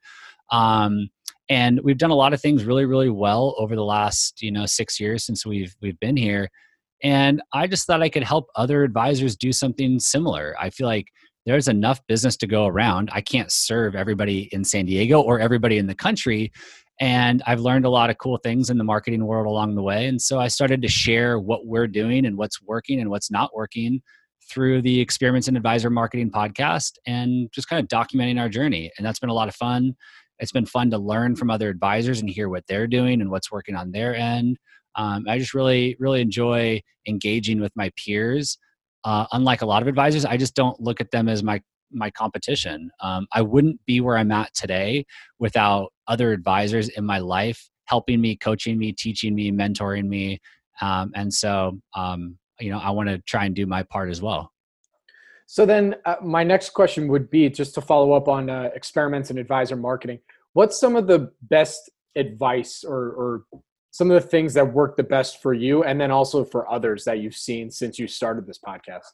Um, 0.51 1.09
and 1.49 1.79
we've 1.83 1.97
done 1.97 2.09
a 2.09 2.15
lot 2.15 2.33
of 2.33 2.41
things 2.41 2.65
really, 2.65 2.86
really 2.86 3.09
well 3.09 3.55
over 3.57 3.75
the 3.75 3.83
last 3.83 4.41
you 4.41 4.51
know 4.51 4.65
six 4.65 4.99
years 4.99 5.25
since 5.25 5.45
we've 5.45 5.75
we've 5.81 5.99
been 5.99 6.17
here. 6.17 6.49
And 7.03 7.41
I 7.51 7.67
just 7.67 7.86
thought 7.86 8.01
I 8.01 8.09
could 8.09 8.23
help 8.23 8.47
other 8.55 8.83
advisors 8.83 9.36
do 9.36 9.51
something 9.51 9.99
similar. 9.99 10.55
I 10.59 10.69
feel 10.69 10.88
like 10.88 11.07
there's 11.45 11.67
enough 11.67 12.06
business 12.08 12.38
to 12.38 12.47
go 12.47 12.65
around. 12.67 13.10
I 13.13 13.21
can't 13.21 13.51
serve 13.51 13.95
everybody 13.95 14.49
in 14.51 14.63
San 14.63 14.86
Diego 14.86 15.21
or 15.21 15.39
everybody 15.39 15.77
in 15.77 15.88
the 15.88 15.95
country. 15.95 16.51
And 16.99 17.41
I've 17.45 17.60
learned 17.60 17.86
a 17.86 17.89
lot 17.89 18.10
of 18.10 18.17
cool 18.17 18.38
things 18.38 18.69
in 18.69 18.77
the 18.77 18.84
marketing 18.84 19.25
world 19.25 19.47
along 19.47 19.75
the 19.75 19.82
way. 19.82 20.08
And 20.08 20.21
so 20.21 20.39
I 20.39 20.47
started 20.47 20.82
to 20.84 20.88
share 20.88 21.39
what 21.39 21.65
we're 21.65 21.88
doing 21.88 22.25
and 22.25 22.38
what's 22.38 22.62
working 22.62 22.99
and 22.99 23.10
what's 23.10 23.32
not 23.32 23.53
working 23.56 24.01
through 24.49 24.82
the 24.82 24.99
Experiments 24.99 25.47
in 25.47 25.58
Advisor 25.58 25.89
Marketing 25.89 26.29
podcast 26.29 26.93
and 27.08 27.49
just 27.51 27.67
kind 27.67 27.82
of 27.82 27.88
documenting 27.88 28.39
our 28.39 28.49
journey. 28.49 28.91
And 28.97 29.06
that's 29.06 29.19
been 29.19 29.29
a 29.29 29.34
lot 29.34 29.47
of 29.47 29.56
fun. 29.56 29.95
It's 30.39 30.51
been 30.51 30.65
fun 30.65 30.91
to 30.91 30.97
learn 30.97 31.36
from 31.36 31.49
other 31.49 31.69
advisors 31.69 32.19
and 32.19 32.29
hear 32.29 32.49
what 32.49 32.65
they're 32.67 32.88
doing 32.88 33.21
and 33.21 33.32
what's 33.32 33.51
working 33.51 33.75
on 33.75 33.91
their 33.91 34.15
end. 34.15 34.58
Um, 34.95 35.25
I 35.27 35.39
just 35.39 35.53
really, 35.53 35.95
really 35.99 36.21
enjoy 36.21 36.82
engaging 37.08 37.60
with 37.60 37.71
my 37.75 37.91
peers 37.95 38.58
uh, 39.03 39.25
unlike 39.31 39.61
a 39.61 39.65
lot 39.65 39.81
of 39.81 39.87
advisors, 39.87 40.25
I 40.25 40.37
just 40.37 40.55
don't 40.55 40.79
look 40.79 41.01
at 41.01 41.11
them 41.11 41.27
as 41.27 41.43
my 41.43 41.61
my 41.91 42.09
competition. 42.09 42.89
Um, 43.01 43.27
I 43.33 43.41
wouldn't 43.41 43.79
be 43.85 44.01
where 44.01 44.17
I'm 44.17 44.31
at 44.31 44.53
today 44.55 45.05
without 45.37 45.93
other 46.07 46.31
advisors 46.31 46.89
in 46.89 47.05
my 47.05 47.19
life 47.19 47.69
helping 47.85 48.19
me, 48.19 48.35
coaching 48.35 48.79
me, 48.79 48.91
teaching 48.93 49.35
me, 49.35 49.51
mentoring 49.51 50.07
me, 50.07 50.39
um, 50.81 51.11
and 51.15 51.33
so 51.33 51.79
um, 51.95 52.37
you 52.59 52.71
know 52.71 52.79
I 52.79 52.89
want 52.91 53.09
to 53.09 53.19
try 53.19 53.45
and 53.45 53.55
do 53.55 53.65
my 53.65 53.83
part 53.83 54.09
as 54.09 54.21
well. 54.21 54.51
So 55.45 55.65
then, 55.65 55.95
uh, 56.05 56.15
my 56.21 56.43
next 56.43 56.71
question 56.71 57.07
would 57.09 57.29
be 57.29 57.49
just 57.49 57.75
to 57.75 57.81
follow 57.81 58.13
up 58.13 58.27
on 58.27 58.49
uh, 58.49 58.69
experiments 58.73 59.29
in 59.29 59.37
advisor 59.37 59.75
marketing. 59.75 60.19
What's 60.53 60.79
some 60.79 60.95
of 60.95 61.07
the 61.07 61.31
best 61.43 61.89
advice 62.15 62.83
or, 62.83 62.97
or 62.97 63.43
some 63.93 64.10
of 64.10 64.21
the 64.21 64.27
things 64.27 64.56
that 64.56 64.73
work 64.73 64.97
the 64.97 65.03
best 65.03 65.41
for 65.41 65.53
you 65.53 65.84
and 65.84 66.01
then 66.01 66.10
also 66.10 66.43
for 66.43 66.69
others 66.69 67.03
that 67.03 67.19
you've 67.19 67.36
seen 67.36 67.69
since 67.69 67.99
you 67.99 68.08
started 68.08 68.45
this 68.45 68.60
podcast 68.60 69.12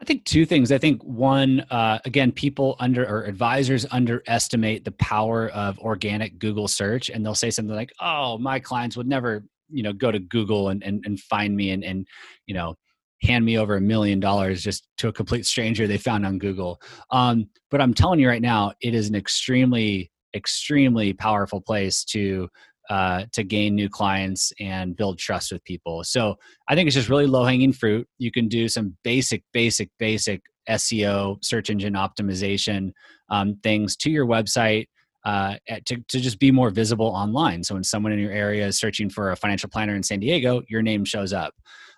I 0.00 0.04
think 0.04 0.24
two 0.24 0.46
things. 0.46 0.70
I 0.70 0.78
think 0.78 1.02
one, 1.02 1.60
uh, 1.70 1.98
again, 2.04 2.30
people 2.30 2.76
under 2.78 3.04
or 3.04 3.24
advisors 3.24 3.84
underestimate 3.90 4.84
the 4.84 4.92
power 4.92 5.48
of 5.48 5.78
organic 5.80 6.38
Google 6.38 6.68
search, 6.68 7.10
and 7.10 7.24
they'll 7.24 7.34
say 7.34 7.50
something 7.50 7.74
like, 7.74 7.92
"Oh, 8.00 8.38
my 8.38 8.60
clients 8.60 8.96
would 8.96 9.08
never, 9.08 9.44
you 9.68 9.82
know, 9.82 9.92
go 9.92 10.12
to 10.12 10.20
Google 10.20 10.68
and 10.68 10.84
and, 10.84 11.04
and 11.04 11.18
find 11.18 11.56
me 11.56 11.70
and 11.70 11.84
and 11.84 12.06
you 12.46 12.54
know." 12.54 12.76
hand 13.20 13.44
me 13.44 13.58
over 13.58 13.74
a 13.74 13.80
million 13.80 14.20
dollars 14.20 14.62
just 14.62 14.86
to 14.96 15.08
a 15.08 15.12
complete 15.12 15.44
stranger 15.44 15.88
they 15.88 15.98
found 15.98 16.24
on 16.24 16.38
Google. 16.38 16.80
Um, 17.10 17.48
but 17.68 17.80
I'm 17.80 17.92
telling 17.92 18.20
you 18.20 18.28
right 18.28 18.40
now, 18.40 18.74
it 18.80 18.94
is 18.94 19.08
an 19.08 19.16
extremely, 19.16 20.12
extremely 20.36 21.12
powerful 21.12 21.60
place 21.60 22.04
to 22.04 22.48
uh, 22.88 23.24
to 23.32 23.44
gain 23.44 23.74
new 23.74 23.88
clients 23.88 24.52
and 24.58 24.96
build 24.96 25.18
trust 25.18 25.52
with 25.52 25.62
people. 25.64 26.02
So 26.04 26.36
I 26.68 26.74
think 26.74 26.86
it's 26.86 26.96
just 26.96 27.08
really 27.08 27.26
low 27.26 27.44
hanging 27.44 27.72
fruit. 27.72 28.08
You 28.18 28.30
can 28.30 28.48
do 28.48 28.68
some 28.68 28.96
basic, 29.04 29.42
basic, 29.52 29.90
basic 29.98 30.42
SEO, 30.68 31.42
search 31.44 31.70
engine 31.70 31.94
optimization 31.94 32.92
um, 33.30 33.56
things 33.62 33.96
to 33.96 34.10
your 34.10 34.26
website 34.26 34.86
uh, 35.24 35.56
to, 35.84 35.96
to 36.08 36.20
just 36.20 36.38
be 36.38 36.50
more 36.50 36.70
visible 36.70 37.06
online. 37.06 37.62
So 37.62 37.74
when 37.74 37.84
someone 37.84 38.12
in 38.12 38.18
your 38.18 38.32
area 38.32 38.66
is 38.66 38.78
searching 38.78 39.10
for 39.10 39.30
a 39.30 39.36
financial 39.36 39.68
planner 39.68 39.94
in 39.94 40.02
San 40.02 40.20
Diego, 40.20 40.62
your 40.68 40.82
name 40.82 41.04
shows 41.04 41.32
up. 41.32 41.54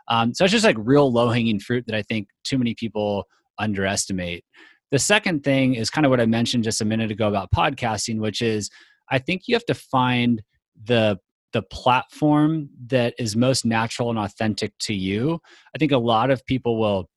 Um, 0.09 0.35
so 0.35 0.45
it's 0.45 0.53
just 0.53 0.65
like 0.65 0.77
real 0.79 1.13
low 1.13 1.31
hanging 1.31 1.61
fruit 1.61 1.85
that 1.87 1.95
I 1.95 2.03
think 2.03 2.29
too 2.43 2.59
many 2.59 2.75
people 2.75 3.29
underestimate. 3.59 4.45
The 4.91 4.99
second 4.99 5.45
thing 5.45 5.75
is 5.75 5.91
kind 5.91 6.05
of 6.05 6.11
what 6.11 6.21
I 6.21 6.27
mentioned 6.27 6.65
just 6.65 6.81
a 6.81 6.85
minute 6.85 7.13
ago 7.13 7.29
about 7.29 7.53
podcasting, 7.53 8.19
which 8.19 8.43
is 8.43 8.71
I 9.11 9.19
think 9.19 9.43
you 9.47 9.55
have 9.55 9.67
to 9.67 9.75
find 9.75 10.43
the 10.85 11.19
the 11.53 11.63
platform 11.63 12.69
that 12.87 13.15
is 13.19 13.35
most 13.35 13.65
natural 13.65 14.09
and 14.09 14.19
authentic 14.19 14.73
to 14.79 14.95
you. 14.95 15.41
I 15.75 15.79
think 15.79 15.91
a 15.91 15.99
lot 15.99 16.31
of 16.31 16.47
people 16.47 16.79
will 16.79 17.09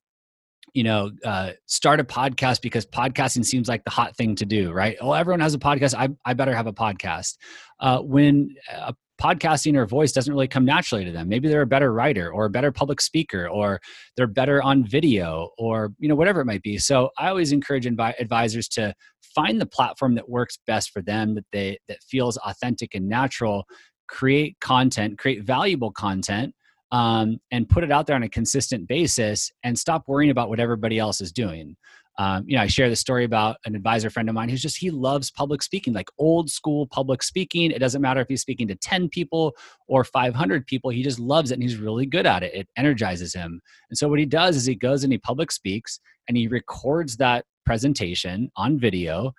you 0.73 0.83
know 0.83 1.11
uh, 1.23 1.51
start 1.65 1.99
a 1.99 2.03
podcast 2.03 2.61
because 2.61 2.85
podcasting 2.85 3.45
seems 3.45 3.67
like 3.67 3.83
the 3.83 3.91
hot 3.91 4.15
thing 4.15 4.35
to 4.35 4.45
do 4.45 4.71
right 4.71 4.97
oh 5.01 5.13
everyone 5.13 5.39
has 5.39 5.53
a 5.53 5.59
podcast 5.59 5.93
i, 5.95 6.09
I 6.25 6.33
better 6.33 6.55
have 6.55 6.67
a 6.67 6.73
podcast 6.73 7.37
uh, 7.79 7.99
when 7.99 8.55
a, 8.71 8.95
podcasting 9.21 9.75
or 9.77 9.85
voice 9.85 10.11
doesn't 10.11 10.33
really 10.33 10.47
come 10.47 10.65
naturally 10.65 11.05
to 11.05 11.11
them. 11.11 11.29
Maybe 11.29 11.47
they're 11.47 11.61
a 11.61 11.67
better 11.67 11.93
writer 11.93 12.31
or 12.31 12.45
a 12.45 12.49
better 12.49 12.71
public 12.71 12.99
speaker 13.01 13.47
or 13.47 13.79
they're 14.17 14.27
better 14.27 14.61
on 14.61 14.85
video 14.85 15.49
or 15.57 15.93
you 15.99 16.07
know 16.09 16.15
whatever 16.15 16.41
it 16.41 16.45
might 16.45 16.63
be. 16.63 16.77
So 16.77 17.09
I 17.17 17.29
always 17.29 17.51
encourage 17.51 17.85
invi- 17.85 18.19
advisors 18.19 18.67
to 18.69 18.93
find 19.35 19.59
the 19.59 19.65
platform 19.65 20.15
that 20.15 20.29
works 20.29 20.57
best 20.67 20.91
for 20.91 21.01
them 21.01 21.35
that 21.35 21.45
they 21.51 21.77
that 21.87 21.99
feels 22.03 22.37
authentic 22.37 22.95
and 22.95 23.07
natural, 23.07 23.65
create 24.07 24.57
content, 24.59 25.17
create 25.17 25.43
valuable 25.43 25.91
content 25.91 26.53
um, 26.91 27.39
and 27.51 27.67
put 27.67 27.83
it 27.83 27.91
out 27.91 28.07
there 28.07 28.15
on 28.15 28.23
a 28.23 28.29
consistent 28.29 28.87
basis 28.87 29.51
and 29.63 29.77
stop 29.77 30.03
worrying 30.07 30.31
about 30.31 30.49
what 30.49 30.59
everybody 30.59 30.99
else 30.99 31.21
is 31.21 31.31
doing 31.31 31.75
um, 32.17 32.43
you 32.47 32.55
know, 32.55 32.61
I 32.61 32.67
share 32.67 32.89
the 32.89 32.95
story 32.95 33.23
about 33.23 33.57
an 33.65 33.75
advisor 33.75 34.09
friend 34.09 34.29
of 34.29 34.35
mine 34.35 34.49
who's 34.49 34.61
just, 34.61 34.77
he 34.77 34.91
loves 34.91 35.31
public 35.31 35.63
speaking, 35.63 35.93
like 35.93 36.09
old 36.19 36.49
school 36.49 36.85
public 36.87 37.23
speaking. 37.23 37.71
It 37.71 37.79
doesn't 37.79 38.01
matter 38.01 38.21
if 38.21 38.27
he's 38.27 38.41
speaking 38.41 38.67
to 38.67 38.75
10 38.75 39.09
people 39.09 39.55
or 39.87 40.03
500 40.03 40.67
people, 40.67 40.91
he 40.91 41.03
just 41.03 41.19
loves 41.19 41.51
it 41.51 41.55
and 41.55 41.63
he's 41.63 41.77
really 41.77 42.05
good 42.05 42.25
at 42.25 42.43
it. 42.43 42.53
It 42.53 42.67
energizes 42.77 43.33
him. 43.33 43.61
And 43.89 43.97
so 43.97 44.07
what 44.07 44.19
he 44.19 44.25
does 44.25 44.55
is 44.55 44.65
he 44.65 44.75
goes 44.75 45.03
and 45.03 45.11
he 45.11 45.17
public 45.17 45.51
speaks 45.51 45.99
and 46.27 46.37
he 46.37 46.47
records 46.47 47.17
that 47.17 47.45
presentation 47.65 48.51
on 48.55 48.79
video 48.79 49.33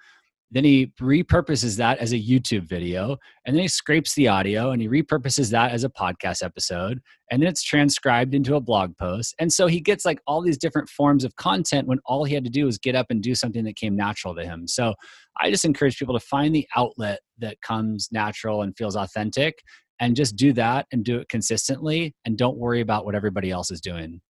then 0.55 0.63
he 0.63 0.93
repurposes 1.01 1.77
that 1.79 1.99
as 1.99 2.13
a 2.13 2.17
YouTube 2.17 2.69
video, 2.69 3.19
and 3.45 3.57
then 3.57 3.63
he 3.63 3.69
scrapes 3.69 4.15
the 4.15 4.29
audio 4.29 4.71
and 4.71 4.81
he 4.81 4.89
repurposes 4.89 5.51
that 5.51 5.73
as 5.73 5.83
a 5.83 5.89
podcast 5.89 6.45
episode, 6.45 7.01
and 7.33 7.43
then 7.43 7.49
it's 7.49 7.65
transcribed 7.65 8.35
into 8.35 8.55
a 8.55 8.61
blog 8.61 8.97
post. 8.97 9.35
And 9.41 9.53
so 9.53 9.67
he 9.67 9.81
gets 9.81 10.05
like 10.05 10.21
all 10.29 10.41
these 10.41 10.57
different 10.57 10.89
forms 10.89 11.25
of 11.25 11.35
content 11.35 11.89
when 11.89 11.99
all 12.07 12.23
he 12.23 12.35
had 12.35 12.45
to 12.45 12.51
do 12.51 12.67
was 12.67 12.79
get 12.79 12.95
up 12.95 13.07
and 13.11 13.21
do 13.21 13.35
something 13.35 13.65
that 13.65 13.75
came 13.75 13.97
natural 13.97 14.33
to 14.37 14.45
him. 14.45 14.69
So 14.69 14.95
I 15.41 15.51
just 15.51 15.65
encourage 15.65 15.99
people 15.99 16.17
to 16.17 16.25
find 16.25 16.55
the 16.55 16.69
outlet 16.77 17.19
that 17.39 17.61
comes 17.61 18.09
natural 18.13 18.63
and 18.63 18.77
feels 18.77 18.95
authentic 18.95 19.59
and 19.99 20.15
just 20.15 20.37
do 20.37 20.53
that 20.53 20.87
and 20.93 21.05
do 21.05 21.19
it 21.19 21.29
consistently 21.29 22.15
and 22.25 22.39
don't 22.39 22.59
worry 22.59 22.81
about 22.81 23.05
what 23.05 23.17
everybody 23.17 23.51
else 23.51 23.73
is 23.73 23.81
doing. 23.81 24.21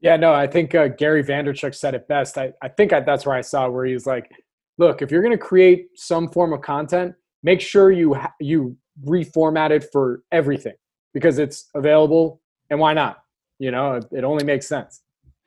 Yeah, 0.00 0.16
no, 0.16 0.32
I 0.32 0.46
think 0.46 0.74
uh, 0.74 0.88
Gary 0.88 1.22
Vaynerchuk 1.22 1.74
said 1.74 1.92
it 1.92 2.08
best. 2.08 2.38
I, 2.38 2.52
I 2.62 2.68
think 2.68 2.94
I, 2.94 3.00
that's 3.00 3.26
where 3.26 3.34
I 3.34 3.42
saw 3.42 3.68
where 3.68 3.84
he's 3.84 4.06
like, 4.06 4.30
look, 4.78 5.02
if 5.02 5.10
you're 5.10 5.22
going 5.22 5.36
to 5.36 5.38
create 5.38 5.88
some 5.96 6.28
form 6.28 6.52
of 6.52 6.62
content, 6.62 7.14
make 7.42 7.60
sure 7.60 7.90
you 7.90 8.14
ha- 8.14 8.32
you 8.40 8.76
reformat 9.04 9.70
it 9.70 9.86
for 9.92 10.22
everything 10.32 10.74
because 11.14 11.38
it's 11.38 11.68
available 11.74 12.40
and 12.70 12.80
why 12.80 12.94
not? 12.94 13.18
You 13.58 13.70
know, 13.70 13.94
it, 13.94 14.06
it 14.12 14.24
only 14.24 14.44
makes 14.44 14.66
sense. 14.66 15.02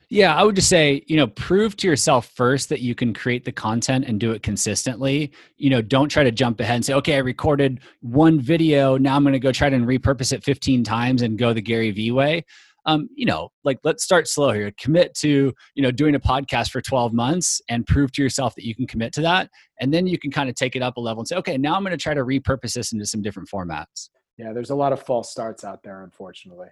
Yeah, 0.09 0.35
I 0.35 0.43
would 0.43 0.55
just 0.55 0.67
say, 0.67 1.05
you 1.07 1.15
know, 1.15 1.27
prove 1.27 1.77
to 1.77 1.87
yourself 1.87 2.27
first 2.35 2.67
that 2.67 2.81
you 2.81 2.93
can 2.93 3.13
create 3.13 3.45
the 3.45 3.51
content 3.53 4.03
and 4.05 4.19
do 4.19 4.33
it 4.33 4.43
consistently. 4.43 5.31
You 5.55 5.69
know, 5.69 5.81
don't 5.81 6.09
try 6.09 6.25
to 6.25 6.33
jump 6.33 6.59
ahead 6.59 6.75
and 6.75 6.85
say, 6.85 6.93
okay, 6.95 7.15
I 7.15 7.19
recorded 7.19 7.79
one 8.01 8.37
video. 8.37 8.97
Now 8.97 9.15
I'm 9.15 9.23
going 9.23 9.31
to 9.31 9.39
go 9.39 9.53
try 9.53 9.69
to 9.69 9.77
repurpose 9.77 10.33
it 10.33 10.43
15 10.43 10.83
times 10.83 11.21
and 11.21 11.37
go 11.37 11.53
the 11.53 11.61
Gary 11.61 11.91
Vee 11.91 12.11
way 12.11 12.43
um, 12.85 13.09
you 13.15 13.25
know, 13.25 13.49
like 13.63 13.79
let's 13.83 14.03
start 14.03 14.27
slow 14.27 14.51
here. 14.51 14.71
Commit 14.79 15.13
to, 15.15 15.53
you 15.75 15.83
know, 15.83 15.91
doing 15.91 16.15
a 16.15 16.19
podcast 16.19 16.71
for 16.71 16.81
12 16.81 17.13
months 17.13 17.61
and 17.69 17.85
prove 17.85 18.11
to 18.13 18.23
yourself 18.23 18.55
that 18.55 18.65
you 18.65 18.75
can 18.75 18.87
commit 18.87 19.13
to 19.13 19.21
that. 19.21 19.49
And 19.79 19.93
then 19.93 20.07
you 20.07 20.17
can 20.17 20.31
kind 20.31 20.49
of 20.49 20.55
take 20.55 20.75
it 20.75 20.81
up 20.81 20.97
a 20.97 20.99
level 20.99 21.21
and 21.21 21.27
say, 21.27 21.35
okay, 21.37 21.57
now 21.57 21.75
I'm 21.75 21.83
going 21.83 21.91
to 21.91 21.97
try 21.97 22.13
to 22.13 22.23
repurpose 22.23 22.73
this 22.73 22.91
into 22.91 23.05
some 23.05 23.21
different 23.21 23.49
formats. 23.49 24.09
Yeah, 24.37 24.53
there's 24.53 24.71
a 24.71 24.75
lot 24.75 24.93
of 24.93 25.01
false 25.01 25.29
starts 25.29 25.63
out 25.63 25.83
there, 25.83 26.03
unfortunately. 26.03 26.69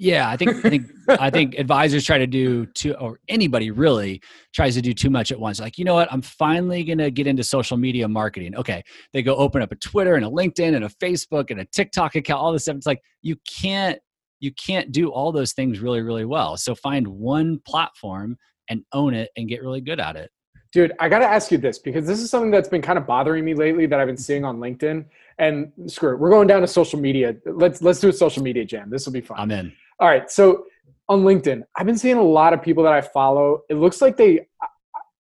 Yeah, 0.00 0.30
I 0.30 0.36
think 0.36 0.64
I 0.64 0.70
think 0.70 0.86
I 1.08 1.28
think 1.28 1.56
advisors 1.58 2.04
try 2.04 2.18
to 2.18 2.26
do 2.26 2.66
too, 2.66 2.94
or 2.94 3.18
anybody 3.28 3.72
really 3.72 4.22
tries 4.54 4.74
to 4.76 4.80
do 4.80 4.94
too 4.94 5.10
much 5.10 5.32
at 5.32 5.40
once. 5.40 5.58
Like, 5.58 5.76
you 5.76 5.84
know 5.84 5.94
what? 5.94 6.10
I'm 6.12 6.22
finally 6.22 6.84
gonna 6.84 7.10
get 7.10 7.26
into 7.26 7.42
social 7.42 7.76
media 7.76 8.06
marketing. 8.06 8.54
Okay, 8.54 8.84
they 9.12 9.22
go 9.24 9.34
open 9.34 9.60
up 9.60 9.72
a 9.72 9.76
Twitter 9.76 10.14
and 10.14 10.24
a 10.24 10.28
LinkedIn 10.28 10.76
and 10.76 10.84
a 10.84 10.88
Facebook 10.88 11.50
and 11.50 11.58
a 11.58 11.64
TikTok 11.64 12.14
account. 12.14 12.40
All 12.40 12.52
this 12.52 12.62
stuff. 12.62 12.76
It's 12.76 12.86
like 12.86 13.02
you 13.22 13.34
can't 13.44 13.98
you 14.40 14.52
can't 14.52 14.92
do 14.92 15.08
all 15.08 15.32
those 15.32 15.52
things 15.52 15.80
really, 15.80 16.02
really 16.02 16.24
well. 16.24 16.56
So 16.56 16.74
find 16.74 17.06
one 17.06 17.60
platform 17.66 18.38
and 18.68 18.84
own 18.92 19.14
it 19.14 19.30
and 19.36 19.48
get 19.48 19.62
really 19.62 19.80
good 19.80 20.00
at 20.00 20.16
it. 20.16 20.30
Dude, 20.70 20.92
I 21.00 21.08
got 21.08 21.20
to 21.20 21.26
ask 21.26 21.50
you 21.50 21.58
this 21.58 21.78
because 21.78 22.06
this 22.06 22.20
is 22.20 22.30
something 22.30 22.50
that's 22.50 22.68
been 22.68 22.82
kind 22.82 22.98
of 22.98 23.06
bothering 23.06 23.44
me 23.44 23.54
lately 23.54 23.86
that 23.86 23.98
I've 23.98 24.06
been 24.06 24.18
seeing 24.18 24.44
on 24.44 24.58
LinkedIn. 24.58 25.06
And 25.38 25.72
screw 25.86 26.12
it, 26.12 26.18
we're 26.18 26.30
going 26.30 26.46
down 26.46 26.60
to 26.60 26.66
social 26.66 26.98
media. 26.98 27.36
Let's 27.46 27.80
let's 27.80 28.00
do 28.00 28.08
a 28.08 28.12
social 28.12 28.42
media 28.42 28.64
jam. 28.64 28.90
This 28.90 29.06
will 29.06 29.12
be 29.12 29.20
fun. 29.20 29.38
I'm 29.38 29.50
in. 29.50 29.72
All 30.00 30.08
right. 30.08 30.30
So 30.30 30.66
on 31.08 31.22
LinkedIn, 31.22 31.62
I've 31.76 31.86
been 31.86 31.96
seeing 31.96 32.16
a 32.16 32.22
lot 32.22 32.52
of 32.52 32.60
people 32.60 32.82
that 32.84 32.92
I 32.92 33.00
follow. 33.00 33.62
It 33.70 33.74
looks 33.74 34.02
like 34.02 34.16
they 34.16 34.48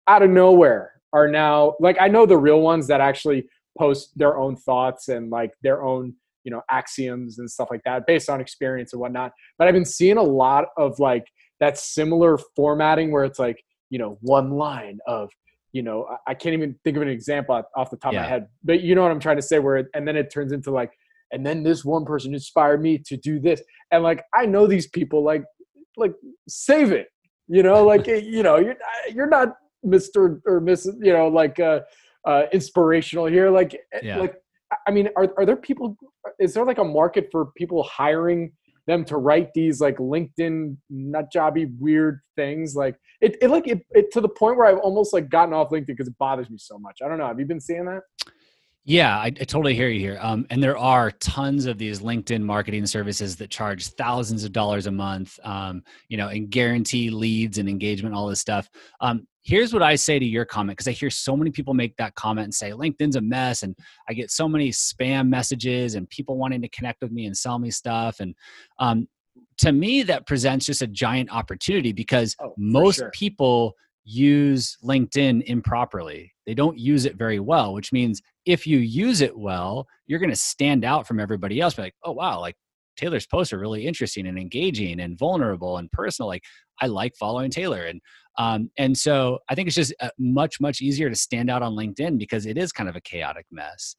out 0.06 0.22
of 0.22 0.30
nowhere 0.30 0.92
are 1.12 1.28
now 1.28 1.74
like 1.80 1.96
I 2.00 2.08
know 2.08 2.26
the 2.26 2.36
real 2.36 2.60
ones 2.60 2.86
that 2.88 3.00
actually 3.00 3.48
post 3.78 4.16
their 4.16 4.36
own 4.36 4.56
thoughts 4.56 5.08
and 5.08 5.30
like 5.30 5.52
their 5.62 5.82
own 5.82 6.14
you 6.44 6.50
know 6.50 6.62
axioms 6.70 7.38
and 7.38 7.50
stuff 7.50 7.68
like 7.70 7.82
that 7.84 8.06
based 8.06 8.28
on 8.28 8.40
experience 8.40 8.92
and 8.92 9.00
whatnot 9.00 9.32
but 9.58 9.68
i've 9.68 9.74
been 9.74 9.84
seeing 9.84 10.16
a 10.16 10.22
lot 10.22 10.66
of 10.76 10.98
like 10.98 11.26
that 11.60 11.78
similar 11.78 12.38
formatting 12.56 13.10
where 13.10 13.24
it's 13.24 13.38
like 13.38 13.62
you 13.90 13.98
know 13.98 14.18
one 14.20 14.50
line 14.50 14.98
of 15.06 15.30
you 15.72 15.82
know 15.82 16.06
i 16.26 16.34
can't 16.34 16.54
even 16.54 16.74
think 16.84 16.96
of 16.96 17.02
an 17.02 17.08
example 17.08 17.62
off 17.76 17.90
the 17.90 17.96
top 17.96 18.12
yeah. 18.12 18.20
of 18.20 18.24
my 18.24 18.28
head 18.28 18.48
but 18.64 18.80
you 18.80 18.94
know 18.94 19.02
what 19.02 19.10
i'm 19.10 19.20
trying 19.20 19.36
to 19.36 19.42
say 19.42 19.58
where 19.58 19.76
it, 19.76 19.86
and 19.94 20.06
then 20.06 20.16
it 20.16 20.30
turns 20.32 20.52
into 20.52 20.70
like 20.70 20.92
and 21.32 21.46
then 21.46 21.62
this 21.62 21.84
one 21.84 22.04
person 22.04 22.34
inspired 22.34 22.82
me 22.82 22.98
to 22.98 23.16
do 23.16 23.38
this 23.40 23.62
and 23.90 24.02
like 24.02 24.22
i 24.34 24.44
know 24.44 24.66
these 24.66 24.88
people 24.88 25.22
like 25.22 25.44
like 25.96 26.12
save 26.48 26.92
it 26.92 27.08
you 27.48 27.62
know 27.62 27.84
like 27.84 28.06
you 28.06 28.42
know 28.42 28.56
you're 28.56 28.76
you're 29.12 29.28
not 29.28 29.54
mr 29.84 30.40
or 30.46 30.60
miss 30.60 30.86
you 31.00 31.12
know 31.12 31.28
like 31.28 31.58
uh 31.60 31.80
uh 32.26 32.44
inspirational 32.52 33.26
here 33.26 33.50
like 33.50 33.76
yeah. 34.02 34.16
like 34.16 34.34
I 34.86 34.90
mean, 34.90 35.08
are 35.16 35.32
are 35.36 35.46
there 35.46 35.56
people? 35.56 35.96
Is 36.38 36.54
there 36.54 36.64
like 36.64 36.78
a 36.78 36.84
market 36.84 37.28
for 37.30 37.46
people 37.56 37.82
hiring 37.82 38.52
them 38.86 39.04
to 39.04 39.16
write 39.16 39.50
these 39.54 39.80
like 39.80 39.96
LinkedIn 39.98 40.76
nut 40.90 41.26
jobby 41.34 41.72
weird 41.78 42.20
things? 42.36 42.74
Like 42.74 42.96
it, 43.20 43.36
it 43.40 43.48
like 43.48 43.68
it, 43.68 43.80
it 43.90 44.10
to 44.12 44.20
the 44.20 44.28
point 44.28 44.56
where 44.56 44.66
I've 44.66 44.78
almost 44.78 45.12
like 45.12 45.28
gotten 45.28 45.54
off 45.54 45.70
LinkedIn 45.70 45.86
because 45.86 46.08
it 46.08 46.18
bothers 46.18 46.50
me 46.50 46.58
so 46.58 46.78
much. 46.78 46.98
I 47.04 47.08
don't 47.08 47.18
know. 47.18 47.26
Have 47.26 47.38
you 47.38 47.46
been 47.46 47.60
seeing 47.60 47.84
that? 47.86 48.02
Yeah, 48.84 49.16
I, 49.16 49.26
I, 49.26 49.30
totally 49.30 49.76
hear 49.76 49.88
you 49.88 50.00
here. 50.00 50.18
Um, 50.20 50.44
and 50.50 50.60
there 50.60 50.76
are 50.76 51.12
tons 51.12 51.66
of 51.66 51.78
these 51.78 52.00
LinkedIn 52.00 52.42
marketing 52.42 52.84
services 52.86 53.36
that 53.36 53.48
charge 53.48 53.86
thousands 53.90 54.42
of 54.42 54.50
dollars 54.50 54.88
a 54.88 54.90
month, 54.90 55.38
um, 55.44 55.84
you 56.08 56.16
know, 56.16 56.26
and 56.26 56.50
guarantee 56.50 57.08
leads 57.08 57.58
and 57.58 57.68
engagement, 57.68 58.12
all 58.12 58.26
this 58.26 58.40
stuff. 58.40 58.68
Um, 59.00 59.28
here's 59.42 59.72
what 59.72 59.82
I 59.82 59.96
say 59.96 60.18
to 60.18 60.24
your 60.24 60.44
comment 60.44 60.78
because 60.78 60.88
I 60.88 60.92
hear 60.92 61.10
so 61.10 61.36
many 61.36 61.50
people 61.50 61.74
make 61.74 61.96
that 61.96 62.14
comment 62.14 62.44
and 62.44 62.54
say 62.54 62.70
LinkedIn's 62.70 63.16
a 63.16 63.20
mess, 63.20 63.62
and 63.62 63.76
I 64.08 64.14
get 64.14 64.30
so 64.30 64.48
many 64.48 64.70
spam 64.70 65.28
messages 65.28 65.94
and 65.94 66.08
people 66.08 66.36
wanting 66.36 66.62
to 66.62 66.68
connect 66.68 67.02
with 67.02 67.12
me 67.12 67.26
and 67.26 67.36
sell 67.36 67.58
me 67.58 67.70
stuff. 67.70 68.20
And 68.20 68.34
um, 68.78 69.08
to 69.58 69.72
me, 69.72 70.02
that 70.04 70.26
presents 70.26 70.66
just 70.66 70.82
a 70.82 70.86
giant 70.86 71.30
opportunity 71.30 71.92
because 71.92 72.36
oh, 72.40 72.54
most 72.56 72.96
sure. 72.96 73.10
people 73.10 73.74
use 74.04 74.76
LinkedIn 74.82 75.42
improperly. 75.44 76.32
They 76.46 76.54
don't 76.54 76.78
use 76.78 77.04
it 77.04 77.16
very 77.16 77.38
well, 77.38 77.72
which 77.72 77.92
means 77.92 78.20
if 78.46 78.66
you 78.66 78.78
use 78.78 79.20
it 79.20 79.36
well, 79.36 79.86
you're 80.06 80.18
going 80.18 80.30
to 80.30 80.36
stand 80.36 80.84
out 80.84 81.06
from 81.06 81.20
everybody 81.20 81.60
else. 81.60 81.74
Be 81.74 81.82
like, 81.82 81.94
oh 82.04 82.12
wow, 82.12 82.40
like 82.40 82.56
Taylor's 82.96 83.26
posts 83.26 83.52
are 83.52 83.58
really 83.58 83.86
interesting 83.86 84.26
and 84.26 84.38
engaging 84.38 85.00
and 85.00 85.18
vulnerable 85.18 85.78
and 85.78 85.90
personal. 85.92 86.28
Like 86.28 86.44
I 86.80 86.86
like 86.86 87.14
following 87.16 87.50
Taylor, 87.50 87.86
and 87.86 88.00
um, 88.38 88.70
and 88.78 88.96
so 88.96 89.38
I 89.48 89.54
think 89.54 89.66
it's 89.66 89.76
just 89.76 89.94
uh, 90.00 90.10
much 90.18 90.60
much 90.60 90.80
easier 90.80 91.08
to 91.08 91.16
stand 91.16 91.50
out 91.50 91.62
on 91.62 91.74
LinkedIn 91.74 92.18
because 92.18 92.46
it 92.46 92.58
is 92.58 92.72
kind 92.72 92.88
of 92.88 92.96
a 92.96 93.00
chaotic 93.00 93.46
mess. 93.50 93.94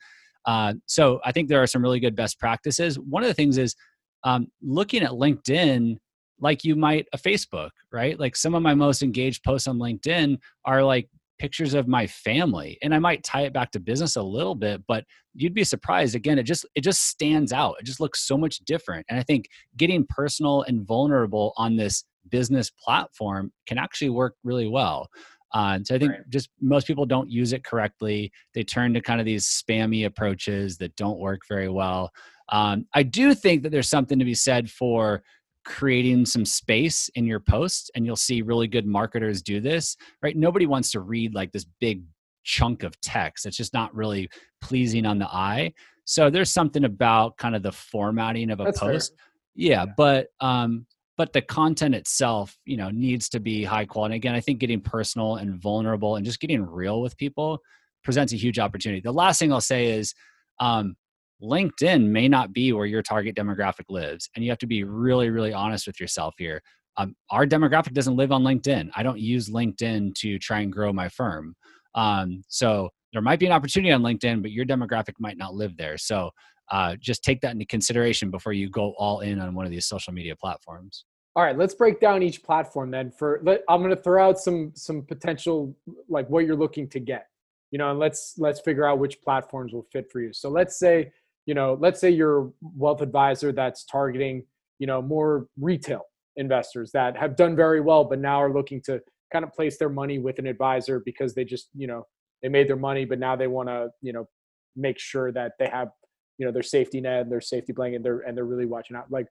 Uh, 0.46 0.74
so 0.86 1.20
I 1.24 1.32
think 1.32 1.48
there 1.50 1.62
are 1.62 1.68
some 1.68 1.82
really 1.82 2.00
good 2.00 2.16
best 2.16 2.40
practices. 2.40 3.00
One 3.00 3.24
of 3.24 3.28
the 3.30 3.34
things 3.34 3.58
is 3.58 3.76
um, 4.24 4.48
looking 4.62 5.04
at 5.04 5.12
LinkedIn 5.12 5.98
like 6.40 6.64
you 6.64 6.76
might 6.76 7.08
a 7.14 7.18
Facebook, 7.18 7.70
right? 7.92 8.20
Like 8.20 8.36
some 8.36 8.54
of 8.54 8.62
my 8.62 8.76
most 8.76 9.02
engaged 9.02 9.44
posts 9.44 9.68
on 9.68 9.78
LinkedIn 9.78 10.38
are 10.66 10.84
like 10.84 11.08
pictures 11.44 11.74
of 11.74 11.90
my 11.90 12.08
family 12.08 12.78
and 12.82 12.96
i 12.96 13.00
might 13.00 13.22
tie 13.22 13.42
it 13.42 13.52
back 13.52 13.70
to 13.70 13.78
business 13.78 14.16
a 14.16 14.24
little 14.24 14.56
bit 14.56 14.82
but 14.88 15.04
you'd 15.34 15.54
be 15.54 15.66
surprised 15.66 16.16
again 16.16 16.40
it 16.40 16.44
just 16.44 16.66
it 16.74 16.80
just 16.80 17.02
stands 17.02 17.52
out 17.52 17.76
it 17.82 17.86
just 17.86 18.00
looks 18.00 18.26
so 18.26 18.38
much 18.38 18.60
different 18.60 19.06
and 19.10 19.20
i 19.20 19.24
think 19.24 19.50
getting 19.76 20.06
personal 20.08 20.62
and 20.62 20.88
vulnerable 20.88 21.52
on 21.58 21.76
this 21.76 22.06
business 22.30 22.72
platform 22.82 23.52
can 23.68 23.78
actually 23.78 24.10
work 24.10 24.36
really 24.46 24.70
well 24.70 25.10
uh, 25.54 25.78
so 25.84 25.94
I 25.94 26.00
think 26.00 26.12
right. 26.14 26.30
just 26.30 26.50
most 26.62 26.88
people 26.88 27.06
don't 27.06 27.30
use 27.30 27.54
it 27.54 27.64
correctly. 27.64 28.32
They 28.56 28.64
turn 28.64 28.92
to 28.96 29.02
kind 29.02 29.20
of 29.20 29.26
these 29.28 29.46
spammy 29.46 30.08
approaches 30.08 30.80
that 30.80 30.96
don't 30.96 31.20
work 31.20 31.42
very 31.48 31.70
well. 31.70 32.10
Um, 32.50 32.88
I 32.96 33.04
do 33.04 33.36
think 33.36 33.62
that 33.62 33.72
there's 33.72 33.88
something 33.88 34.18
to 34.18 34.26
be 34.26 34.34
said 34.34 34.72
for 34.72 35.22
creating 35.66 36.26
some 36.26 36.46
space 36.46 37.10
in 37.16 37.26
your 37.26 37.40
post 37.40 37.92
and 37.96 38.06
you'll 38.06 38.16
see 38.16 38.42
really 38.42 38.68
good 38.68 38.86
marketers 38.86 39.42
do 39.42 39.60
this 39.60 39.96
right? 40.22 40.36
Nobody 40.36 40.66
wants 40.66 40.92
to 40.92 41.00
read 41.02 41.34
like 41.34 41.52
this 41.52 41.66
big 41.80 42.04
chunk 42.44 42.84
of 42.84 43.00
text. 43.02 43.46
It's 43.46 43.58
just 43.58 43.74
not 43.74 43.94
really 43.96 44.30
pleasing 44.62 45.06
on 45.06 45.20
the 45.20 45.28
eye. 45.28 45.74
So 46.06 46.30
there's 46.30 46.52
something 46.52 46.84
about 46.84 47.38
kind 47.38 47.56
of 47.56 47.64
the 47.64 47.72
formatting 47.72 48.50
of 48.50 48.60
a 48.60 48.66
That's 48.66 48.80
post. 48.80 49.14
Yeah, 49.56 49.86
yeah, 49.86 49.86
but 49.98 50.28
um 50.40 50.86
but 51.16 51.32
the 51.32 51.42
content 51.42 51.94
itself 51.94 52.58
you 52.66 52.76
know 52.76 52.90
needs 52.90 53.30
to 53.30 53.40
be 53.40 53.64
high 53.64 53.86
quality. 53.86 54.16
Again 54.16 54.36
i 54.36 54.40
think 54.40 54.60
getting 54.60 54.82
personal 54.82 55.36
and 55.36 55.62
vulnerable 55.62 56.16
and 56.16 56.26
just 56.26 56.40
getting 56.40 56.66
real 56.66 57.02
with 57.02 57.18
people 57.18 57.60
presents 58.04 58.34
a 58.34 58.38
huge 58.38 58.60
opportunity. 58.60 59.02
The 59.02 59.14
last 59.14 59.40
thing 59.40 59.54
i'll 59.54 59.62
say 59.62 59.88
is 59.88 60.14
um 60.60 60.96
LinkedIn 61.44 62.08
may 62.08 62.28
not 62.28 62.54
be 62.54 62.72
where 62.72 62.86
your 62.86 63.02
target 63.02 63.36
demographic 63.36 63.86
lives. 63.90 64.30
And 64.36 64.44
you 64.44 64.52
have 64.52 64.60
to 64.60 64.68
be 64.68 64.84
really, 64.84 65.30
really 65.30 65.54
honest 65.54 65.86
with 65.86 66.00
yourself 66.00 66.36
here. 66.38 66.62
Um, 66.98 67.16
our 67.30 67.46
demographic 67.46 67.94
doesn't 67.94 68.16
live 68.16 68.32
on 68.32 68.44
LinkedIn. 68.44 68.90
I 68.96 69.04
don't 69.04 69.20
use 69.20 69.50
LinkedIn 69.50 70.16
to 70.16 70.40
try 70.40 70.60
and 70.60 70.72
grow 70.72 70.94
my 70.94 71.10
firm. 71.10 71.56
Um, 71.96 72.44
so 72.48 72.90
there 73.12 73.22
might 73.22 73.40
be 73.40 73.46
an 73.46 73.52
opportunity 73.52 73.92
on 73.92 74.02
LinkedIn, 74.02 74.42
but 74.42 74.52
your 74.52 74.66
demographic 74.66 75.14
might 75.20 75.38
not 75.38 75.54
live 75.54 75.76
there. 75.78 75.98
So 75.98 76.32
uh, 76.72 76.96
just 77.00 77.24
take 77.24 77.42
that 77.42 77.52
into 77.52 77.66
consideration 77.66 78.32
before 78.32 78.54
you 78.54 78.70
go 78.70 78.94
all 78.98 79.20
in 79.20 79.40
on 79.40 79.54
one 79.54 79.66
of 79.66 79.72
these 79.72 79.86
social 79.86 80.14
media 80.14 80.36
platforms. 80.36 81.06
All 81.36 81.44
right, 81.44 81.58
let's 81.58 81.74
break 81.74 82.00
down 82.00 82.22
each 82.22 82.44
platform 82.44 82.92
then. 82.92 83.12
For 83.12 83.42
let, 83.44 83.64
I'm 83.68 83.82
going 83.82 83.96
to 83.96 84.02
throw 84.02 84.28
out 84.28 84.40
some 84.40 84.72
some 84.76 85.02
potential 85.02 85.76
like 86.08 86.30
what 86.30 86.46
you're 86.46 86.56
looking 86.56 86.88
to 86.90 87.00
get, 87.00 87.28
you 87.72 87.80
know, 87.80 87.90
and 87.90 88.00
let's 88.00 88.36
let's 88.38 88.60
figure 88.60 88.86
out 88.86 89.00
which 89.00 89.20
platforms 89.22 89.74
will 89.74 89.88
fit 89.92 90.12
for 90.12 90.22
you. 90.22 90.32
So 90.32 90.50
let's 90.50 90.78
say 90.78 91.12
you 91.46 91.54
know, 91.54 91.78
let's 91.80 92.00
say 92.00 92.10
you're 92.10 92.48
a 92.48 92.50
wealth 92.62 93.02
advisor 93.02 93.52
that's 93.52 93.86
targeting 93.86 94.46
you 94.80 94.88
know 94.88 95.02
more 95.02 95.48
retail 95.60 96.02
investors 96.36 96.92
that 96.94 97.16
have 97.16 97.36
done 97.36 97.56
very 97.56 97.82
well, 97.82 98.04
but 98.04 98.20
now 98.20 98.42
are 98.42 98.52
looking 98.52 98.82
to 98.86 99.00
kind 99.32 99.46
of 99.46 99.54
place 99.54 99.78
their 99.78 99.90
money 99.90 100.20
with 100.20 100.40
an 100.40 100.48
advisor 100.48 101.02
because 101.06 101.34
they 101.34 101.46
just 101.46 101.70
you 101.76 101.88
know 101.88 102.06
they 102.42 102.50
made 102.50 102.68
their 102.68 102.76
money, 102.76 103.06
but 103.06 103.20
now 103.20 103.36
they 103.36 103.48
want 103.48 103.70
to 103.70 103.90
you 104.02 104.14
know 104.14 104.28
make 104.76 105.00
sure 105.00 105.32
that 105.32 105.54
they 105.60 105.68
have 105.68 105.90
you 106.38 106.46
know 106.46 106.52
their 106.52 106.64
safety 106.64 107.02
net, 107.02 107.30
their 107.30 107.42
safety 107.42 107.74
blanket, 107.74 107.98
and 107.98 108.06
they're 108.06 108.20
and 108.20 108.38
they're 108.38 108.46
really 108.46 108.66
watching 108.66 108.96
out 108.96 109.12
like 109.12 109.28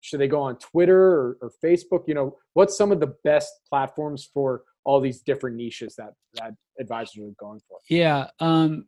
should 0.00 0.20
they 0.20 0.28
go 0.28 0.40
on 0.40 0.56
Twitter 0.58 1.00
or, 1.00 1.36
or 1.40 1.50
Facebook? 1.64 2.04
You 2.06 2.14
know, 2.14 2.36
what's 2.54 2.76
some 2.76 2.92
of 2.92 3.00
the 3.00 3.14
best 3.24 3.50
platforms 3.68 4.28
for 4.32 4.62
all 4.84 5.00
these 5.00 5.20
different 5.20 5.56
niches 5.56 5.96
that 5.96 6.12
that 6.34 6.52
advisors 6.78 7.18
are 7.18 7.34
going 7.38 7.60
for? 7.68 7.78
Yeah, 7.88 8.28
um, 8.40 8.86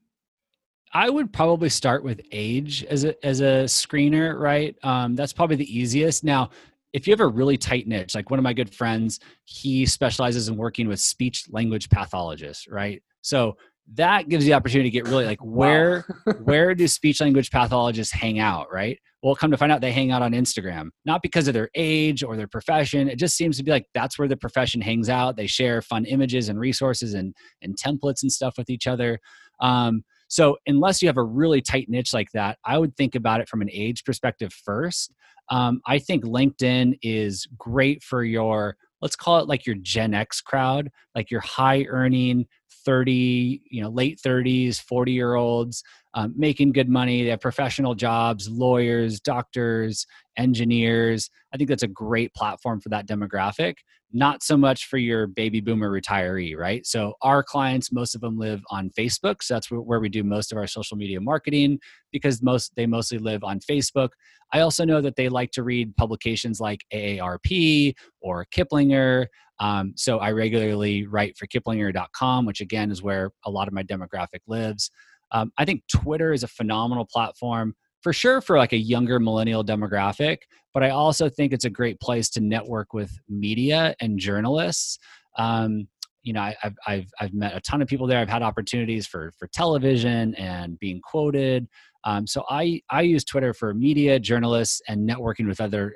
I 0.93 1.11
would 1.11 1.33
probably 1.33 1.69
start 1.69 2.03
with 2.03 2.21
age 2.33 2.85
as 2.85 3.05
a 3.05 3.27
as 3.27 3.41
a 3.41 3.65
screener, 3.65 4.39
right? 4.39 4.77
Um, 4.83 5.15
that's 5.15 5.33
probably 5.33 5.57
the 5.57 5.79
easiest. 5.79 6.25
Now, 6.25 6.51
if 6.93 7.07
you 7.07 7.13
have 7.13 7.21
a 7.21 7.27
really 7.27 7.57
tight 7.57 7.87
niche, 7.87 8.15
like 8.15 8.31
one 8.31 8.39
of 8.39 8.43
my 8.43 8.53
good 8.53 8.75
friends, 8.75 9.21
he 9.45 9.85
specializes 9.87 10.49
in 10.49 10.57
working 10.57 10.89
with 10.89 11.01
speech 11.01 11.45
language 11.51 11.91
pathologists, 11.91 12.67
right? 12.69 13.03
So 13.21 13.57
that 13.95 14.29
gives 14.29 14.45
you 14.45 14.51
the 14.51 14.57
opportunity 14.57 14.91
to 14.91 14.93
get 14.93 15.09
really 15.09 15.25
like 15.25 15.41
where 15.41 16.05
wow. 16.27 16.33
where 16.45 16.75
do 16.75 16.87
speech 16.87 17.21
language 17.21 17.51
pathologists 17.51 18.13
hang 18.13 18.39
out, 18.39 18.73
right? 18.73 18.99
Well, 19.23 19.35
come 19.35 19.51
to 19.51 19.57
find 19.57 19.73
out 19.73 19.81
they 19.81 19.93
hang 19.93 20.13
out 20.13 20.23
on 20.23 20.33
Instagram, 20.33 20.89
not 21.05 21.23
because 21.23 21.49
of 21.49 21.55
their 21.55 21.71
age 21.75 22.23
or 22.23 22.37
their 22.37 22.47
profession. 22.47 23.09
It 23.09 23.19
just 23.19 23.37
seems 23.37 23.57
to 23.57 23.65
be 23.65 23.71
like 23.71 23.87
that's 23.95 24.19
where 24.19 24.29
the 24.29 24.37
profession 24.37 24.81
hangs 24.81 25.09
out. 25.09 25.37
They 25.37 25.47
share 25.47 25.83
fun 25.83 26.05
images 26.05 26.49
and 26.49 26.59
resources 26.59 27.15
and 27.15 27.35
and 27.63 27.77
templates 27.77 28.23
and 28.23 28.33
stuff 28.33 28.55
with 28.57 28.71
each 28.71 28.87
other. 28.87 29.19
Um, 29.61 30.03
so 30.29 30.57
unless 30.67 31.03
you 31.03 31.09
have 31.09 31.17
a 31.17 31.23
really 31.23 31.61
tight 31.61 31.89
niche 31.89 32.13
like 32.13 32.31
that, 32.33 32.59
I 32.65 32.79
would 32.79 32.97
think 32.97 33.15
about 33.15 33.41
it 33.41 33.49
from 33.49 33.63
an 33.63 33.71
age 33.73 34.05
perspective 34.05 34.53
first. 34.53 35.13
Um, 35.51 35.81
I 35.87 35.99
think 35.99 36.25
LinkedIn 36.25 36.99
is 37.03 37.47
great 37.57 38.03
for 38.03 38.23
your 38.23 38.77
let's 39.01 39.17
call 39.17 39.39
it 39.39 39.49
like 39.49 39.65
your 39.65 39.77
Gen 39.77 40.13
X 40.13 40.41
crowd, 40.41 40.91
like 41.15 41.31
your 41.31 41.41
high 41.41 41.85
earning 41.89 42.47
30, 42.85 43.63
you 43.71 43.83
know, 43.83 43.89
late 43.89 44.21
30s, 44.25 44.81
40 44.81 45.13
year 45.13 45.35
olds 45.35 45.83
um, 46.15 46.35
making 46.37 46.73
good 46.73 46.89
money. 46.89 47.23
They 47.23 47.31
have 47.31 47.41
professional 47.41 47.95
jobs, 47.95 48.49
lawyers, 48.49 49.21
doctors, 49.21 50.07
engineers. 50.37 51.31
I 51.53 51.57
think 51.57 51.69
that's 51.69 51.83
a 51.83 51.89
great 51.89 52.35
platform 52.35 52.81
for 52.81 52.89
that 52.89 53.07
demographic. 53.07 53.75
Not 54.13 54.43
so 54.43 54.57
much 54.57 54.87
for 54.87 54.97
your 54.97 55.27
baby 55.27 55.61
boomer 55.61 55.91
retiree, 55.91 56.57
right? 56.57 56.85
So, 56.87 57.13
our 57.21 57.43
clients, 57.43 57.93
most 57.93 58.15
of 58.15 58.23
them 58.23 58.39
live 58.39 58.63
on 58.71 58.91
Facebook. 58.91 59.43
So, 59.43 59.55
that's 59.55 59.71
where 59.71 60.01
we 60.01 60.09
do 60.09 60.25
most 60.25 60.51
of 60.51 60.57
our 60.57 60.67
social 60.67 60.97
media 60.97 61.21
marketing 61.21 61.79
because 62.11 62.43
most 62.43 62.73
they 62.75 62.87
mostly 62.87 63.19
live 63.19 63.45
on 63.45 63.61
Facebook. 63.61 64.11
I 64.53 64.61
also 64.61 64.87
know 64.87 65.03
that 65.03 65.17
they 65.17 65.29
like 65.29 65.51
to 65.53 65.63
read 65.63 65.95
publications 65.97 66.59
like 66.59 66.85
AARP 66.93 67.95
or 68.21 68.47
Kiplinger. 68.47 69.27
Um, 69.61 69.93
so, 69.97 70.19
I 70.19 70.33
regularly 70.33 71.07
write 71.07 71.37
for 71.37 71.47
Kiplinger.com, 71.47 72.47
which 72.47 72.61
again 72.61 72.91
is 72.91 73.03
where 73.03 73.31
a 73.45 73.51
lot 73.51 73.69
of 73.69 73.75
my 73.75 73.83
demographic 73.83 74.41
lives. 74.47 74.91
Um, 75.33 75.53
I 75.59 75.65
think 75.65 75.83
Twitter 75.89 76.33
is 76.33 76.43
a 76.43 76.49
phenomenal 76.49 77.05
platform 77.05 77.75
for 78.03 78.13
sure 78.13 78.41
for 78.41 78.57
like 78.57 78.73
a 78.73 78.79
younger 78.79 79.19
millennial 79.19 79.65
demographic, 79.65 80.39
but 80.73 80.83
I 80.83 80.91
also 80.91 81.29
think 81.29 81.53
it's 81.53 81.65
a 81.65 81.71
great 81.71 82.01
place 82.01 82.31
to 82.31 82.41
network 82.41 82.93
with 82.93 83.11
media 83.29 83.95
and 84.01 84.19
journalists. 84.19 84.99
Um, 85.37 85.89
you 86.23 86.33
know, 86.33 86.41
I, 86.41 86.57
have 86.61 86.75
I've 86.87 87.07
I've 87.21 87.33
met 87.33 87.57
a 87.57 87.61
ton 87.61 87.81
of 87.81 87.89
people 87.89 88.07
there. 88.07 88.19
I've 88.19 88.29
had 88.29 88.43
opportunities 88.43 89.07
for 89.07 89.33
for 89.39 89.47
television 89.49 90.35
and 90.35 90.79
being 90.79 91.01
quoted. 91.01 91.67
Um, 92.05 92.27
so 92.27 92.45
I 92.51 92.83
I 92.91 93.03
use 93.03 93.25
Twitter 93.25 93.55
for 93.55 93.73
media, 93.73 94.19
journalists, 94.19 94.83
and 94.89 95.09
networking 95.09 95.47
with 95.47 95.61
other 95.61 95.95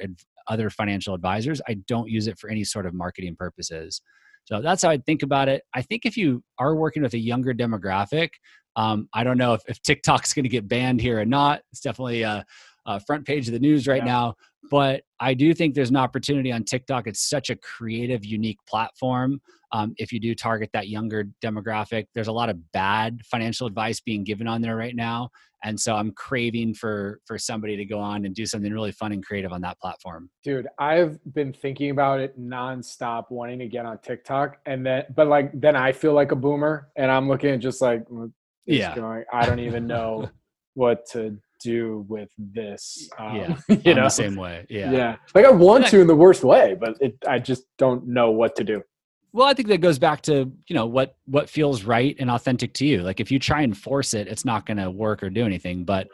other 0.48 0.70
financial 0.70 1.14
advisors. 1.14 1.60
I 1.68 1.74
don't 1.86 2.08
use 2.08 2.26
it 2.26 2.38
for 2.38 2.50
any 2.50 2.64
sort 2.64 2.86
of 2.86 2.94
marketing 2.94 3.36
purposes. 3.36 4.00
So 4.44 4.60
that's 4.60 4.82
how 4.82 4.90
I 4.90 4.98
think 4.98 5.22
about 5.22 5.48
it. 5.48 5.62
I 5.74 5.82
think 5.82 6.04
if 6.04 6.16
you 6.16 6.42
are 6.58 6.74
working 6.74 7.02
with 7.02 7.14
a 7.14 7.18
younger 7.18 7.54
demographic, 7.54 8.30
um, 8.76 9.08
I 9.14 9.22
don't 9.24 9.38
know 9.38 9.54
if, 9.54 9.62
if 9.68 9.80
TikTok's 9.82 10.32
going 10.32 10.44
to 10.44 10.48
get 10.48 10.68
banned 10.68 11.00
here 11.00 11.20
or 11.20 11.24
not. 11.24 11.62
It's 11.70 11.80
definitely 11.80 12.22
a, 12.22 12.44
a 12.86 13.00
front 13.00 13.26
page 13.26 13.46
of 13.46 13.52
the 13.52 13.60
news 13.60 13.86
right 13.86 14.02
yeah. 14.04 14.12
now. 14.12 14.34
But 14.70 15.02
I 15.20 15.34
do 15.34 15.52
think 15.54 15.74
there's 15.74 15.90
an 15.90 15.96
opportunity 15.96 16.50
on 16.50 16.64
TikTok. 16.64 17.06
It's 17.06 17.28
such 17.28 17.50
a 17.50 17.56
creative, 17.56 18.24
unique 18.24 18.58
platform. 18.66 19.40
Um, 19.72 19.94
if 19.96 20.12
you 20.12 20.20
do 20.20 20.34
target 20.34 20.70
that 20.72 20.88
younger 20.88 21.24
demographic, 21.42 22.06
there's 22.14 22.28
a 22.28 22.32
lot 22.32 22.48
of 22.48 22.72
bad 22.72 23.20
financial 23.24 23.66
advice 23.66 24.00
being 24.00 24.24
given 24.24 24.46
on 24.46 24.60
there 24.60 24.76
right 24.76 24.94
now, 24.94 25.30
and 25.64 25.78
so 25.78 25.94
I'm 25.94 26.12
craving 26.12 26.74
for 26.74 27.20
for 27.26 27.38
somebody 27.38 27.76
to 27.76 27.84
go 27.84 27.98
on 27.98 28.24
and 28.24 28.34
do 28.34 28.46
something 28.46 28.72
really 28.72 28.92
fun 28.92 29.12
and 29.12 29.24
creative 29.24 29.52
on 29.52 29.60
that 29.62 29.78
platform. 29.80 30.30
Dude, 30.42 30.68
I've 30.78 31.18
been 31.32 31.52
thinking 31.52 31.90
about 31.90 32.20
it 32.20 32.38
nonstop, 32.38 33.30
wanting 33.30 33.58
to 33.60 33.66
get 33.66 33.86
on 33.86 33.98
TikTok, 33.98 34.58
and 34.66 34.84
then 34.84 35.04
but 35.14 35.28
like 35.28 35.50
then 35.58 35.76
I 35.76 35.92
feel 35.92 36.12
like 36.12 36.32
a 36.32 36.36
boomer, 36.36 36.88
and 36.96 37.10
I'm 37.10 37.28
looking 37.28 37.50
at 37.50 37.60
just 37.60 37.80
like 37.80 38.04
yeah, 38.66 38.94
going, 38.94 39.24
I 39.32 39.46
don't 39.46 39.60
even 39.60 39.86
know 39.86 40.30
what 40.74 41.06
to 41.10 41.38
do 41.60 42.04
with 42.08 42.30
this. 42.38 43.08
Um, 43.18 43.36
yeah, 43.36 43.56
you 43.84 43.94
know, 43.94 44.04
the 44.04 44.08
same 44.08 44.36
way. 44.36 44.66
Yeah, 44.68 44.90
yeah. 44.90 45.16
Like 45.34 45.44
I 45.44 45.50
want 45.50 45.86
to 45.88 46.00
in 46.00 46.06
the 46.06 46.16
worst 46.16 46.44
way, 46.44 46.76
but 46.78 46.96
it, 47.00 47.16
I 47.28 47.38
just 47.38 47.64
don't 47.78 48.06
know 48.06 48.30
what 48.30 48.56
to 48.56 48.64
do. 48.64 48.82
Well, 49.32 49.48
I 49.48 49.54
think 49.54 49.68
that 49.68 49.78
goes 49.80 49.98
back 49.98 50.22
to 50.22 50.52
you 50.66 50.74
know 50.74 50.86
what 50.86 51.16
what 51.26 51.48
feels 51.48 51.84
right 51.84 52.14
and 52.18 52.30
authentic 52.30 52.74
to 52.74 52.86
you. 52.86 53.02
Like 53.02 53.20
if 53.20 53.30
you 53.30 53.38
try 53.38 53.62
and 53.62 53.76
force 53.76 54.14
it, 54.14 54.28
it's 54.28 54.44
not 54.44 54.66
going 54.66 54.76
to 54.76 54.90
work 54.90 55.22
or 55.22 55.30
do 55.30 55.44
anything. 55.44 55.84
But 55.84 56.08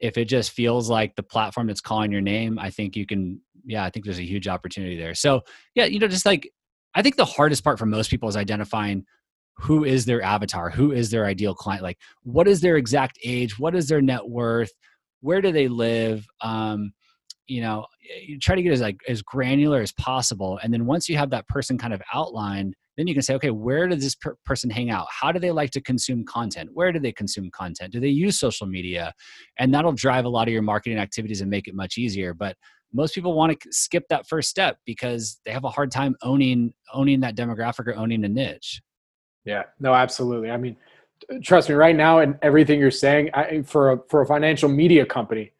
if 0.00 0.18
it 0.18 0.26
just 0.26 0.50
feels 0.50 0.90
like 0.90 1.14
the 1.14 1.22
platform 1.22 1.68
that's 1.68 1.80
calling 1.80 2.10
your 2.10 2.20
name, 2.20 2.58
I 2.58 2.70
think 2.70 2.96
you 2.96 3.06
can. 3.06 3.40
Yeah, 3.64 3.84
I 3.84 3.90
think 3.90 4.04
there's 4.04 4.18
a 4.18 4.24
huge 4.26 4.48
opportunity 4.48 4.96
there. 4.96 5.14
So 5.14 5.42
yeah, 5.74 5.84
you 5.84 6.00
know, 6.00 6.08
just 6.08 6.26
like 6.26 6.50
I 6.94 7.02
think 7.02 7.16
the 7.16 7.24
hardest 7.24 7.62
part 7.62 7.78
for 7.78 7.86
most 7.86 8.10
people 8.10 8.28
is 8.28 8.36
identifying 8.36 9.04
who 9.58 9.84
is 9.84 10.06
their 10.06 10.22
avatar 10.22 10.70
who 10.70 10.92
is 10.92 11.10
their 11.10 11.26
ideal 11.26 11.54
client 11.54 11.82
like 11.82 11.98
what 12.22 12.48
is 12.48 12.60
their 12.62 12.76
exact 12.76 13.18
age 13.22 13.58
what 13.58 13.74
is 13.74 13.86
their 13.86 14.00
net 14.00 14.26
worth 14.28 14.72
where 15.20 15.40
do 15.42 15.52
they 15.52 15.68
live 15.68 16.26
um, 16.40 16.92
you 17.46 17.60
know 17.60 17.86
you 18.26 18.38
try 18.38 18.54
to 18.54 18.62
get 18.62 18.72
as 18.72 18.80
like 18.80 19.00
as 19.08 19.22
granular 19.22 19.80
as 19.80 19.92
possible 19.92 20.58
and 20.62 20.72
then 20.72 20.86
once 20.86 21.08
you 21.08 21.16
have 21.16 21.30
that 21.30 21.46
person 21.48 21.78
kind 21.78 21.94
of 21.94 22.02
outlined 22.12 22.74
then 22.96 23.06
you 23.06 23.14
can 23.14 23.22
say 23.22 23.34
okay 23.34 23.50
where 23.50 23.88
does 23.88 24.02
this 24.02 24.14
per- 24.14 24.36
person 24.44 24.68
hang 24.68 24.90
out? 24.90 25.06
How 25.10 25.32
do 25.32 25.38
they 25.38 25.50
like 25.50 25.70
to 25.70 25.80
consume 25.80 26.24
content? 26.24 26.70
Where 26.72 26.92
do 26.92 26.98
they 26.98 27.12
consume 27.12 27.50
content? 27.50 27.92
Do 27.92 28.00
they 28.00 28.08
use 28.08 28.38
social 28.38 28.66
media? 28.66 29.14
And 29.58 29.72
that'll 29.72 29.92
drive 29.92 30.24
a 30.24 30.28
lot 30.28 30.48
of 30.48 30.52
your 30.52 30.62
marketing 30.62 30.98
activities 30.98 31.40
and 31.40 31.50
make 31.50 31.68
it 31.68 31.74
much 31.74 31.96
easier 31.98 32.34
but 32.34 32.56
most 32.92 33.14
people 33.14 33.34
want 33.34 33.58
to 33.58 33.72
skip 33.72 34.04
that 34.08 34.26
first 34.26 34.50
step 34.50 34.78
because 34.84 35.40
they 35.44 35.50
have 35.50 35.64
a 35.64 35.70
hard 35.70 35.90
time 35.90 36.14
owning 36.22 36.72
owning 36.92 37.20
that 37.20 37.36
demographic 37.36 37.86
or 37.86 37.94
owning 37.96 38.24
a 38.24 38.28
niche. 38.28 38.82
Yeah, 39.44 39.64
no, 39.80 39.94
absolutely. 39.94 40.50
I 40.50 40.56
mean, 40.56 40.76
trust 41.42 41.68
me, 41.68 41.74
right 41.74 41.96
now, 41.96 42.18
and 42.20 42.38
everything 42.42 42.78
you're 42.78 42.90
saying, 42.90 43.30
I, 43.34 43.62
for 43.62 43.92
a 43.92 43.98
for 44.08 44.22
a 44.22 44.26
financial 44.26 44.68
media 44.68 45.06
company, 45.06 45.52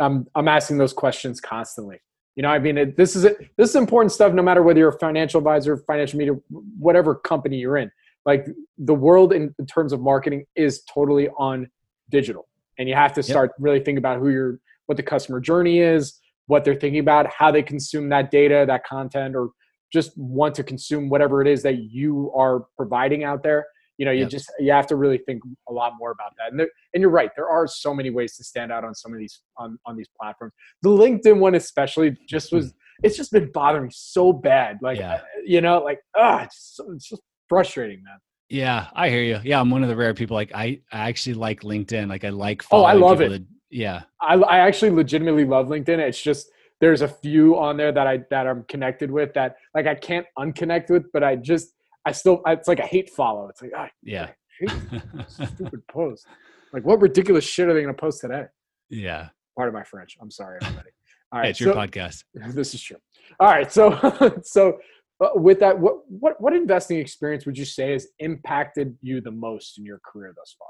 I'm 0.00 0.26
I'm 0.34 0.48
asking 0.48 0.78
those 0.78 0.92
questions 0.92 1.40
constantly. 1.40 2.00
You 2.36 2.42
know, 2.42 2.50
I 2.50 2.58
mean, 2.58 2.78
it, 2.78 2.96
this 2.96 3.16
is 3.16 3.24
it. 3.24 3.50
This 3.56 3.70
is 3.70 3.76
important 3.76 4.12
stuff. 4.12 4.32
No 4.32 4.42
matter 4.42 4.62
whether 4.62 4.78
you're 4.78 4.90
a 4.90 4.98
financial 4.98 5.38
advisor, 5.38 5.76
financial 5.86 6.18
media, 6.18 6.34
whatever 6.78 7.14
company 7.14 7.56
you're 7.56 7.78
in, 7.78 7.90
like 8.24 8.46
the 8.78 8.94
world 8.94 9.32
in, 9.32 9.54
in 9.58 9.66
terms 9.66 9.92
of 9.92 10.00
marketing 10.00 10.44
is 10.54 10.82
totally 10.84 11.28
on 11.38 11.68
digital, 12.10 12.46
and 12.78 12.88
you 12.88 12.94
have 12.94 13.12
to 13.14 13.22
start 13.22 13.50
yep. 13.50 13.56
really 13.58 13.78
thinking 13.78 13.98
about 13.98 14.18
who 14.18 14.28
you're, 14.28 14.60
what 14.86 14.96
the 14.96 15.02
customer 15.02 15.40
journey 15.40 15.80
is, 15.80 16.20
what 16.46 16.64
they're 16.64 16.74
thinking 16.74 17.00
about, 17.00 17.26
how 17.32 17.50
they 17.50 17.62
consume 17.62 18.08
that 18.08 18.30
data, 18.30 18.64
that 18.66 18.84
content, 18.84 19.34
or 19.34 19.50
just 19.92 20.16
want 20.16 20.54
to 20.54 20.62
consume 20.62 21.08
whatever 21.08 21.42
it 21.42 21.48
is 21.48 21.62
that 21.62 21.78
you 21.78 22.32
are 22.36 22.66
providing 22.76 23.24
out 23.24 23.42
there 23.42 23.66
you 23.98 24.04
know 24.06 24.12
you 24.12 24.20
yep. 24.20 24.30
just 24.30 24.50
you 24.58 24.72
have 24.72 24.86
to 24.86 24.96
really 24.96 25.18
think 25.18 25.42
a 25.68 25.72
lot 25.72 25.92
more 25.98 26.10
about 26.10 26.32
that 26.38 26.50
and, 26.50 26.60
there, 26.60 26.68
and 26.94 27.00
you're 27.00 27.10
right 27.10 27.30
there 27.36 27.48
are 27.48 27.66
so 27.66 27.92
many 27.92 28.10
ways 28.10 28.36
to 28.36 28.44
stand 28.44 28.72
out 28.72 28.84
on 28.84 28.94
some 28.94 29.12
of 29.12 29.18
these 29.18 29.42
on, 29.56 29.78
on 29.84 29.96
these 29.96 30.08
platforms 30.18 30.52
the 30.82 30.88
linkedin 30.88 31.38
one 31.38 31.54
especially 31.54 32.16
just 32.28 32.52
was 32.52 32.72
it's 33.02 33.16
just 33.16 33.30
been 33.30 33.50
bothering 33.52 33.84
me 33.84 33.90
so 33.92 34.32
bad 34.32 34.78
like 34.80 34.98
yeah. 34.98 35.20
you 35.44 35.60
know 35.60 35.82
like 35.82 36.00
ah 36.16 36.42
it's, 36.42 36.80
it's 36.94 37.08
just 37.08 37.22
frustrating 37.48 38.02
man 38.02 38.18
yeah 38.48 38.86
i 38.94 39.10
hear 39.10 39.22
you 39.22 39.38
yeah 39.44 39.60
i'm 39.60 39.70
one 39.70 39.82
of 39.82 39.88
the 39.88 39.96
rare 39.96 40.14
people 40.14 40.34
like 40.34 40.50
i, 40.54 40.80
I 40.90 41.08
actually 41.08 41.34
like 41.34 41.60
linkedin 41.60 42.08
like 42.08 42.24
i 42.24 42.30
like 42.30 42.64
oh 42.70 42.84
i 42.84 42.94
love 42.94 43.20
it 43.20 43.42
Yeah. 43.70 44.02
I, 44.20 44.34
I 44.34 44.58
actually 44.60 44.90
legitimately 44.90 45.44
love 45.44 45.66
LinkedIn. 45.66 45.98
It's 45.98 46.20
just 46.20 46.50
there's 46.80 47.02
a 47.02 47.08
few 47.08 47.58
on 47.58 47.76
there 47.76 47.92
that 47.92 48.06
I 48.06 48.20
that 48.30 48.46
I'm 48.46 48.64
connected 48.64 49.10
with 49.10 49.34
that 49.34 49.56
like 49.74 49.86
I 49.86 49.94
can't 49.94 50.26
unconnect 50.38 50.90
with, 50.90 51.10
but 51.12 51.24
I 51.24 51.36
just 51.36 51.74
I 52.08 52.12
still 52.12 52.40
it's 52.46 52.68
like 52.68 52.78
a 52.78 52.86
hate 52.86 53.10
follow. 53.10 53.48
It's 53.48 53.60
like 53.60 53.72
oh, 53.76 53.86
yeah, 54.02 54.30
stupid 55.28 55.86
post. 55.88 56.26
Like 56.72 56.82
what 56.86 57.02
ridiculous 57.02 57.44
shit 57.44 57.68
are 57.68 57.74
they 57.74 57.82
going 57.82 57.94
to 57.94 58.00
post 58.00 58.22
today? 58.22 58.44
Yeah. 58.88 59.28
Part 59.56 59.68
of 59.68 59.74
my 59.74 59.84
French. 59.84 60.16
I'm 60.18 60.30
sorry, 60.30 60.58
everybody. 60.62 60.88
All 61.30 61.40
right, 61.40 61.44
hey, 61.44 61.50
it's 61.50 61.60
your 61.60 61.74
so, 61.74 61.78
podcast. 61.78 62.24
This 62.54 62.72
is 62.72 62.80
true. 62.80 62.96
All 63.38 63.48
right, 63.48 63.70
so 63.70 64.40
so 64.42 64.78
uh, 65.22 65.28
with 65.34 65.60
that, 65.60 65.78
what 65.78 65.96
what 66.08 66.40
what 66.40 66.54
investing 66.54 66.96
experience 66.98 67.44
would 67.44 67.58
you 67.58 67.66
say 67.66 67.92
has 67.92 68.06
impacted 68.20 68.96
you 69.02 69.20
the 69.20 69.30
most 69.30 69.76
in 69.76 69.84
your 69.84 70.00
career 70.02 70.32
thus 70.34 70.56
far? 70.58 70.68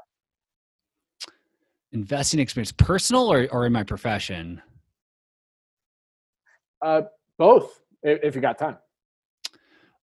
Investing 1.93 2.41
experience, 2.41 2.73
personal 2.73 3.33
or 3.33 3.47
or 3.53 3.65
in 3.65 3.73
my 3.73 3.85
profession? 3.85 4.61
Uh, 6.85 7.03
both, 7.39 7.79
if, 8.03 8.19
if 8.25 8.35
you 8.35 8.41
got 8.41 8.59
time. 8.59 8.79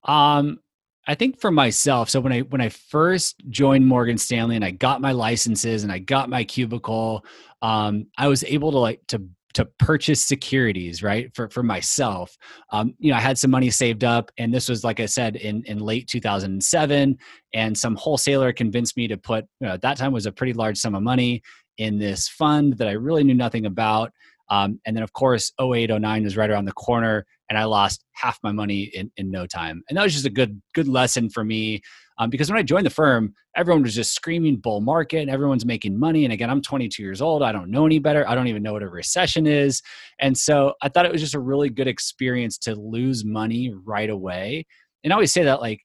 Um, 0.04 0.60
I 1.06 1.14
think 1.14 1.40
for 1.40 1.50
myself, 1.50 2.10
so 2.10 2.20
when 2.20 2.32
I 2.32 2.40
when 2.40 2.60
I 2.60 2.68
first 2.68 3.42
joined 3.48 3.86
Morgan 3.86 4.18
Stanley 4.18 4.56
and 4.56 4.64
I 4.64 4.72
got 4.72 5.00
my 5.00 5.12
licenses 5.12 5.84
and 5.84 5.92
I 5.92 5.98
got 5.98 6.28
my 6.28 6.42
cubicle, 6.42 7.24
um, 7.62 8.06
I 8.18 8.28
was 8.28 8.42
able 8.44 8.72
to 8.72 8.78
like 8.78 9.00
to 9.08 9.22
to 9.56 9.64
purchase 9.78 10.22
securities 10.22 11.02
right 11.02 11.34
for 11.34 11.48
for 11.48 11.62
myself. 11.62 12.36
Um, 12.72 12.94
you 12.98 13.10
know 13.10 13.16
i 13.16 13.20
had 13.20 13.38
some 13.38 13.50
money 13.50 13.70
saved 13.70 14.04
up 14.04 14.30
and 14.36 14.52
this 14.52 14.68
was 14.68 14.84
like 14.84 15.00
i 15.00 15.06
said 15.06 15.36
in 15.36 15.62
in 15.64 15.78
late 15.78 16.08
2007 16.08 17.16
and 17.54 17.78
some 17.78 17.96
wholesaler 17.96 18.52
convinced 18.52 18.98
me 18.98 19.08
to 19.08 19.16
put 19.16 19.46
you 19.60 19.66
know, 19.66 19.72
at 19.72 19.80
that 19.80 19.96
time 19.96 20.12
was 20.12 20.26
a 20.26 20.32
pretty 20.32 20.52
large 20.52 20.76
sum 20.76 20.94
of 20.94 21.02
money 21.02 21.40
in 21.78 21.98
this 21.98 22.28
fund 22.28 22.74
that 22.74 22.86
i 22.86 22.92
really 22.92 23.24
knew 23.24 23.34
nothing 23.34 23.64
about. 23.64 24.12
Um, 24.50 24.78
and 24.84 24.94
then 24.94 25.02
of 25.02 25.14
course 25.14 25.50
08 25.58 25.90
09 25.90 26.24
was 26.24 26.36
right 26.36 26.50
around 26.50 26.66
the 26.66 26.72
corner 26.72 27.24
and 27.48 27.58
i 27.58 27.64
lost 27.64 28.04
half 28.12 28.38
my 28.42 28.52
money 28.52 28.84
in, 28.94 29.10
in 29.16 29.30
no 29.30 29.46
time 29.46 29.82
and 29.88 29.96
that 29.96 30.02
was 30.02 30.12
just 30.12 30.26
a 30.26 30.30
good 30.30 30.60
good 30.74 30.88
lesson 30.88 31.28
for 31.28 31.44
me 31.44 31.80
um, 32.18 32.30
because 32.30 32.50
when 32.50 32.58
I 32.58 32.62
joined 32.62 32.86
the 32.86 32.90
firm, 32.90 33.34
everyone 33.54 33.82
was 33.82 33.94
just 33.94 34.14
screaming 34.14 34.56
bull 34.56 34.80
market 34.80 35.20
and 35.20 35.30
everyone's 35.30 35.66
making 35.66 35.98
money. 35.98 36.24
And 36.24 36.32
again, 36.32 36.48
I'm 36.48 36.62
22 36.62 37.02
years 37.02 37.20
old. 37.20 37.42
I 37.42 37.52
don't 37.52 37.70
know 37.70 37.84
any 37.84 37.98
better. 37.98 38.26
I 38.28 38.34
don't 38.34 38.46
even 38.46 38.62
know 38.62 38.72
what 38.72 38.82
a 38.82 38.88
recession 38.88 39.46
is. 39.46 39.82
And 40.18 40.36
so 40.36 40.74
I 40.82 40.88
thought 40.88 41.04
it 41.04 41.12
was 41.12 41.20
just 41.20 41.34
a 41.34 41.40
really 41.40 41.68
good 41.68 41.88
experience 41.88 42.56
to 42.58 42.74
lose 42.74 43.24
money 43.24 43.72
right 43.84 44.08
away. 44.08 44.66
And 45.04 45.12
I 45.12 45.14
always 45.14 45.32
say 45.32 45.44
that 45.44 45.60
like, 45.60 45.82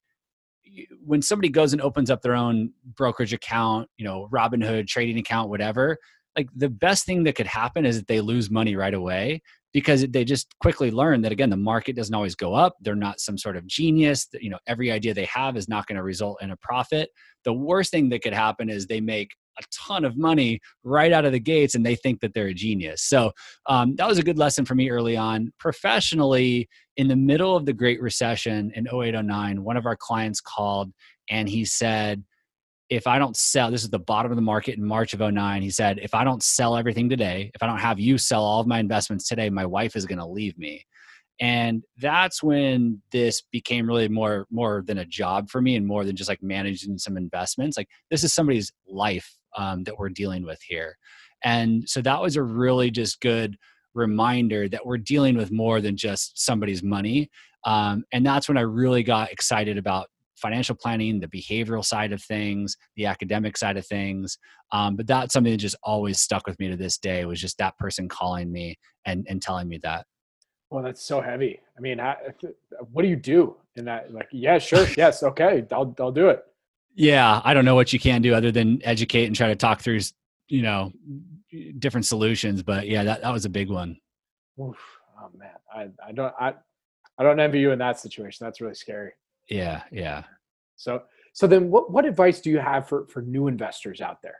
when 1.03 1.21
somebody 1.21 1.49
goes 1.49 1.73
and 1.73 1.81
opens 1.81 2.09
up 2.09 2.21
their 2.21 2.35
own 2.35 2.71
brokerage 2.95 3.33
account, 3.33 3.89
you 3.97 4.05
know, 4.05 4.29
Robinhood 4.31 4.87
trading 4.87 5.17
account, 5.17 5.49
whatever, 5.49 5.97
like 6.37 6.47
the 6.55 6.69
best 6.69 7.05
thing 7.05 7.23
that 7.23 7.35
could 7.35 7.47
happen 7.47 7.85
is 7.85 7.97
that 7.97 8.07
they 8.07 8.21
lose 8.21 8.49
money 8.49 8.77
right 8.77 8.93
away 8.93 9.41
because 9.73 10.05
they 10.09 10.25
just 10.25 10.53
quickly 10.59 10.91
learn 10.91 11.21
that 11.21 11.31
again 11.31 11.49
the 11.49 11.57
market 11.57 11.95
doesn't 11.95 12.15
always 12.15 12.35
go 12.35 12.53
up. 12.53 12.75
They're 12.81 12.95
not 12.95 13.19
some 13.19 13.37
sort 13.37 13.57
of 13.57 13.67
genius. 13.67 14.27
You 14.33 14.49
know 14.49 14.59
every 14.67 14.91
idea 14.91 15.13
they 15.13 15.25
have 15.25 15.57
is 15.57 15.69
not 15.69 15.87
going 15.87 15.97
to 15.97 16.03
result 16.03 16.41
in 16.41 16.51
a 16.51 16.57
profit. 16.57 17.09
The 17.43 17.53
worst 17.53 17.91
thing 17.91 18.09
that 18.09 18.21
could 18.21 18.33
happen 18.33 18.69
is 18.69 18.85
they 18.85 19.01
make 19.01 19.29
a 19.59 19.63
ton 19.73 20.05
of 20.05 20.17
money 20.17 20.59
right 20.83 21.11
out 21.11 21.25
of 21.25 21.33
the 21.33 21.39
gates 21.39 21.75
and 21.75 21.85
they 21.85 21.95
think 21.95 22.21
that 22.21 22.33
they're 22.33 22.47
a 22.47 22.53
genius. 22.53 23.03
So 23.03 23.31
um, 23.67 23.95
that 23.97 24.07
was 24.07 24.17
a 24.17 24.23
good 24.23 24.37
lesson 24.37 24.63
for 24.65 24.75
me 24.75 24.89
early 24.89 25.17
on. 25.17 25.51
Professionally 25.59 26.69
in 26.97 27.07
the 27.07 27.15
middle 27.15 27.55
of 27.55 27.65
the 27.65 27.73
great 27.73 28.01
recession 28.01 28.71
in 28.75 28.87
0809 28.87 29.63
one 29.63 29.77
of 29.77 29.85
our 29.85 29.95
clients 29.95 30.41
called 30.41 30.91
and 31.29 31.47
he 31.47 31.63
said 31.63 32.23
if 32.91 33.07
I 33.07 33.17
don't 33.17 33.37
sell, 33.37 33.71
this 33.71 33.83
is 33.83 33.89
the 33.89 33.99
bottom 33.99 34.33
of 34.33 34.35
the 34.35 34.41
market 34.41 34.77
in 34.77 34.83
March 34.83 35.13
of 35.13 35.21
09. 35.21 35.61
He 35.61 35.69
said, 35.69 35.97
if 35.99 36.13
I 36.13 36.25
don't 36.25 36.43
sell 36.43 36.75
everything 36.75 37.07
today, 37.07 37.49
if 37.55 37.63
I 37.63 37.65
don't 37.65 37.79
have 37.79 38.01
you 38.01 38.17
sell 38.17 38.43
all 38.43 38.59
of 38.59 38.67
my 38.67 38.79
investments 38.79 39.29
today, 39.29 39.49
my 39.49 39.65
wife 39.65 39.95
is 39.95 40.05
going 40.05 40.19
to 40.19 40.25
leave 40.25 40.57
me. 40.57 40.85
And 41.39 41.83
that's 41.97 42.43
when 42.43 43.01
this 43.13 43.41
became 43.49 43.87
really 43.87 44.09
more 44.09 44.45
more 44.51 44.83
than 44.85 44.97
a 44.97 45.05
job 45.05 45.49
for 45.49 45.61
me 45.61 45.77
and 45.77 45.87
more 45.87 46.03
than 46.03 46.17
just 46.17 46.29
like 46.29 46.43
managing 46.43 46.97
some 46.97 47.15
investments. 47.15 47.77
Like 47.77 47.87
this 48.11 48.25
is 48.25 48.33
somebody's 48.33 48.73
life 48.85 49.33
um, 49.57 49.85
that 49.85 49.97
we're 49.97 50.09
dealing 50.09 50.45
with 50.45 50.61
here. 50.61 50.97
And 51.45 51.87
so 51.87 52.01
that 52.01 52.21
was 52.21 52.35
a 52.35 52.43
really 52.43 52.91
just 52.91 53.21
good 53.21 53.55
reminder 53.93 54.67
that 54.67 54.85
we're 54.85 54.97
dealing 54.97 55.37
with 55.37 55.49
more 55.49 55.79
than 55.79 55.95
just 55.95 56.37
somebody's 56.43 56.83
money. 56.83 57.31
Um, 57.63 58.03
and 58.11 58.25
that's 58.25 58.49
when 58.49 58.57
I 58.57 58.61
really 58.61 59.01
got 59.01 59.31
excited 59.31 59.77
about 59.77 60.09
financial 60.41 60.75
planning, 60.75 61.19
the 61.19 61.27
behavioral 61.27 61.85
side 61.85 62.11
of 62.11 62.21
things, 62.21 62.75
the 62.95 63.05
academic 63.05 63.57
side 63.57 63.77
of 63.77 63.85
things. 63.85 64.37
Um, 64.71 64.95
but 64.95 65.07
that's 65.07 65.33
something 65.33 65.51
that 65.51 65.57
just 65.57 65.77
always 65.83 66.19
stuck 66.19 66.47
with 66.47 66.59
me 66.59 66.69
to 66.69 66.77
this 66.77 66.97
day 66.97 67.25
was 67.25 67.39
just 67.39 67.57
that 67.59 67.77
person 67.77 68.09
calling 68.09 68.51
me 68.51 68.77
and, 69.05 69.25
and 69.29 69.41
telling 69.41 69.67
me 69.67 69.79
that. 69.83 70.05
Well, 70.69 70.83
that's 70.83 71.03
so 71.03 71.21
heavy. 71.21 71.59
I 71.77 71.81
mean, 71.81 71.99
what 72.91 73.01
do 73.01 73.07
you 73.07 73.17
do 73.17 73.57
in 73.75 73.85
that? 73.85 74.13
Like, 74.13 74.29
yeah, 74.31 74.57
sure. 74.57 74.87
yes. 74.97 75.21
Okay. 75.21 75.65
I'll, 75.71 75.93
I'll 75.99 76.11
do 76.11 76.29
it. 76.29 76.43
Yeah. 76.95 77.41
I 77.43 77.53
don't 77.53 77.65
know 77.65 77.75
what 77.75 77.93
you 77.93 77.99
can 77.99 78.21
do 78.21 78.33
other 78.33 78.51
than 78.51 78.81
educate 78.83 79.25
and 79.25 79.35
try 79.35 79.47
to 79.47 79.55
talk 79.55 79.81
through, 79.81 79.99
you 80.47 80.61
know, 80.61 80.91
different 81.79 82.05
solutions. 82.05 82.63
But 82.63 82.87
yeah, 82.87 83.03
that, 83.03 83.21
that 83.21 83.33
was 83.33 83.45
a 83.45 83.49
big 83.49 83.69
one. 83.69 83.97
Oof. 84.59 84.77
Oh 85.21 85.29
man. 85.37 85.49
I, 85.73 85.89
I 86.07 86.11
don't, 86.13 86.33
I, 86.39 86.53
I 87.17 87.23
don't 87.23 87.39
envy 87.39 87.59
you 87.59 87.71
in 87.71 87.79
that 87.79 87.99
situation. 87.99 88.45
That's 88.45 88.61
really 88.61 88.75
scary. 88.75 89.11
Yeah, 89.49 89.83
yeah. 89.91 90.23
So 90.75 91.03
so 91.33 91.47
then 91.47 91.69
what 91.69 91.91
what 91.91 92.05
advice 92.05 92.41
do 92.41 92.49
you 92.49 92.59
have 92.59 92.87
for 92.87 93.07
for 93.07 93.21
new 93.21 93.47
investors 93.47 94.01
out 94.01 94.21
there? 94.21 94.37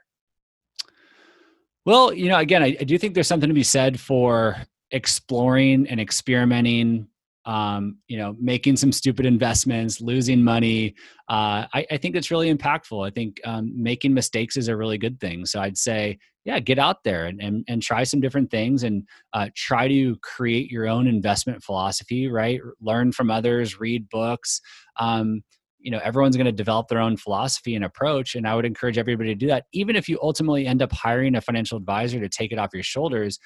Well, 1.84 2.12
you 2.12 2.28
know, 2.28 2.38
again, 2.38 2.62
I, 2.62 2.76
I 2.80 2.84
do 2.84 2.96
think 2.96 3.14
there's 3.14 3.26
something 3.26 3.48
to 3.48 3.54
be 3.54 3.64
said 3.64 3.98
for 3.98 4.56
exploring 4.92 5.88
and 5.88 6.00
experimenting 6.00 7.08
um, 7.44 7.98
you 8.06 8.16
know, 8.18 8.36
making 8.40 8.76
some 8.76 8.92
stupid 8.92 9.26
investments, 9.26 10.00
losing 10.00 10.42
money. 10.42 10.94
Uh, 11.28 11.66
I, 11.74 11.86
I, 11.90 11.96
think 11.96 12.14
it's 12.14 12.30
really 12.30 12.52
impactful. 12.52 13.06
I 13.06 13.10
think 13.10 13.40
um, 13.44 13.72
making 13.74 14.14
mistakes 14.14 14.56
is 14.56 14.68
a 14.68 14.76
really 14.76 14.98
good 14.98 15.18
thing. 15.18 15.44
So 15.46 15.60
I'd 15.60 15.76
say, 15.76 16.18
yeah, 16.44 16.60
get 16.60 16.78
out 16.78 17.02
there 17.04 17.26
and, 17.26 17.40
and, 17.40 17.64
and 17.68 17.82
try 17.82 18.04
some 18.04 18.20
different 18.20 18.50
things 18.50 18.84
and 18.84 19.04
uh, 19.32 19.48
try 19.56 19.88
to 19.88 20.16
create 20.22 20.70
your 20.70 20.86
own 20.86 21.06
investment 21.06 21.64
philosophy, 21.64 22.28
right? 22.28 22.60
Learn 22.80 23.10
from 23.12 23.30
others, 23.30 23.80
read 23.80 24.08
books. 24.08 24.60
Um, 25.00 25.42
you 25.78 25.90
know, 25.90 26.00
everyone's 26.04 26.36
going 26.36 26.46
to 26.46 26.52
develop 26.52 26.86
their 26.86 27.00
own 27.00 27.16
philosophy 27.16 27.74
and 27.74 27.84
approach. 27.84 28.36
And 28.36 28.46
I 28.46 28.54
would 28.54 28.64
encourage 28.64 28.98
everybody 28.98 29.30
to 29.30 29.34
do 29.34 29.48
that. 29.48 29.64
Even 29.72 29.96
if 29.96 30.08
you 30.08 30.18
ultimately 30.22 30.66
end 30.66 30.80
up 30.80 30.92
hiring 30.92 31.34
a 31.34 31.40
financial 31.40 31.76
advisor 31.76 32.20
to 32.20 32.28
take 32.28 32.52
it 32.52 32.58
off 32.58 32.70
your 32.72 32.84
shoulders, 32.84 33.40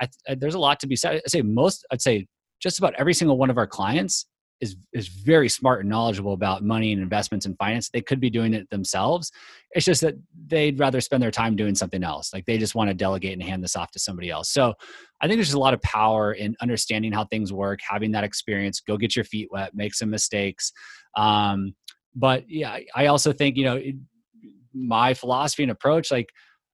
I, 0.00 0.08
I, 0.26 0.34
there's 0.34 0.54
a 0.54 0.58
lot 0.58 0.80
to 0.80 0.86
be 0.86 0.96
said. 0.96 1.16
I'd 1.16 1.30
say 1.30 1.42
most, 1.42 1.86
I'd 1.90 2.00
say 2.00 2.26
just 2.62 2.78
about 2.78 2.94
every 2.96 3.14
single 3.14 3.36
one 3.36 3.50
of 3.50 3.58
our 3.58 3.66
clients 3.66 4.26
is 4.62 4.76
is 4.92 5.08
very 5.08 5.48
smart 5.48 5.80
and 5.80 5.90
knowledgeable 5.90 6.32
about 6.32 6.62
money 6.62 6.92
and 6.92 7.02
investments 7.02 7.44
and 7.44 7.58
finance. 7.58 7.90
They 7.90 8.00
could 8.00 8.20
be 8.20 8.30
doing 8.30 8.54
it 8.54 8.70
themselves. 8.70 9.32
It's 9.72 9.84
just 9.84 10.00
that 10.02 10.14
they'd 10.46 10.78
rather 10.78 11.00
spend 11.00 11.20
their 11.22 11.32
time 11.32 11.56
doing 11.56 11.74
something 11.74 12.04
else. 12.04 12.32
Like 12.32 12.46
they 12.46 12.58
just 12.58 12.76
want 12.76 12.88
to 12.88 12.94
delegate 12.94 13.32
and 13.32 13.42
hand 13.42 13.62
this 13.64 13.74
off 13.74 13.90
to 13.90 13.98
somebody 13.98 14.30
else. 14.30 14.50
So 14.50 14.72
I 15.20 15.26
think 15.26 15.38
there's 15.38 15.52
a 15.52 15.58
lot 15.58 15.74
of 15.74 15.82
power 15.82 16.32
in 16.32 16.54
understanding 16.60 17.12
how 17.12 17.24
things 17.24 17.52
work, 17.52 17.80
having 17.86 18.12
that 18.12 18.22
experience, 18.22 18.80
go 18.80 18.96
get 18.96 19.16
your 19.16 19.24
feet 19.24 19.48
wet, 19.50 19.74
make 19.74 19.94
some 19.94 20.10
mistakes. 20.10 20.72
Um, 21.16 21.74
but 22.14 22.48
yeah, 22.48 22.78
I 22.94 23.06
also 23.06 23.32
think, 23.32 23.56
you 23.56 23.64
know, 23.64 23.82
my 24.72 25.12
philosophy 25.12 25.64
and 25.64 25.72
approach, 25.72 26.12
like 26.12 26.28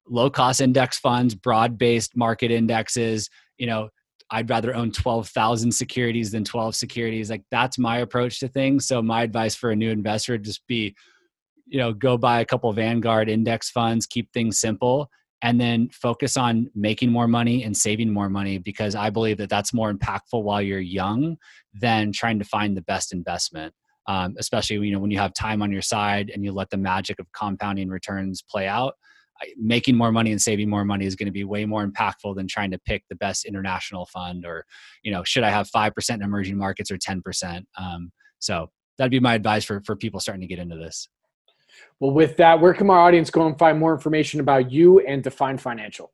low 0.06 0.28
cost 0.28 0.60
index 0.60 0.98
funds, 0.98 1.34
broad 1.34 1.78
based 1.78 2.16
market 2.16 2.50
indexes, 2.50 3.30
you 3.56 3.66
know, 3.66 3.88
I'd 4.30 4.50
rather 4.50 4.74
own 4.74 4.92
12,000 4.92 5.72
securities 5.72 6.32
than 6.32 6.44
12 6.44 6.74
securities. 6.74 7.30
Like 7.30 7.44
that's 7.50 7.78
my 7.78 7.98
approach 7.98 8.40
to 8.40 8.48
things. 8.48 8.86
So 8.86 9.00
my 9.00 9.22
advice 9.22 9.54
for 9.54 9.70
a 9.70 9.76
new 9.76 9.90
investor 9.90 10.32
would 10.32 10.44
just 10.44 10.66
be, 10.66 10.94
you 11.66 11.78
know, 11.78 11.92
go 11.92 12.18
buy 12.18 12.40
a 12.40 12.44
couple 12.44 12.72
Vanguard 12.72 13.28
index 13.28 13.70
funds, 13.70 14.06
keep 14.06 14.32
things 14.32 14.58
simple, 14.58 15.08
and 15.42 15.60
then 15.60 15.88
focus 15.90 16.36
on 16.36 16.70
making 16.74 17.10
more 17.10 17.28
money 17.28 17.62
and 17.62 17.76
saving 17.76 18.12
more 18.12 18.28
money 18.28 18.58
because 18.58 18.94
I 18.94 19.10
believe 19.10 19.38
that 19.38 19.48
that's 19.48 19.72
more 19.72 19.92
impactful 19.92 20.42
while 20.42 20.60
you're 20.60 20.80
young 20.80 21.36
than 21.72 22.12
trying 22.12 22.38
to 22.40 22.44
find 22.44 22.76
the 22.76 22.82
best 22.82 23.12
investment. 23.12 23.72
Um, 24.06 24.36
especially 24.38 24.76
you 24.86 24.92
know 24.92 25.00
when 25.00 25.10
you 25.10 25.18
have 25.18 25.34
time 25.34 25.60
on 25.60 25.70
your 25.70 25.82
side 25.82 26.30
and 26.32 26.42
you 26.42 26.50
let 26.52 26.70
the 26.70 26.78
magic 26.78 27.18
of 27.18 27.30
compounding 27.32 27.90
returns 27.90 28.40
play 28.40 28.66
out 28.66 28.94
making 29.56 29.96
more 29.96 30.12
money 30.12 30.30
and 30.30 30.40
saving 30.40 30.68
more 30.68 30.84
money 30.84 31.06
is 31.06 31.14
going 31.14 31.26
to 31.26 31.32
be 31.32 31.44
way 31.44 31.64
more 31.64 31.86
impactful 31.86 32.34
than 32.36 32.46
trying 32.46 32.70
to 32.70 32.78
pick 32.78 33.04
the 33.08 33.16
best 33.16 33.44
international 33.44 34.06
fund 34.06 34.44
or 34.44 34.64
you 35.02 35.10
know 35.10 35.22
should 35.24 35.44
i 35.44 35.50
have 35.50 35.68
5% 35.70 36.10
in 36.10 36.22
emerging 36.22 36.56
markets 36.56 36.90
or 36.90 36.98
10% 36.98 37.62
um, 37.76 38.12
so 38.38 38.70
that'd 38.96 39.10
be 39.10 39.20
my 39.20 39.34
advice 39.34 39.64
for 39.64 39.80
for 39.84 39.96
people 39.96 40.20
starting 40.20 40.40
to 40.40 40.46
get 40.46 40.58
into 40.58 40.76
this 40.76 41.08
well 42.00 42.12
with 42.12 42.36
that 42.36 42.60
where 42.60 42.74
can 42.74 42.86
my 42.86 42.96
audience 42.96 43.30
go 43.30 43.46
and 43.46 43.58
find 43.58 43.78
more 43.78 43.94
information 43.94 44.40
about 44.40 44.70
you 44.70 45.00
and 45.00 45.22
define 45.22 45.58
financial 45.58 46.12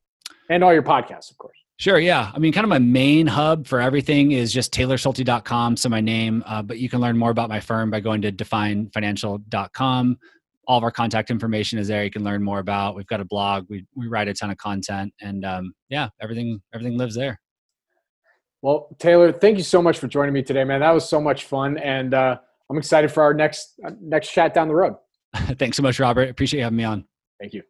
and 0.50 0.62
all 0.62 0.72
your 0.72 0.82
podcasts 0.82 1.30
of 1.30 1.38
course 1.38 1.58
Sure, 1.76 1.98
yeah. 1.98 2.30
I 2.32 2.38
mean, 2.38 2.52
kind 2.52 2.64
of 2.64 2.68
my 2.68 2.78
main 2.78 3.26
hub 3.26 3.66
for 3.66 3.80
everything 3.80 4.30
is 4.30 4.52
just 4.52 4.72
taylorschulte.com. 4.72 5.76
So 5.76 5.88
my 5.88 6.00
name, 6.00 6.44
uh, 6.46 6.62
but 6.62 6.78
you 6.78 6.88
can 6.88 7.00
learn 7.00 7.18
more 7.18 7.30
about 7.30 7.48
my 7.48 7.58
firm 7.58 7.90
by 7.90 7.98
going 7.98 8.22
to 8.22 8.30
definefinancial.com 8.30 10.18
all 10.66 10.78
of 10.78 10.84
our 10.84 10.90
contact 10.90 11.30
information 11.30 11.78
is 11.78 11.88
there. 11.88 12.04
You 12.04 12.10
can 12.10 12.24
learn 12.24 12.42
more 12.42 12.58
about. 12.58 12.96
We've 12.96 13.06
got 13.06 13.20
a 13.20 13.24
blog. 13.24 13.66
We 13.68 13.86
we 13.94 14.08
write 14.08 14.28
a 14.28 14.34
ton 14.34 14.50
of 14.50 14.56
content, 14.56 15.12
and 15.20 15.44
um, 15.44 15.74
yeah, 15.88 16.08
everything 16.20 16.60
everything 16.72 16.98
lives 16.98 17.14
there. 17.14 17.40
Well, 18.62 18.96
Taylor, 18.98 19.30
thank 19.30 19.58
you 19.58 19.62
so 19.62 19.82
much 19.82 19.98
for 19.98 20.08
joining 20.08 20.32
me 20.32 20.42
today, 20.42 20.64
man. 20.64 20.80
That 20.80 20.92
was 20.92 21.08
so 21.08 21.20
much 21.20 21.44
fun, 21.44 21.76
and 21.78 22.14
uh, 22.14 22.38
I'm 22.70 22.78
excited 22.78 23.12
for 23.12 23.22
our 23.22 23.34
next 23.34 23.74
uh, 23.86 23.90
next 24.00 24.30
chat 24.30 24.54
down 24.54 24.68
the 24.68 24.74
road. 24.74 24.96
Thanks 25.58 25.76
so 25.76 25.82
much, 25.82 26.00
Robert. 26.00 26.30
Appreciate 26.30 26.60
you 26.60 26.64
having 26.64 26.76
me 26.76 26.84
on. 26.84 27.04
Thank 27.40 27.52
you. 27.52 27.62